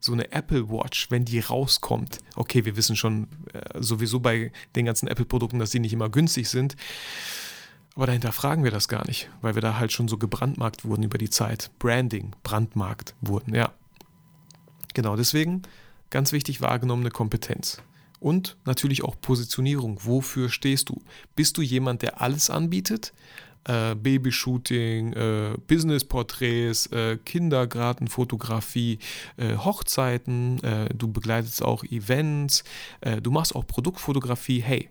So 0.00 0.12
eine 0.12 0.32
Apple 0.32 0.68
Watch, 0.68 1.10
wenn 1.10 1.24
die 1.24 1.40
rauskommt, 1.40 2.18
okay, 2.34 2.64
wir 2.64 2.76
wissen 2.76 2.96
schon 2.96 3.28
äh, 3.52 3.80
sowieso 3.80 4.20
bei 4.20 4.52
den 4.76 4.84
ganzen 4.84 5.08
Apple-Produkten, 5.08 5.58
dass 5.58 5.70
die 5.70 5.78
nicht 5.78 5.92
immer 5.92 6.10
günstig 6.10 6.48
sind. 6.50 6.76
Aber 7.94 8.06
dahinter 8.06 8.32
fragen 8.32 8.64
wir 8.64 8.70
das 8.72 8.88
gar 8.88 9.06
nicht, 9.06 9.30
weil 9.40 9.54
wir 9.54 9.62
da 9.62 9.78
halt 9.78 9.92
schon 9.92 10.08
so 10.08 10.18
gebrandmarkt 10.18 10.84
wurden 10.84 11.04
über 11.04 11.16
die 11.16 11.30
Zeit. 11.30 11.70
Branding, 11.78 12.34
Brandmarkt 12.42 13.14
wurden, 13.20 13.54
ja. 13.54 13.72
Genau, 14.94 15.16
deswegen 15.16 15.62
ganz 16.10 16.32
wichtig 16.32 16.60
wahrgenommene 16.60 17.10
Kompetenz. 17.10 17.80
Und 18.20 18.56
natürlich 18.64 19.04
auch 19.04 19.20
Positionierung. 19.20 19.98
Wofür 20.02 20.48
stehst 20.48 20.88
du? 20.88 21.02
Bist 21.36 21.56
du 21.56 21.62
jemand, 21.62 22.02
der 22.02 22.20
alles 22.20 22.50
anbietet? 22.50 23.12
Äh, 23.64 23.94
Babyshooting, 23.94 25.12
äh, 25.12 25.54
Businessporträts, 25.66 26.86
äh, 26.86 27.18
Kindergartenfotografie, 27.24 28.98
äh, 29.36 29.56
Hochzeiten, 29.56 30.62
äh, 30.62 30.88
du 30.94 31.10
begleitest 31.10 31.62
auch 31.62 31.84
Events, 31.84 32.64
äh, 33.00 33.20
du 33.20 33.30
machst 33.30 33.54
auch 33.54 33.66
Produktfotografie. 33.66 34.60
Hey, 34.60 34.90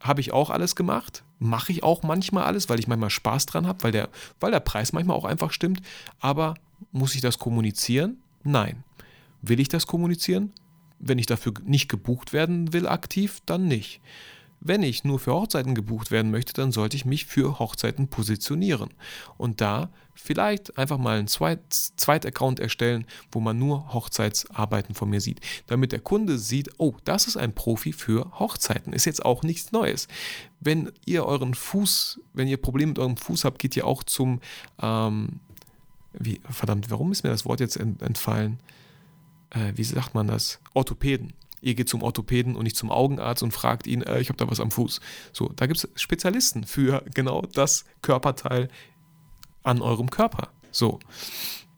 habe 0.00 0.20
ich 0.20 0.32
auch 0.32 0.50
alles 0.50 0.74
gemacht, 0.74 1.22
mache 1.38 1.72
ich 1.72 1.82
auch 1.82 2.02
manchmal 2.02 2.44
alles, 2.44 2.68
weil 2.68 2.80
ich 2.80 2.88
manchmal 2.88 3.10
Spaß 3.10 3.46
dran 3.46 3.66
habe, 3.66 3.84
weil 3.84 3.92
der, 3.92 4.08
weil 4.40 4.50
der 4.50 4.60
Preis 4.60 4.92
manchmal 4.92 5.16
auch 5.16 5.24
einfach 5.24 5.52
stimmt. 5.52 5.80
Aber 6.18 6.54
muss 6.90 7.14
ich 7.14 7.20
das 7.20 7.38
kommunizieren? 7.38 8.18
Nein. 8.42 8.82
Will 9.42 9.60
ich 9.60 9.68
das 9.68 9.86
kommunizieren? 9.86 10.52
Wenn 10.98 11.18
ich 11.18 11.26
dafür 11.26 11.54
nicht 11.64 11.88
gebucht 11.88 12.32
werden 12.32 12.72
will 12.72 12.86
aktiv, 12.86 13.40
dann 13.46 13.66
nicht. 13.66 14.00
Wenn 14.64 14.84
ich 14.84 15.02
nur 15.02 15.18
für 15.18 15.32
Hochzeiten 15.32 15.74
gebucht 15.74 16.12
werden 16.12 16.30
möchte, 16.30 16.52
dann 16.52 16.70
sollte 16.70 16.96
ich 16.96 17.04
mich 17.04 17.26
für 17.26 17.58
Hochzeiten 17.58 18.06
positionieren. 18.06 18.90
Und 19.36 19.60
da 19.60 19.90
vielleicht 20.14 20.78
einfach 20.78 20.98
mal 20.98 21.18
einen 21.18 21.26
Zweit-Account 21.26 22.60
erstellen, 22.60 23.04
wo 23.32 23.40
man 23.40 23.58
nur 23.58 23.92
Hochzeitsarbeiten 23.92 24.94
von 24.94 25.10
mir 25.10 25.20
sieht. 25.20 25.40
Damit 25.66 25.90
der 25.90 25.98
Kunde 25.98 26.38
sieht, 26.38 26.70
oh, 26.78 26.94
das 27.04 27.26
ist 27.26 27.36
ein 27.36 27.56
Profi 27.56 27.92
für 27.92 28.38
Hochzeiten. 28.38 28.92
Ist 28.92 29.04
jetzt 29.04 29.24
auch 29.24 29.42
nichts 29.42 29.72
Neues. 29.72 30.06
Wenn 30.60 30.92
ihr 31.06 31.26
euren 31.26 31.54
Fuß, 31.54 32.20
wenn 32.32 32.46
ihr 32.46 32.56
Probleme 32.56 32.90
mit 32.90 33.00
eurem 33.00 33.16
Fuß 33.16 33.44
habt, 33.44 33.58
geht 33.58 33.76
ihr 33.76 33.84
auch 33.84 34.04
zum, 34.04 34.40
ähm, 34.80 35.40
wie, 36.12 36.40
verdammt, 36.48 36.88
warum 36.88 37.10
ist 37.10 37.24
mir 37.24 37.30
das 37.30 37.44
Wort 37.44 37.58
jetzt 37.58 37.76
entfallen? 37.76 38.60
Äh, 39.50 39.72
wie 39.74 39.84
sagt 39.84 40.14
man 40.14 40.28
das? 40.28 40.60
Orthopäden 40.72 41.32
ihr 41.62 41.74
geht 41.74 41.88
zum 41.88 42.02
Orthopäden 42.02 42.56
und 42.56 42.64
nicht 42.64 42.76
zum 42.76 42.90
Augenarzt 42.90 43.42
und 43.42 43.52
fragt 43.52 43.86
ihn, 43.86 44.02
äh, 44.02 44.20
ich 44.20 44.28
habe 44.28 44.36
da 44.36 44.50
was 44.50 44.60
am 44.60 44.70
Fuß. 44.70 45.00
So, 45.32 45.50
da 45.56 45.66
gibt 45.66 45.82
es 45.82 45.88
Spezialisten 46.00 46.64
für 46.64 47.02
genau 47.14 47.42
das 47.54 47.84
Körperteil 48.02 48.68
an 49.62 49.80
eurem 49.80 50.10
Körper. 50.10 50.48
So, 50.70 50.98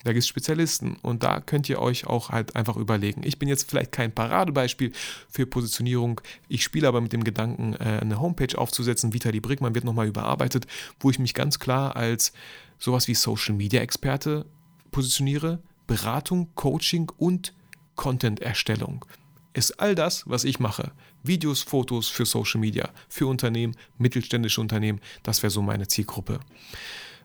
Da 0.05 0.12
gibt 0.12 0.22
es 0.22 0.28
Spezialisten 0.28 0.97
und 1.01 1.22
da 1.22 1.41
könnt 1.41 1.66
ihr 1.70 1.80
euch 1.80 2.07
auch 2.07 2.28
halt 2.28 2.57
einfach 2.57 2.76
überlegen. 2.76 3.22
Ich 3.24 3.39
bin 3.39 3.49
jetzt 3.49 3.70
vielleicht 3.70 3.91
kein 3.91 4.12
Paradebeispiel 4.12 4.93
für 5.30 5.47
Positionierung. 5.47 6.20
Ich 6.47 6.62
spiele 6.62 6.87
aber 6.87 7.01
mit 7.01 7.14
dem 7.14 7.24
Gedanken, 7.24 7.72
äh, 7.74 8.01
eine 8.03 8.20
Homepage 8.20 8.57
aufzusetzen. 8.59 9.14
Vitali 9.14 9.41
Brickmann 9.41 9.74
wird 9.74 9.85
nochmal 9.85 10.07
überarbeitet, 10.07 10.66
wo 11.01 11.11
ich 11.11 11.18
mich 11.18 11.32
ganz 11.32 11.59
klar 11.59 11.97
als 11.97 12.35
sowas 12.78 13.09
wie 13.09 13.14
Social 13.14 13.55
Media 13.55 13.80
Experte 13.80 14.45
positioniere. 14.91 15.61
Beratung, 15.87 16.49
Coaching 16.55 17.11
und 17.16 17.55
Content-Erstellung 17.97 19.07
ist 19.55 19.80
all 19.80 19.94
das, 19.94 20.28
was 20.28 20.44
ich 20.44 20.61
mache. 20.61 20.92
Videos, 21.22 21.62
Fotos 21.62 22.09
für 22.09 22.26
Social 22.26 22.61
Media, 22.61 22.90
für 23.09 23.26
Unternehmen, 23.26 23.76
mittelständische 23.98 24.61
Unternehmen. 24.61 25.00
Das 25.22 25.42
wäre 25.42 25.50
so 25.50 25.62
meine 25.62 25.88
Zielgruppe. 25.88 26.40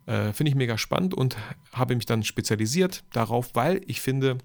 Äh, 0.05 0.31
finde 0.33 0.49
ich 0.49 0.55
mega 0.55 0.77
spannend 0.77 1.13
und 1.13 1.37
habe 1.73 1.95
mich 1.95 2.05
dann 2.05 2.23
spezialisiert 2.23 3.03
darauf, 3.11 3.49
weil 3.53 3.81
ich 3.87 3.99
finde, 3.99 4.37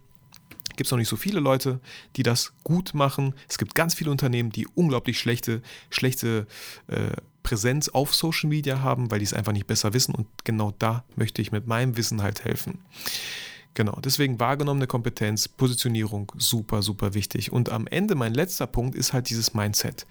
gibt 0.76 0.87
es 0.87 0.91
noch 0.91 0.99
nicht 0.99 1.09
so 1.09 1.16
viele 1.16 1.41
Leute, 1.41 1.80
die 2.16 2.22
das 2.22 2.53
gut 2.64 2.95
machen. 2.95 3.35
Es 3.49 3.59
gibt 3.59 3.74
ganz 3.74 3.95
viele 3.95 4.11
Unternehmen, 4.11 4.51
die 4.51 4.66
unglaublich 4.74 5.18
schlechte, 5.18 5.62
schlechte 5.91 6.47
äh, 6.89 7.12
Präsenz 7.43 7.89
auf 7.91 8.14
Social 8.14 8.49
Media 8.49 8.80
haben, 8.80 9.11
weil 9.11 9.20
die 9.20 9.26
es 9.26 9.35
einfach 9.35 9.53
nicht 9.53 9.66
besser 9.66 9.93
wissen. 9.93 10.14
Und 10.14 10.26
genau 10.45 10.72
da 10.78 11.05
möchte 11.16 11.43
ich 11.43 11.53
mit 11.53 11.66
meinem 11.66 11.97
Wissen 11.97 12.22
halt 12.22 12.45
helfen. 12.45 12.80
Genau, 13.75 13.99
deswegen 14.01 14.39
wahrgenommene 14.39 14.87
Kompetenz, 14.87 15.49
Positionierung, 15.49 16.31
super, 16.39 16.81
super 16.81 17.14
wichtig. 17.14 17.53
Und 17.53 17.68
am 17.70 17.89
Ende, 17.89 18.14
mein 18.14 18.33
letzter 18.33 18.68
Punkt 18.68 18.95
ist 18.95 19.12
halt 19.12 19.29
dieses 19.31 19.53
Mindset. 19.53 20.07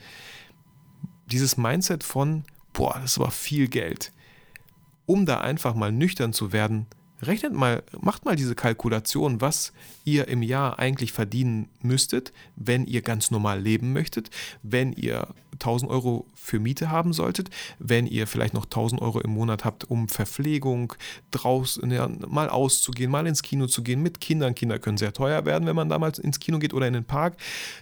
Dieses 1.27 1.55
Mindset 1.55 2.03
von, 2.03 2.43
boah, 2.73 2.99
das 3.01 3.19
war 3.19 3.31
viel 3.31 3.69
Geld. 3.69 4.11
Um 5.05 5.25
da 5.25 5.39
einfach 5.39 5.75
mal 5.75 5.93
nüchtern 5.93 6.33
zu 6.33 6.51
werden, 6.51 6.87
Rechnet 7.25 7.53
mal, 7.53 7.83
macht 7.99 8.25
mal 8.25 8.35
diese 8.35 8.55
Kalkulation, 8.55 9.41
was 9.41 9.73
ihr 10.03 10.27
im 10.27 10.41
Jahr 10.41 10.79
eigentlich 10.79 11.11
verdienen 11.11 11.69
müsstet, 11.81 12.33
wenn 12.55 12.85
ihr 12.85 13.01
ganz 13.01 13.31
normal 13.31 13.61
leben 13.61 13.93
möchtet, 13.93 14.29
wenn 14.61 14.93
ihr 14.93 15.27
1000 15.53 15.89
Euro 15.89 16.25
für 16.33 16.59
Miete 16.59 16.89
haben 16.89 17.13
solltet, 17.13 17.49
wenn 17.79 18.07
ihr 18.07 18.27
vielleicht 18.27 18.53
noch 18.53 18.65
1000 18.65 19.01
Euro 19.01 19.19
im 19.21 19.31
Monat 19.31 19.65
habt, 19.65 19.89
um 19.89 20.09
Verpflegung, 20.09 20.93
draußen 21.31 21.89
ja, 21.91 22.09
mal 22.27 22.49
auszugehen, 22.49 23.11
mal 23.11 23.27
ins 23.27 23.43
Kino 23.43 23.67
zu 23.67 23.83
gehen 23.83 24.01
mit 24.01 24.19
Kindern. 24.19 24.55
Kinder 24.55 24.79
können 24.79 24.97
sehr 24.97 25.13
teuer 25.13 25.45
werden, 25.45 25.67
wenn 25.67 25.75
man 25.75 25.89
damals 25.89 26.19
ins 26.19 26.39
Kino 26.39 26.59
geht 26.59 26.73
oder 26.73 26.87
in 26.87 26.93
den 26.93 27.05
Park, 27.05 27.37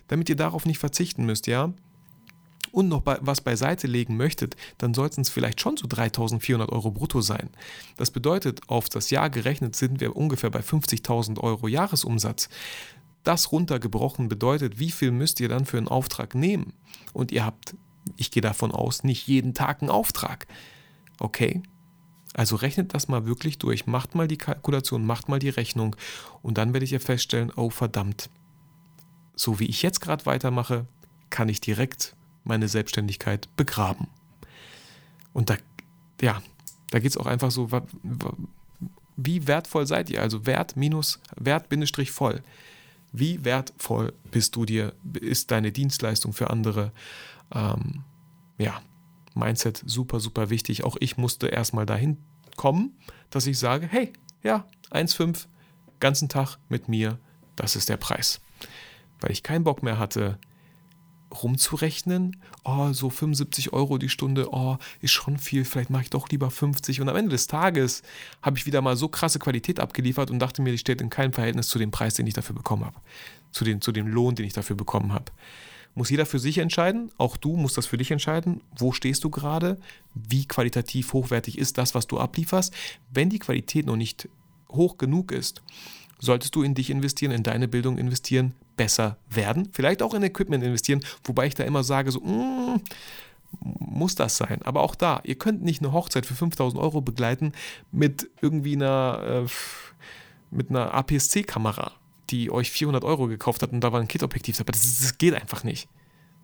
damit 0.08 0.30
ihr 0.30 0.36
darauf 0.36 0.66
nicht 0.66 0.80
verzichten 0.80 1.26
müsst, 1.26 1.48
ja 1.48 1.74
und 2.72 2.88
noch 2.88 3.04
was 3.06 3.42
beiseite 3.42 3.88
legen 3.88 4.18
möchtet, 4.18 4.56
dann 4.78 4.94
sollten 4.94 5.22
es 5.22 5.30
vielleicht 5.30 5.62
schon 5.62 5.78
so 5.78 5.88
3400 5.88 6.72
Euro 6.72 6.92
brutto 6.92 7.22
sein. 7.22 7.50
Das 7.98 8.12
bedeutet, 8.12 8.62
auf 8.68 8.90
das 8.90 9.10
Jahr 9.10 9.30
gerechnet 9.30 9.76
sind 9.76 10.00
wir 10.00 10.16
ungefähr 10.16 10.50
bei 10.50 10.62
50.000 10.62 11.40
Euro 11.40 11.68
Jahresumsatz. 11.68 12.50
Das 13.24 13.52
runtergebrochen 13.52 14.30
bedeutet, 14.30 14.80
wie 14.80 14.92
viel 14.92 15.12
müsst 15.12 15.40
ihr 15.40 15.50
dann 15.50 15.66
für 15.66 15.78
einen 15.78 15.88
Auftrag 15.88 16.34
nehmen? 16.34 16.74
Und 17.14 17.32
ihr 17.32 17.46
habt, 17.46 17.76
ich 18.18 18.32
gehe 18.32 18.42
davon 18.42 18.72
aus, 18.72 19.04
nicht 19.04 19.28
jeden 19.28 19.54
Tag 19.54 19.82
einen 19.82 19.92
Auftrag. 19.92 20.48
Okay? 21.20 21.62
Also 22.34 22.56
rechnet 22.56 22.94
das 22.94 23.10
mal 23.10 23.26
wirklich 23.26 23.58
durch, 23.58 23.88
macht 23.88 24.16
mal 24.16 24.28
die 24.28 24.38
Kalkulation, 24.38 25.06
macht 25.06 25.28
mal 25.28 25.40
die 25.40 25.50
Rechnung 25.50 25.96
und 26.42 26.58
dann 26.58 26.74
werdet 26.74 26.92
ihr 26.92 27.02
feststellen, 27.02 27.52
oh 27.56 27.70
verdammt, 27.70 28.30
so 29.36 29.60
wie 29.60 29.66
ich 29.66 29.82
jetzt 29.82 30.00
gerade 30.00 30.26
weitermache, 30.26 30.86
kann 31.30 31.50
ich 31.50 31.60
direkt 31.60 32.16
meine 32.44 32.68
Selbstständigkeit 32.68 33.48
begraben. 33.56 34.08
Und 35.34 35.50
da, 35.50 35.58
ja, 36.22 36.42
da 36.90 37.00
geht 37.00 37.12
es 37.12 37.18
auch 37.18 37.26
einfach 37.26 37.52
so, 37.52 37.70
wie 39.16 39.48
wertvoll 39.48 39.86
seid 39.86 40.10
ihr? 40.10 40.22
Also 40.22 40.46
Wert 40.46 40.76
minus 40.76 41.20
Wert 41.36 41.70
Bindestrich 41.70 42.12
voll. 42.12 42.42
Wie 43.12 43.44
wertvoll 43.44 44.14
bist 44.32 44.56
du 44.56 44.66
dir, 44.66 44.94
ist 45.20 45.52
deine 45.52 45.72
Dienstleistung 45.72 46.34
für 46.34 46.50
andere? 46.50 46.92
Ähm, 47.54 48.04
ja, 48.58 48.82
Mindset 49.34 49.84
super, 49.86 50.20
super 50.20 50.50
wichtig. 50.50 50.84
Auch 50.84 50.98
ich 51.00 51.18
musste 51.18 51.48
erstmal 51.48 51.86
dahin 51.86 52.18
kommen, 52.56 52.94
dass 53.30 53.48
ich 53.48 53.60
sage, 53.60 53.88
hey, 53.88 54.14
ja, 54.44 54.66
1,5, 54.92 55.46
ganzen 56.00 56.30
Tag 56.30 56.58
mit 56.70 56.88
mir, 56.88 57.20
das 57.56 57.76
ist 57.76 57.90
der 57.90 57.98
Preis. 57.98 58.42
Weil 59.20 59.32
ich 59.32 59.44
keinen 59.44 59.64
Bock 59.64 59.84
mehr 59.84 60.00
hatte, 60.00 60.38
rumzurechnen, 61.32 62.38
oh, 62.64 62.94
so 62.94 63.10
75 63.10 63.74
Euro 63.74 63.98
die 63.98 64.10
Stunde, 64.10 64.50
oh, 64.52 64.78
ist 65.00 65.12
schon 65.12 65.38
viel, 65.38 65.66
vielleicht 65.66 65.90
mache 65.90 66.04
ich 66.04 66.10
doch 66.10 66.30
lieber 66.30 66.52
50. 66.52 67.02
Und 67.02 67.10
am 67.10 67.16
Ende 67.16 67.32
des 67.32 67.48
Tages 67.48 68.04
habe 68.42 68.58
ich 68.58 68.66
wieder 68.66 68.82
mal 68.82 68.96
so 68.96 69.08
krasse 69.08 69.40
Qualität 69.40 69.80
abgeliefert 69.80 70.32
und 70.32 70.40
dachte 70.40 70.62
mir, 70.62 70.72
die 70.72 70.78
steht 70.78 71.02
in 71.02 71.10
keinem 71.10 71.34
Verhältnis 71.34 71.68
zu 71.68 71.80
dem 71.80 71.92
Preis, 71.92 72.16
den 72.16 72.28
ich 72.28 72.34
dafür 72.34 72.56
bekommen 72.56 72.86
habe, 72.86 72.98
zu, 73.52 73.64
den, 73.64 73.82
zu 73.82 73.92
dem 73.92 74.08
Lohn, 74.08 74.36
den 74.36 74.46
ich 74.46 74.54
dafür 74.54 74.76
bekommen 74.76 75.14
habe. 75.14 75.32
Muss 75.94 76.10
jeder 76.10 76.26
für 76.26 76.40
sich 76.40 76.58
entscheiden, 76.58 77.12
auch 77.18 77.36
du 77.36 77.58
musst 77.58 77.78
das 77.78 77.86
für 77.86 77.98
dich 77.98 78.12
entscheiden, 78.12 78.62
wo 78.78 78.94
stehst 78.94 79.24
du 79.26 79.30
gerade, 79.30 79.78
wie 80.14 80.46
qualitativ 80.46 81.12
hochwertig 81.12 81.58
ist 81.58 81.78
das, 81.78 81.96
was 81.96 82.08
du 82.08 82.18
ablieferst. 82.18 82.74
Wenn 83.12 83.30
die 83.30 83.40
Qualität 83.40 83.86
noch 83.86 83.98
nicht 83.98 84.30
hoch 84.70 84.98
genug 84.98 85.34
ist, 85.34 85.62
solltest 86.20 86.56
du 86.56 86.64
in 86.64 86.76
dich 86.76 86.90
investieren, 86.90 87.34
in 87.34 87.44
deine 87.44 87.68
Bildung 87.68 87.98
investieren, 87.98 88.54
besser 88.78 89.18
werden. 89.30 89.70
Vielleicht 89.72 90.02
auch 90.02 90.14
in 90.14 90.24
Equipment 90.24 90.64
investieren, 90.64 91.02
wobei 91.24 91.48
ich 91.48 91.56
da 91.56 91.64
immer 91.64 91.84
sage, 91.84 92.12
so, 92.12 92.20
mm, 92.20 92.82
muss 93.62 94.16
das 94.16 94.38
sein. 94.38 94.62
Aber 94.64 94.82
auch 94.82 94.96
da, 94.96 95.22
ihr 95.24 95.36
könnt 95.36 95.62
nicht 95.64 95.82
eine 95.82 95.92
Hochzeit 95.92 96.26
für 96.26 96.36
5000 96.36 96.82
Euro 96.82 97.02
begleiten 97.02 97.52
mit 97.92 98.30
irgendwie 98.42 98.76
einer, 98.76 99.46
äh, 100.54 100.62
einer 100.70 100.94
APS-C-Kamera, 100.94 101.92
die 102.30 102.50
euch 102.52 102.72
400 102.72 103.04
Euro 103.04 103.28
gekauft 103.28 103.62
hat 103.62 103.72
und 103.72 103.82
da 103.82 103.92
war 103.92 104.00
ein 104.00 104.08
Kit-Objektiv 104.08 104.58
dabei. 104.58 104.72
Das, 104.72 105.00
das 105.00 105.18
geht 105.18 105.34
einfach 105.34 105.64
nicht. 105.64 105.90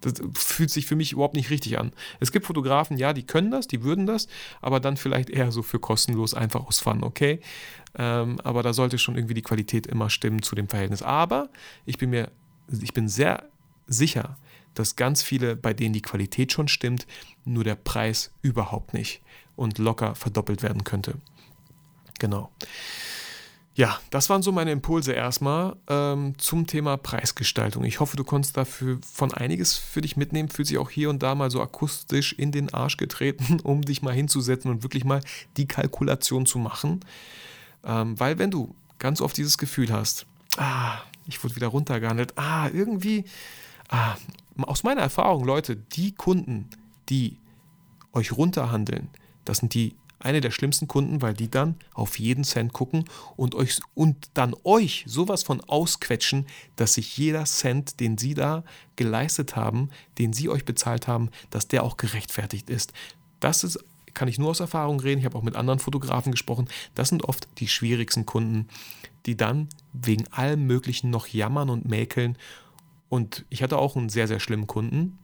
Das 0.02 0.14
fühlt 0.36 0.70
sich 0.70 0.86
für 0.86 0.96
mich 0.96 1.14
überhaupt 1.14 1.36
nicht 1.36 1.50
richtig 1.50 1.80
an. 1.80 1.92
Es 2.20 2.32
gibt 2.32 2.46
Fotografen, 2.46 2.98
ja, 2.98 3.14
die 3.14 3.26
können 3.26 3.50
das, 3.50 3.68
die 3.68 3.84
würden 3.84 4.06
das, 4.06 4.28
aber 4.62 4.80
dann 4.80 4.96
vielleicht 4.96 5.30
eher 5.30 5.52
so 5.52 5.64
für 5.64 5.80
kostenlos 5.80 6.34
einfach 6.34 6.66
aus 6.68 6.80
Fun, 6.80 7.04
okay? 7.04 7.40
Ähm, 7.98 8.40
aber 8.44 8.62
da 8.62 8.74
sollte 8.74 9.00
schon 9.00 9.16
irgendwie 9.16 9.34
die 9.34 9.42
Qualität 9.42 9.88
immer 9.88 10.10
stimmen 10.10 10.44
zu 10.44 10.56
dem 10.56 10.70
Verhältnis. 10.70 11.02
Aber 11.02 11.50
ich 11.86 11.98
bin 11.98 12.12
mir, 12.12 12.32
ich 12.82 12.94
bin 12.94 13.10
sehr 13.10 13.50
sicher, 13.88 14.38
dass 14.76 14.96
ganz 14.96 15.24
viele, 15.24 15.56
bei 15.56 15.74
denen 15.74 15.94
die 15.94 16.02
Qualität 16.02 16.52
schon 16.52 16.68
stimmt, 16.68 17.08
nur 17.46 17.64
der 17.64 17.76
Preis 17.76 18.32
überhaupt 18.42 18.94
nicht 18.94 19.22
und 19.56 19.80
locker 19.80 20.14
verdoppelt 20.14 20.62
werden 20.62 20.84
könnte. 20.84 21.16
Genau. 22.20 22.52
Ja, 23.78 24.00
das 24.10 24.28
waren 24.32 24.42
so 24.42 24.52
meine 24.52 24.72
Impulse 24.72 25.14
erstmal 25.14 25.76
ähm, 25.88 26.34
zum 26.40 26.66
Thema 26.66 26.98
Preisgestaltung. 26.98 27.84
Ich 27.84 28.00
hoffe, 28.00 28.18
du 28.18 28.24
konntest 28.24 28.58
dafür 28.58 28.98
von 29.04 29.32
einiges 29.32 29.76
für 29.76 30.02
dich 30.02 30.18
mitnehmen. 30.18 30.50
Fühlt 30.50 30.68
sich 30.68 30.80
auch 30.80 30.90
hier 30.90 31.12
und 31.12 31.22
da 31.22 31.36
mal 31.36 31.52
so 31.52 31.62
akustisch 31.62 32.34
in 32.34 32.52
den 32.52 32.74
Arsch 32.74 32.98
getreten, 32.98 33.60
um 33.64 33.84
dich 33.84 34.02
mal 34.02 34.16
hinzusetzen 34.16 34.72
und 34.72 34.82
wirklich 34.82 35.06
mal 35.06 35.22
die 35.58 35.68
Kalkulation 35.68 36.48
zu 36.48 36.58
machen. 36.58 37.02
Ähm, 37.84 38.20
weil 38.20 38.40
wenn 38.40 38.50
du 38.50 38.74
ganz 38.98 39.22
oft 39.22 39.38
dieses 39.38 39.60
Gefühl 39.60 39.94
hast, 39.94 40.26
ah, 40.58 40.98
ich 41.28 41.44
wurde 41.44 41.56
wieder 41.56 41.68
runtergehandelt, 41.68 42.36
ah, 42.36 42.70
irgendwie, 42.70 43.26
ah, 43.90 44.16
aus 44.64 44.82
meiner 44.82 45.02
Erfahrung, 45.02 45.46
Leute, 45.46 45.76
die 45.76 46.16
Kunden, 46.16 46.68
die 47.10 47.38
euch 48.12 48.32
runterhandeln, 48.32 49.10
das 49.46 49.60
sind 49.60 49.76
die 49.76 49.94
eine 50.20 50.42
der 50.42 50.52
schlimmsten 50.52 50.88
Kunden, 50.88 51.22
weil 51.22 51.34
die 51.34 51.50
dann 51.50 51.76
auf 51.94 52.20
jeden 52.20 52.44
Cent 52.44 52.74
gucken 52.74 53.06
und 53.36 53.56
euch 53.56 53.80
und 53.94 54.30
dann 54.34 54.56
euch 54.64 55.04
sowas 55.08 55.44
von 55.44 55.62
ausquetschen, 55.62 56.48
dass 56.76 56.96
sich 56.96 57.18
jeder 57.18 57.46
Cent, 57.46 58.00
den 58.00 58.18
sie 58.18 58.34
da 58.34 58.64
geleistet 58.96 59.56
haben, 59.56 59.90
den 60.18 60.34
sie 60.34 60.50
euch 60.50 60.66
bezahlt 60.66 61.08
haben, 61.08 61.30
dass 61.50 61.68
der 61.68 61.84
auch 61.84 61.98
gerechtfertigt 61.98 62.70
ist. 62.70 62.94
Das 63.40 63.64
ist 63.64 63.80
kann 64.18 64.28
ich 64.28 64.40
nur 64.40 64.50
aus 64.50 64.62
Erfahrung 64.62 65.00
reden. 65.00 65.20
Ich 65.20 65.26
habe 65.26 65.38
auch 65.38 65.44
mit 65.44 65.56
anderen 65.56 65.78
Fotografen 65.78 66.32
gesprochen. 66.32 66.68
Das 66.96 67.10
sind 67.10 67.24
oft 67.24 67.48
die 67.60 67.68
schwierigsten 67.68 68.26
Kunden, 68.26 68.68
die 69.28 69.38
dann 69.38 69.70
wegen 69.94 70.26
allem 70.34 70.66
Möglichen 70.66 71.12
noch 71.12 71.28
jammern 71.28 71.70
und 71.70 71.88
mäkeln. 71.88 72.36
Und 73.10 73.46
ich 73.50 73.62
hatte 73.62 73.78
auch 73.78 73.96
einen 73.96 74.10
sehr, 74.10 74.28
sehr 74.28 74.40
schlimmen 74.40 74.66
Kunden. 74.66 75.20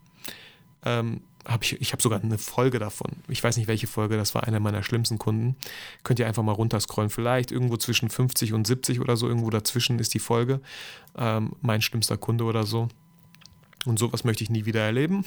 Ähm, 0.85 1.21
hab 1.45 1.63
ich 1.63 1.79
ich 1.81 1.91
habe 1.91 2.01
sogar 2.01 2.21
eine 2.21 2.37
Folge 2.37 2.79
davon. 2.79 3.11
Ich 3.27 3.43
weiß 3.43 3.57
nicht, 3.57 3.67
welche 3.67 3.87
Folge, 3.87 4.17
das 4.17 4.33
war 4.35 4.43
einer 4.45 4.59
meiner 4.59 4.83
schlimmsten 4.83 5.17
Kunden. 5.17 5.55
Könnt 6.03 6.19
ihr 6.19 6.27
einfach 6.27 6.43
mal 6.43 6.53
runterscrollen. 6.53 7.09
Vielleicht 7.09 7.51
irgendwo 7.51 7.77
zwischen 7.77 8.09
50 8.09 8.53
und 8.53 8.65
70 8.65 8.99
oder 8.99 9.17
so, 9.17 9.27
irgendwo 9.27 9.49
dazwischen 9.49 9.99
ist 9.99 10.13
die 10.13 10.19
Folge. 10.19 10.61
Ähm, 11.17 11.53
mein 11.61 11.81
schlimmster 11.81 12.17
Kunde 12.17 12.45
oder 12.45 12.65
so. 12.65 12.87
Und 13.85 13.99
sowas 13.99 14.23
möchte 14.23 14.43
ich 14.43 14.49
nie 14.49 14.65
wieder 14.65 14.81
erleben. 14.81 15.25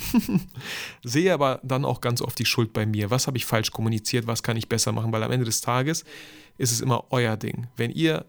Sehe 1.05 1.33
aber 1.35 1.61
dann 1.63 1.85
auch 1.85 2.01
ganz 2.01 2.23
oft 2.23 2.39
die 2.39 2.47
Schuld 2.47 2.73
bei 2.73 2.87
mir. 2.87 3.11
Was 3.11 3.27
habe 3.27 3.37
ich 3.37 3.45
falsch 3.45 3.71
kommuniziert? 3.71 4.27
Was 4.27 4.43
kann 4.43 4.57
ich 4.57 4.69
besser 4.69 4.93
machen? 4.93 5.13
Weil 5.13 5.23
am 5.23 5.33
Ende 5.33 5.45
des 5.45 5.61
Tages 5.61 6.05
ist 6.57 6.73
es 6.73 6.81
immer 6.81 7.05
euer 7.11 7.37
Ding. 7.37 7.67
Wenn 7.77 7.91
ihr 7.91 8.25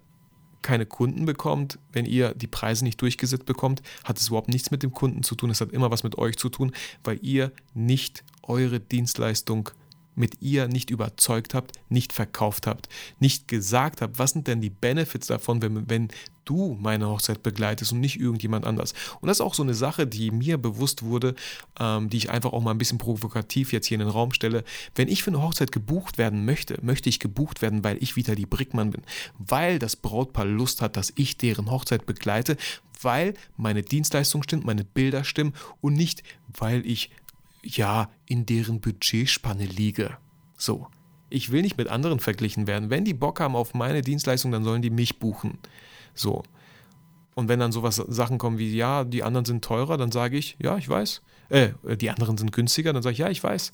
keine 0.68 0.86
Kunden 0.86 1.26
bekommt, 1.26 1.80
wenn 1.93 2.05
ihr 2.05 2.34
die 2.34 2.45
Preise 2.45 2.84
nicht 2.84 3.01
durchgesetzt 3.01 3.45
bekommt, 3.45 3.82
hat 4.03 4.20
es 4.20 4.28
überhaupt 4.28 4.49
nichts 4.49 4.70
mit 4.70 4.84
dem 4.84 4.91
Kunden 4.91 5.24
zu 5.24 5.34
tun. 5.36 5.49
Es 5.49 5.61
hat 5.61 5.72
immer 5.72 5.91
was 5.91 6.03
mit 6.03 6.18
euch 6.18 6.36
zu 6.36 6.49
tun, 6.49 6.74
weil 7.05 7.20
ihr 7.22 7.53
nicht 7.74 8.26
eure 8.43 8.82
Dienstleistung 8.82 9.70
mit 10.18 10.41
ihr 10.41 10.68
nicht 10.68 10.89
überzeugt 10.89 11.53
habt, 11.53 11.80
nicht 11.89 12.11
verkauft 12.11 12.68
habt, 12.68 12.89
nicht 13.20 13.47
gesagt 13.47 14.01
habt, 14.01 14.20
was 14.20 14.32
sind 14.32 14.47
denn 14.47 14.61
die 14.61 14.70
Benefits 14.70 15.28
davon, 15.28 15.61
wenn, 15.61 15.89
wenn 15.89 16.09
du 16.47 16.78
meine 16.80 17.07
Hochzeit 17.07 17.43
begleitest 17.43 17.91
und 17.91 17.99
nicht 17.99 18.20
irgendjemand 18.20 18.65
anders. 18.65 18.93
Und 19.22 19.28
das 19.28 19.38
ist 19.38 19.41
auch 19.41 19.53
so 19.53 19.63
eine 19.63 19.74
Sache, 19.74 20.07
die 20.07 20.32
mir 20.32 20.57
bewusst 20.57 21.03
wurde, 21.03 21.36
ähm, 21.80 22.09
die 22.09 22.18
ich 22.18 22.30
einfach 22.30 22.53
auch 22.53 22.61
mal 22.61 22.72
ein 22.72 22.78
bisschen 22.78 22.97
provokativ 22.97 23.74
jetzt 23.74 23.88
hier 23.88 23.95
in 23.95 24.05
den 24.05 24.09
Raum 24.09 24.34
stelle. 24.34 24.63
Wenn 24.95 25.07
ich 25.07 25.24
für 25.24 25.32
eine 25.32 25.41
Hochzeit 25.41 25.72
gebucht 25.72 26.18
werden 26.18 26.45
möchte, 26.45 26.80
möchte 26.82 27.09
ich 27.09 27.20
gebucht 27.20 27.61
werden, 27.61 27.84
weil 27.84 28.01
ich 28.01 28.15
Vitali 28.15 28.45
Brickmann 28.45 28.91
bin, 28.91 29.03
weil 29.38 29.78
das 29.78 29.95
Brautpaar 29.95 30.45
Lust 30.45 30.82
hat, 30.82 30.97
dass 30.97 31.13
ich 31.15 31.38
deren 31.38 31.70
Hochzeit 31.70 32.05
begleite, 32.05 32.57
weil 33.01 33.36
meine 33.57 33.84
Dienstleistung 33.84 34.41
stimmt, 34.41 34.65
meine 34.65 34.84
Bilder 34.84 35.24
stimmen 35.24 35.53
und 35.82 35.93
nicht, 35.93 36.24
weil 36.47 36.86
ich 36.86 37.11
ja 37.76 38.09
in 38.26 38.45
deren 38.45 38.80
Budgetspanne 38.80 39.65
liege. 39.65 40.18
So. 40.57 40.88
Ich 41.30 41.51
will 41.51 41.61
nicht 41.61 41.78
mit 41.78 41.89
anderen 41.89 42.22
verglichen 42.22 42.68
werden. 42.68 42.89
Wenn 42.89 43.03
die 43.03 43.13
Bock 43.13 43.41
haben 43.41 43.55
auf 43.55 43.74
meine 43.74 44.01
Dienstleistung, 44.01 44.51
dann 44.53 44.63
sollen 44.63 44.82
die 44.82 44.89
mich 44.89 45.20
buchen. 45.20 45.57
So. 46.13 46.43
Und 47.36 47.49
wenn 47.49 47.59
dann 47.59 47.74
sowas 47.74 47.97
Sachen 48.07 48.38
kommen 48.38 48.57
wie, 48.57 48.76
ja, 48.76 49.03
die 49.03 49.24
anderen 49.24 49.45
sind 49.45 49.63
teurer, 49.63 49.97
dann 49.97 50.11
sage 50.11 50.38
ich, 50.38 50.55
ja, 50.59 50.78
ich 50.78 50.88
weiß. 50.88 51.22
Äh, 51.49 51.70
die 51.97 52.09
anderen 52.09 52.38
sind 52.38 52.51
günstiger, 52.51 52.93
dann 52.93 53.03
sage 53.03 53.13
ich, 53.13 53.20
ja, 53.20 53.30
ich 53.30 53.43
weiß. 53.43 53.74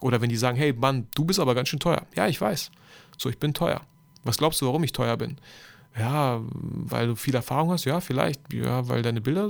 Oder 0.00 0.20
wenn 0.20 0.28
die 0.28 0.36
sagen, 0.36 0.58
hey 0.58 0.72
Mann, 0.72 1.06
du 1.14 1.24
bist 1.24 1.40
aber 1.40 1.54
ganz 1.54 1.68
schön 1.68 1.80
teuer. 1.80 2.06
Ja, 2.16 2.26
ich 2.26 2.40
weiß. 2.40 2.70
So, 3.16 3.28
ich 3.28 3.38
bin 3.38 3.54
teuer. 3.54 3.80
Was 4.24 4.38
glaubst 4.38 4.60
du, 4.60 4.66
warum 4.66 4.84
ich 4.84 4.92
teuer 4.92 5.16
bin? 5.16 5.38
Ja, 5.96 6.40
weil 6.50 7.08
du 7.08 7.16
viel 7.16 7.34
Erfahrung 7.34 7.70
hast? 7.70 7.84
Ja, 7.84 8.00
vielleicht. 8.00 8.52
Ja, 8.52 8.88
weil 8.88 9.02
deine 9.02 9.20
Bilder, 9.20 9.48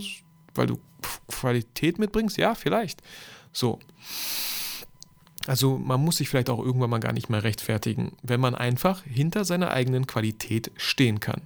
weil 0.55 0.67
du 0.67 0.79
Qualität 1.29 1.99
mitbringst? 1.99 2.37
Ja, 2.39 2.55
vielleicht. 2.55 3.03
So. 3.59 3.81
Also 5.49 5.79
man 5.79 6.01
muss 6.01 6.19
sich 6.19 6.29
vielleicht 6.29 6.49
auch 6.49 6.65
irgendwann 6.65 6.91
mal 6.91 7.01
gar 7.01 7.13
nicht 7.13 7.29
mehr 7.29 7.43
rechtfertigen, 7.43 8.13
wenn 8.23 8.39
man 8.39 8.55
einfach 8.55 9.03
hinter 9.03 9.45
seiner 9.45 9.73
eigenen 9.73 10.07
Qualität 10.07 10.71
stehen 10.77 11.19
kann. 11.19 11.43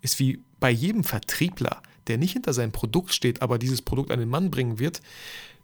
Ist 0.00 0.20
wie 0.20 0.40
bei 0.60 0.70
jedem 0.70 1.02
Vertriebler, 1.02 1.82
der 2.06 2.18
nicht 2.18 2.34
hinter 2.34 2.52
seinem 2.52 2.70
Produkt 2.70 3.12
steht, 3.12 3.42
aber 3.42 3.58
dieses 3.58 3.82
Produkt 3.82 4.12
an 4.12 4.20
den 4.20 4.28
Mann 4.28 4.52
bringen 4.52 4.78
wird, 4.78 5.00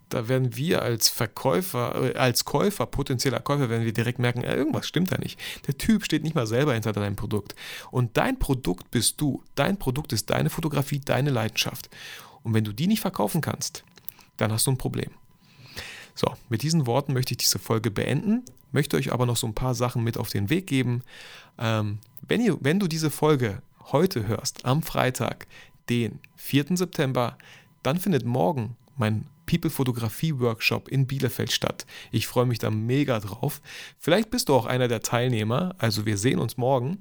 da 0.09 0.27
werden 0.27 0.57
wir 0.57 0.83
als 0.83 1.09
Verkäufer, 1.09 2.15
äh, 2.15 2.19
als 2.19 2.45
Käufer, 2.45 2.87
potenzieller 2.87 3.41
Käufer, 3.41 3.71
werden 3.71 3.85
wir 3.85 3.93
direkt 3.93 4.19
merken, 4.19 4.43
äh, 4.43 4.57
irgendwas 4.57 4.89
stimmt 4.89 5.13
da 5.13 5.19
nicht. 5.19 5.39
Der 5.69 5.79
Typ 5.79 6.05
steht 6.05 6.25
nicht 6.25 6.35
mal 6.35 6.49
selber 6.49 6.75
hinter 6.75 6.93
deinem 6.93 7.17
Produkt. 7.17 7.55
Und 7.93 8.17
dein 8.17 8.39
Produkt 8.41 8.91
bist 8.91 9.21
du. 9.21 9.43
Dein 9.55 9.79
Produkt 9.79 10.13
ist 10.13 10.31
deine 10.31 10.51
Fotografie, 10.51 10.99
deine 10.99 11.31
Leidenschaft. 11.31 11.89
Und 12.43 12.55
wenn 12.55 12.65
du 12.65 12.73
die 12.73 12.89
nicht 12.89 13.01
verkaufen 13.01 13.41
kannst, 13.41 13.85
dann 14.37 14.53
hast 14.53 14.67
du 14.67 14.73
ein 14.73 14.79
Problem. 14.79 15.13
So, 16.15 16.33
mit 16.49 16.63
diesen 16.63 16.87
Worten 16.87 17.13
möchte 17.13 17.33
ich 17.33 17.39
diese 17.39 17.59
Folge 17.59 17.91
beenden, 17.91 18.45
möchte 18.71 18.97
euch 18.97 19.13
aber 19.13 19.27
noch 19.27 19.37
so 19.37 19.47
ein 19.47 19.55
paar 19.55 19.75
Sachen 19.75 20.05
mit 20.05 20.19
auf 20.19 20.31
den 20.31 20.51
Weg 20.51 20.67
geben. 20.67 21.03
Ähm, 21.59 21.99
wenn, 22.27 22.41
ihr, 22.41 22.59
wenn 22.61 22.79
du 22.79 22.89
diese 22.89 23.11
Folge 23.11 23.63
heute 23.93 24.27
hörst, 24.27 24.65
am 24.65 24.83
Freitag, 24.83 25.47
den 25.89 26.21
4. 26.37 26.77
September, 26.77 27.37
dann 27.83 27.99
findet 27.99 28.25
morgen 28.25 28.77
mein 28.97 29.27
People 29.47 29.71
Fotografie 29.71 30.39
Workshop 30.39 30.89
in 30.89 31.07
Bielefeld 31.07 31.53
statt. 31.53 31.85
Ich 32.11 32.27
freue 32.27 32.47
mich 32.47 32.59
da 32.59 32.71
mega 32.71 33.19
drauf. 33.21 33.61
Vielleicht 33.99 34.31
bist 34.31 34.49
du 34.49 34.55
auch 34.55 34.67
einer 34.67 34.89
der 34.89 35.01
Teilnehmer, 35.01 35.75
also 35.79 36.07
wir 36.07 36.17
sehen 36.17 36.39
uns 36.39 36.57
morgen. 36.57 36.99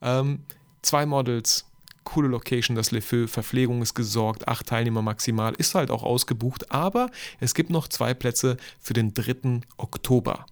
Ähm, 0.00 0.40
zwei 0.80 1.06
Models, 1.06 1.66
coole 2.04 2.28
Location, 2.28 2.76
das 2.76 2.90
Le 2.90 3.00
Feu, 3.00 3.26
Verpflegung 3.26 3.82
ist 3.82 3.94
gesorgt, 3.94 4.48
acht 4.48 4.66
Teilnehmer 4.66 5.02
maximal, 5.02 5.54
ist 5.54 5.74
halt 5.74 5.90
auch 5.90 6.02
ausgebucht, 6.02 6.70
aber 6.70 7.10
es 7.40 7.54
gibt 7.54 7.70
noch 7.70 7.88
zwei 7.88 8.14
Plätze 8.14 8.56
für 8.80 8.92
den 8.92 9.14
3. 9.14 9.60
Oktober. 9.76 10.46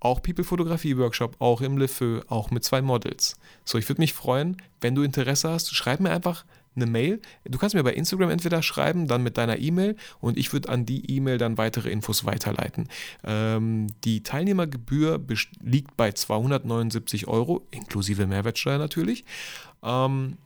Auch 0.00 0.22
People 0.22 0.44
Fotografie 0.44 0.96
Workshop, 0.96 1.36
auch 1.40 1.60
im 1.60 1.76
Le 1.76 1.88
Feu, 1.88 2.20
auch 2.28 2.50
mit 2.50 2.62
zwei 2.64 2.82
Models. 2.82 3.36
So, 3.64 3.78
ich 3.78 3.88
würde 3.88 4.00
mich 4.00 4.14
freuen, 4.14 4.56
wenn 4.80 4.94
du 4.94 5.02
Interesse 5.02 5.50
hast, 5.50 5.74
schreib 5.74 5.98
mir 6.00 6.10
einfach 6.10 6.44
eine 6.80 6.90
Mail. 6.90 7.20
Du 7.44 7.58
kannst 7.58 7.74
mir 7.74 7.82
bei 7.82 7.92
Instagram 7.92 8.30
entweder 8.30 8.62
schreiben, 8.62 9.06
dann 9.06 9.22
mit 9.22 9.36
deiner 9.36 9.58
E-Mail 9.58 9.96
und 10.20 10.38
ich 10.38 10.52
würde 10.52 10.68
an 10.68 10.86
die 10.86 11.10
E-Mail 11.10 11.38
dann 11.38 11.58
weitere 11.58 11.90
Infos 11.90 12.24
weiterleiten. 12.24 12.88
Ähm, 13.24 13.88
die 14.04 14.22
Teilnehmergebühr 14.22 15.20
liegt 15.60 15.96
bei 15.96 16.12
279 16.12 17.28
Euro, 17.28 17.66
inklusive 17.70 18.26
Mehrwertsteuer 18.26 18.78
natürlich. 18.78 19.24
Ähm, 19.82 20.38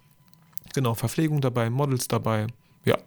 genau, 0.74 0.94
Verpflegung 0.94 1.40
dabei, 1.40 1.70
Models 1.70 2.08
dabei. 2.08 2.46
Ja, 2.84 2.98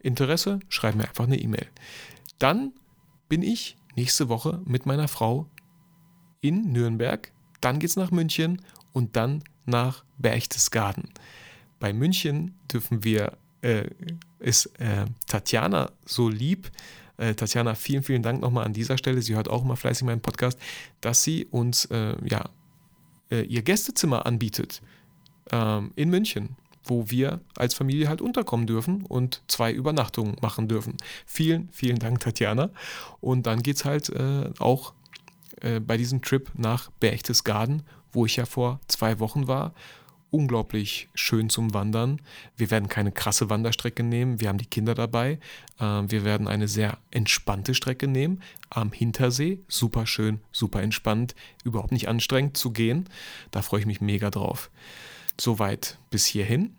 Interesse, 0.00 0.60
schreib 0.68 0.94
mir 0.94 1.04
einfach 1.04 1.24
eine 1.24 1.38
E-Mail. 1.38 1.66
Dann 2.38 2.72
bin 3.28 3.42
ich 3.42 3.76
nächste 3.96 4.28
Woche 4.28 4.60
mit 4.64 4.86
meiner 4.86 5.08
Frau 5.08 5.46
in 6.40 6.72
Nürnberg. 6.72 7.32
Dann 7.60 7.78
geht 7.78 7.90
es 7.90 7.96
nach 7.96 8.10
München 8.10 8.62
und 8.92 9.16
dann 9.16 9.42
nach 9.64 10.04
Berchtesgaden. 10.18 11.10
Bei 11.78 11.92
München 11.92 12.54
dürfen 12.72 13.04
wir, 13.04 13.36
äh, 13.62 13.88
ist 14.38 14.66
äh, 14.80 15.06
Tatjana 15.26 15.90
so 16.04 16.28
lieb, 16.28 16.70
äh, 17.18 17.34
Tatjana, 17.34 17.74
vielen, 17.74 18.02
vielen 18.02 18.22
Dank 18.22 18.40
nochmal 18.40 18.64
an 18.64 18.72
dieser 18.72 18.98
Stelle. 18.98 19.22
Sie 19.22 19.34
hört 19.34 19.48
auch 19.48 19.62
immer 19.62 19.76
fleißig 19.76 20.04
meinen 20.04 20.20
Podcast, 20.20 20.58
dass 21.00 21.22
sie 21.22 21.46
uns 21.46 21.86
äh, 21.86 22.14
ja, 22.24 22.50
äh, 23.30 23.42
ihr 23.42 23.62
Gästezimmer 23.62 24.26
anbietet 24.26 24.82
ähm, 25.50 25.92
in 25.96 26.10
München, 26.10 26.56
wo 26.84 27.10
wir 27.10 27.40
als 27.56 27.74
Familie 27.74 28.08
halt 28.08 28.20
unterkommen 28.20 28.66
dürfen 28.66 29.04
und 29.04 29.42
zwei 29.48 29.72
Übernachtungen 29.72 30.36
machen 30.40 30.68
dürfen. 30.68 30.96
Vielen, 31.24 31.68
vielen 31.72 31.98
Dank, 31.98 32.20
Tatjana. 32.20 32.70
Und 33.20 33.46
dann 33.46 33.62
geht 33.62 33.76
es 33.76 33.84
halt 33.84 34.10
äh, 34.10 34.50
auch 34.58 34.94
äh, 35.60 35.80
bei 35.80 35.96
diesem 35.96 36.22
Trip 36.22 36.50
nach 36.54 36.90
Berchtesgaden, 37.00 37.82
wo 38.12 38.26
ich 38.26 38.36
ja 38.36 38.46
vor 38.46 38.80
zwei 38.88 39.18
Wochen 39.18 39.46
war. 39.46 39.74
Unglaublich 40.30 41.08
schön 41.14 41.48
zum 41.48 41.72
Wandern. 41.72 42.20
Wir 42.56 42.70
werden 42.70 42.88
keine 42.88 43.12
krasse 43.12 43.48
Wanderstrecke 43.48 44.02
nehmen. 44.02 44.40
Wir 44.40 44.48
haben 44.48 44.58
die 44.58 44.66
Kinder 44.66 44.94
dabei. 44.94 45.38
Ähm, 45.80 46.10
wir 46.10 46.24
werden 46.24 46.48
eine 46.48 46.68
sehr 46.68 46.98
entspannte 47.10 47.74
Strecke 47.74 48.08
nehmen 48.08 48.42
am 48.68 48.92
Hintersee. 48.92 49.60
Super 49.68 50.06
schön, 50.06 50.40
super 50.52 50.82
entspannt, 50.82 51.34
überhaupt 51.64 51.92
nicht 51.92 52.08
anstrengend 52.08 52.56
zu 52.56 52.70
gehen. 52.70 53.08
Da 53.52 53.62
freue 53.62 53.80
ich 53.80 53.86
mich 53.86 54.00
mega 54.00 54.30
drauf. 54.30 54.70
Soweit 55.40 55.98
bis 56.10 56.26
hierhin. 56.26 56.74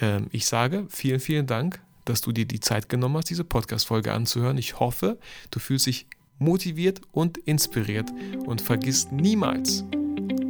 Ähm, 0.00 0.28
ich 0.32 0.46
sage 0.46 0.86
vielen, 0.88 1.20
vielen 1.20 1.46
Dank, 1.46 1.80
dass 2.04 2.22
du 2.22 2.32
dir 2.32 2.46
die 2.46 2.60
Zeit 2.60 2.88
genommen 2.88 3.16
hast, 3.16 3.30
diese 3.30 3.44
Podcast-Folge 3.44 4.12
anzuhören. 4.12 4.58
Ich 4.58 4.80
hoffe, 4.80 5.18
du 5.50 5.58
fühlst 5.58 5.86
dich 5.86 6.06
motiviert 6.38 7.00
und 7.12 7.38
inspiriert 7.38 8.10
und 8.46 8.60
vergisst 8.60 9.12
niemals, 9.12 9.84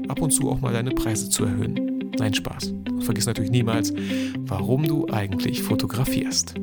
ab 0.08 0.20
und 0.20 0.30
zu 0.30 0.50
auch 0.50 0.60
mal 0.60 0.72
deine 0.72 0.92
Preise 0.92 1.28
zu 1.28 1.44
erhöhen. 1.44 1.93
Nein, 2.18 2.34
Spaß. 2.34 2.72
Vergiss 3.00 3.26
natürlich 3.26 3.50
niemals, 3.50 3.92
warum 4.40 4.86
du 4.86 5.08
eigentlich 5.08 5.62
fotografierst. 5.62 6.54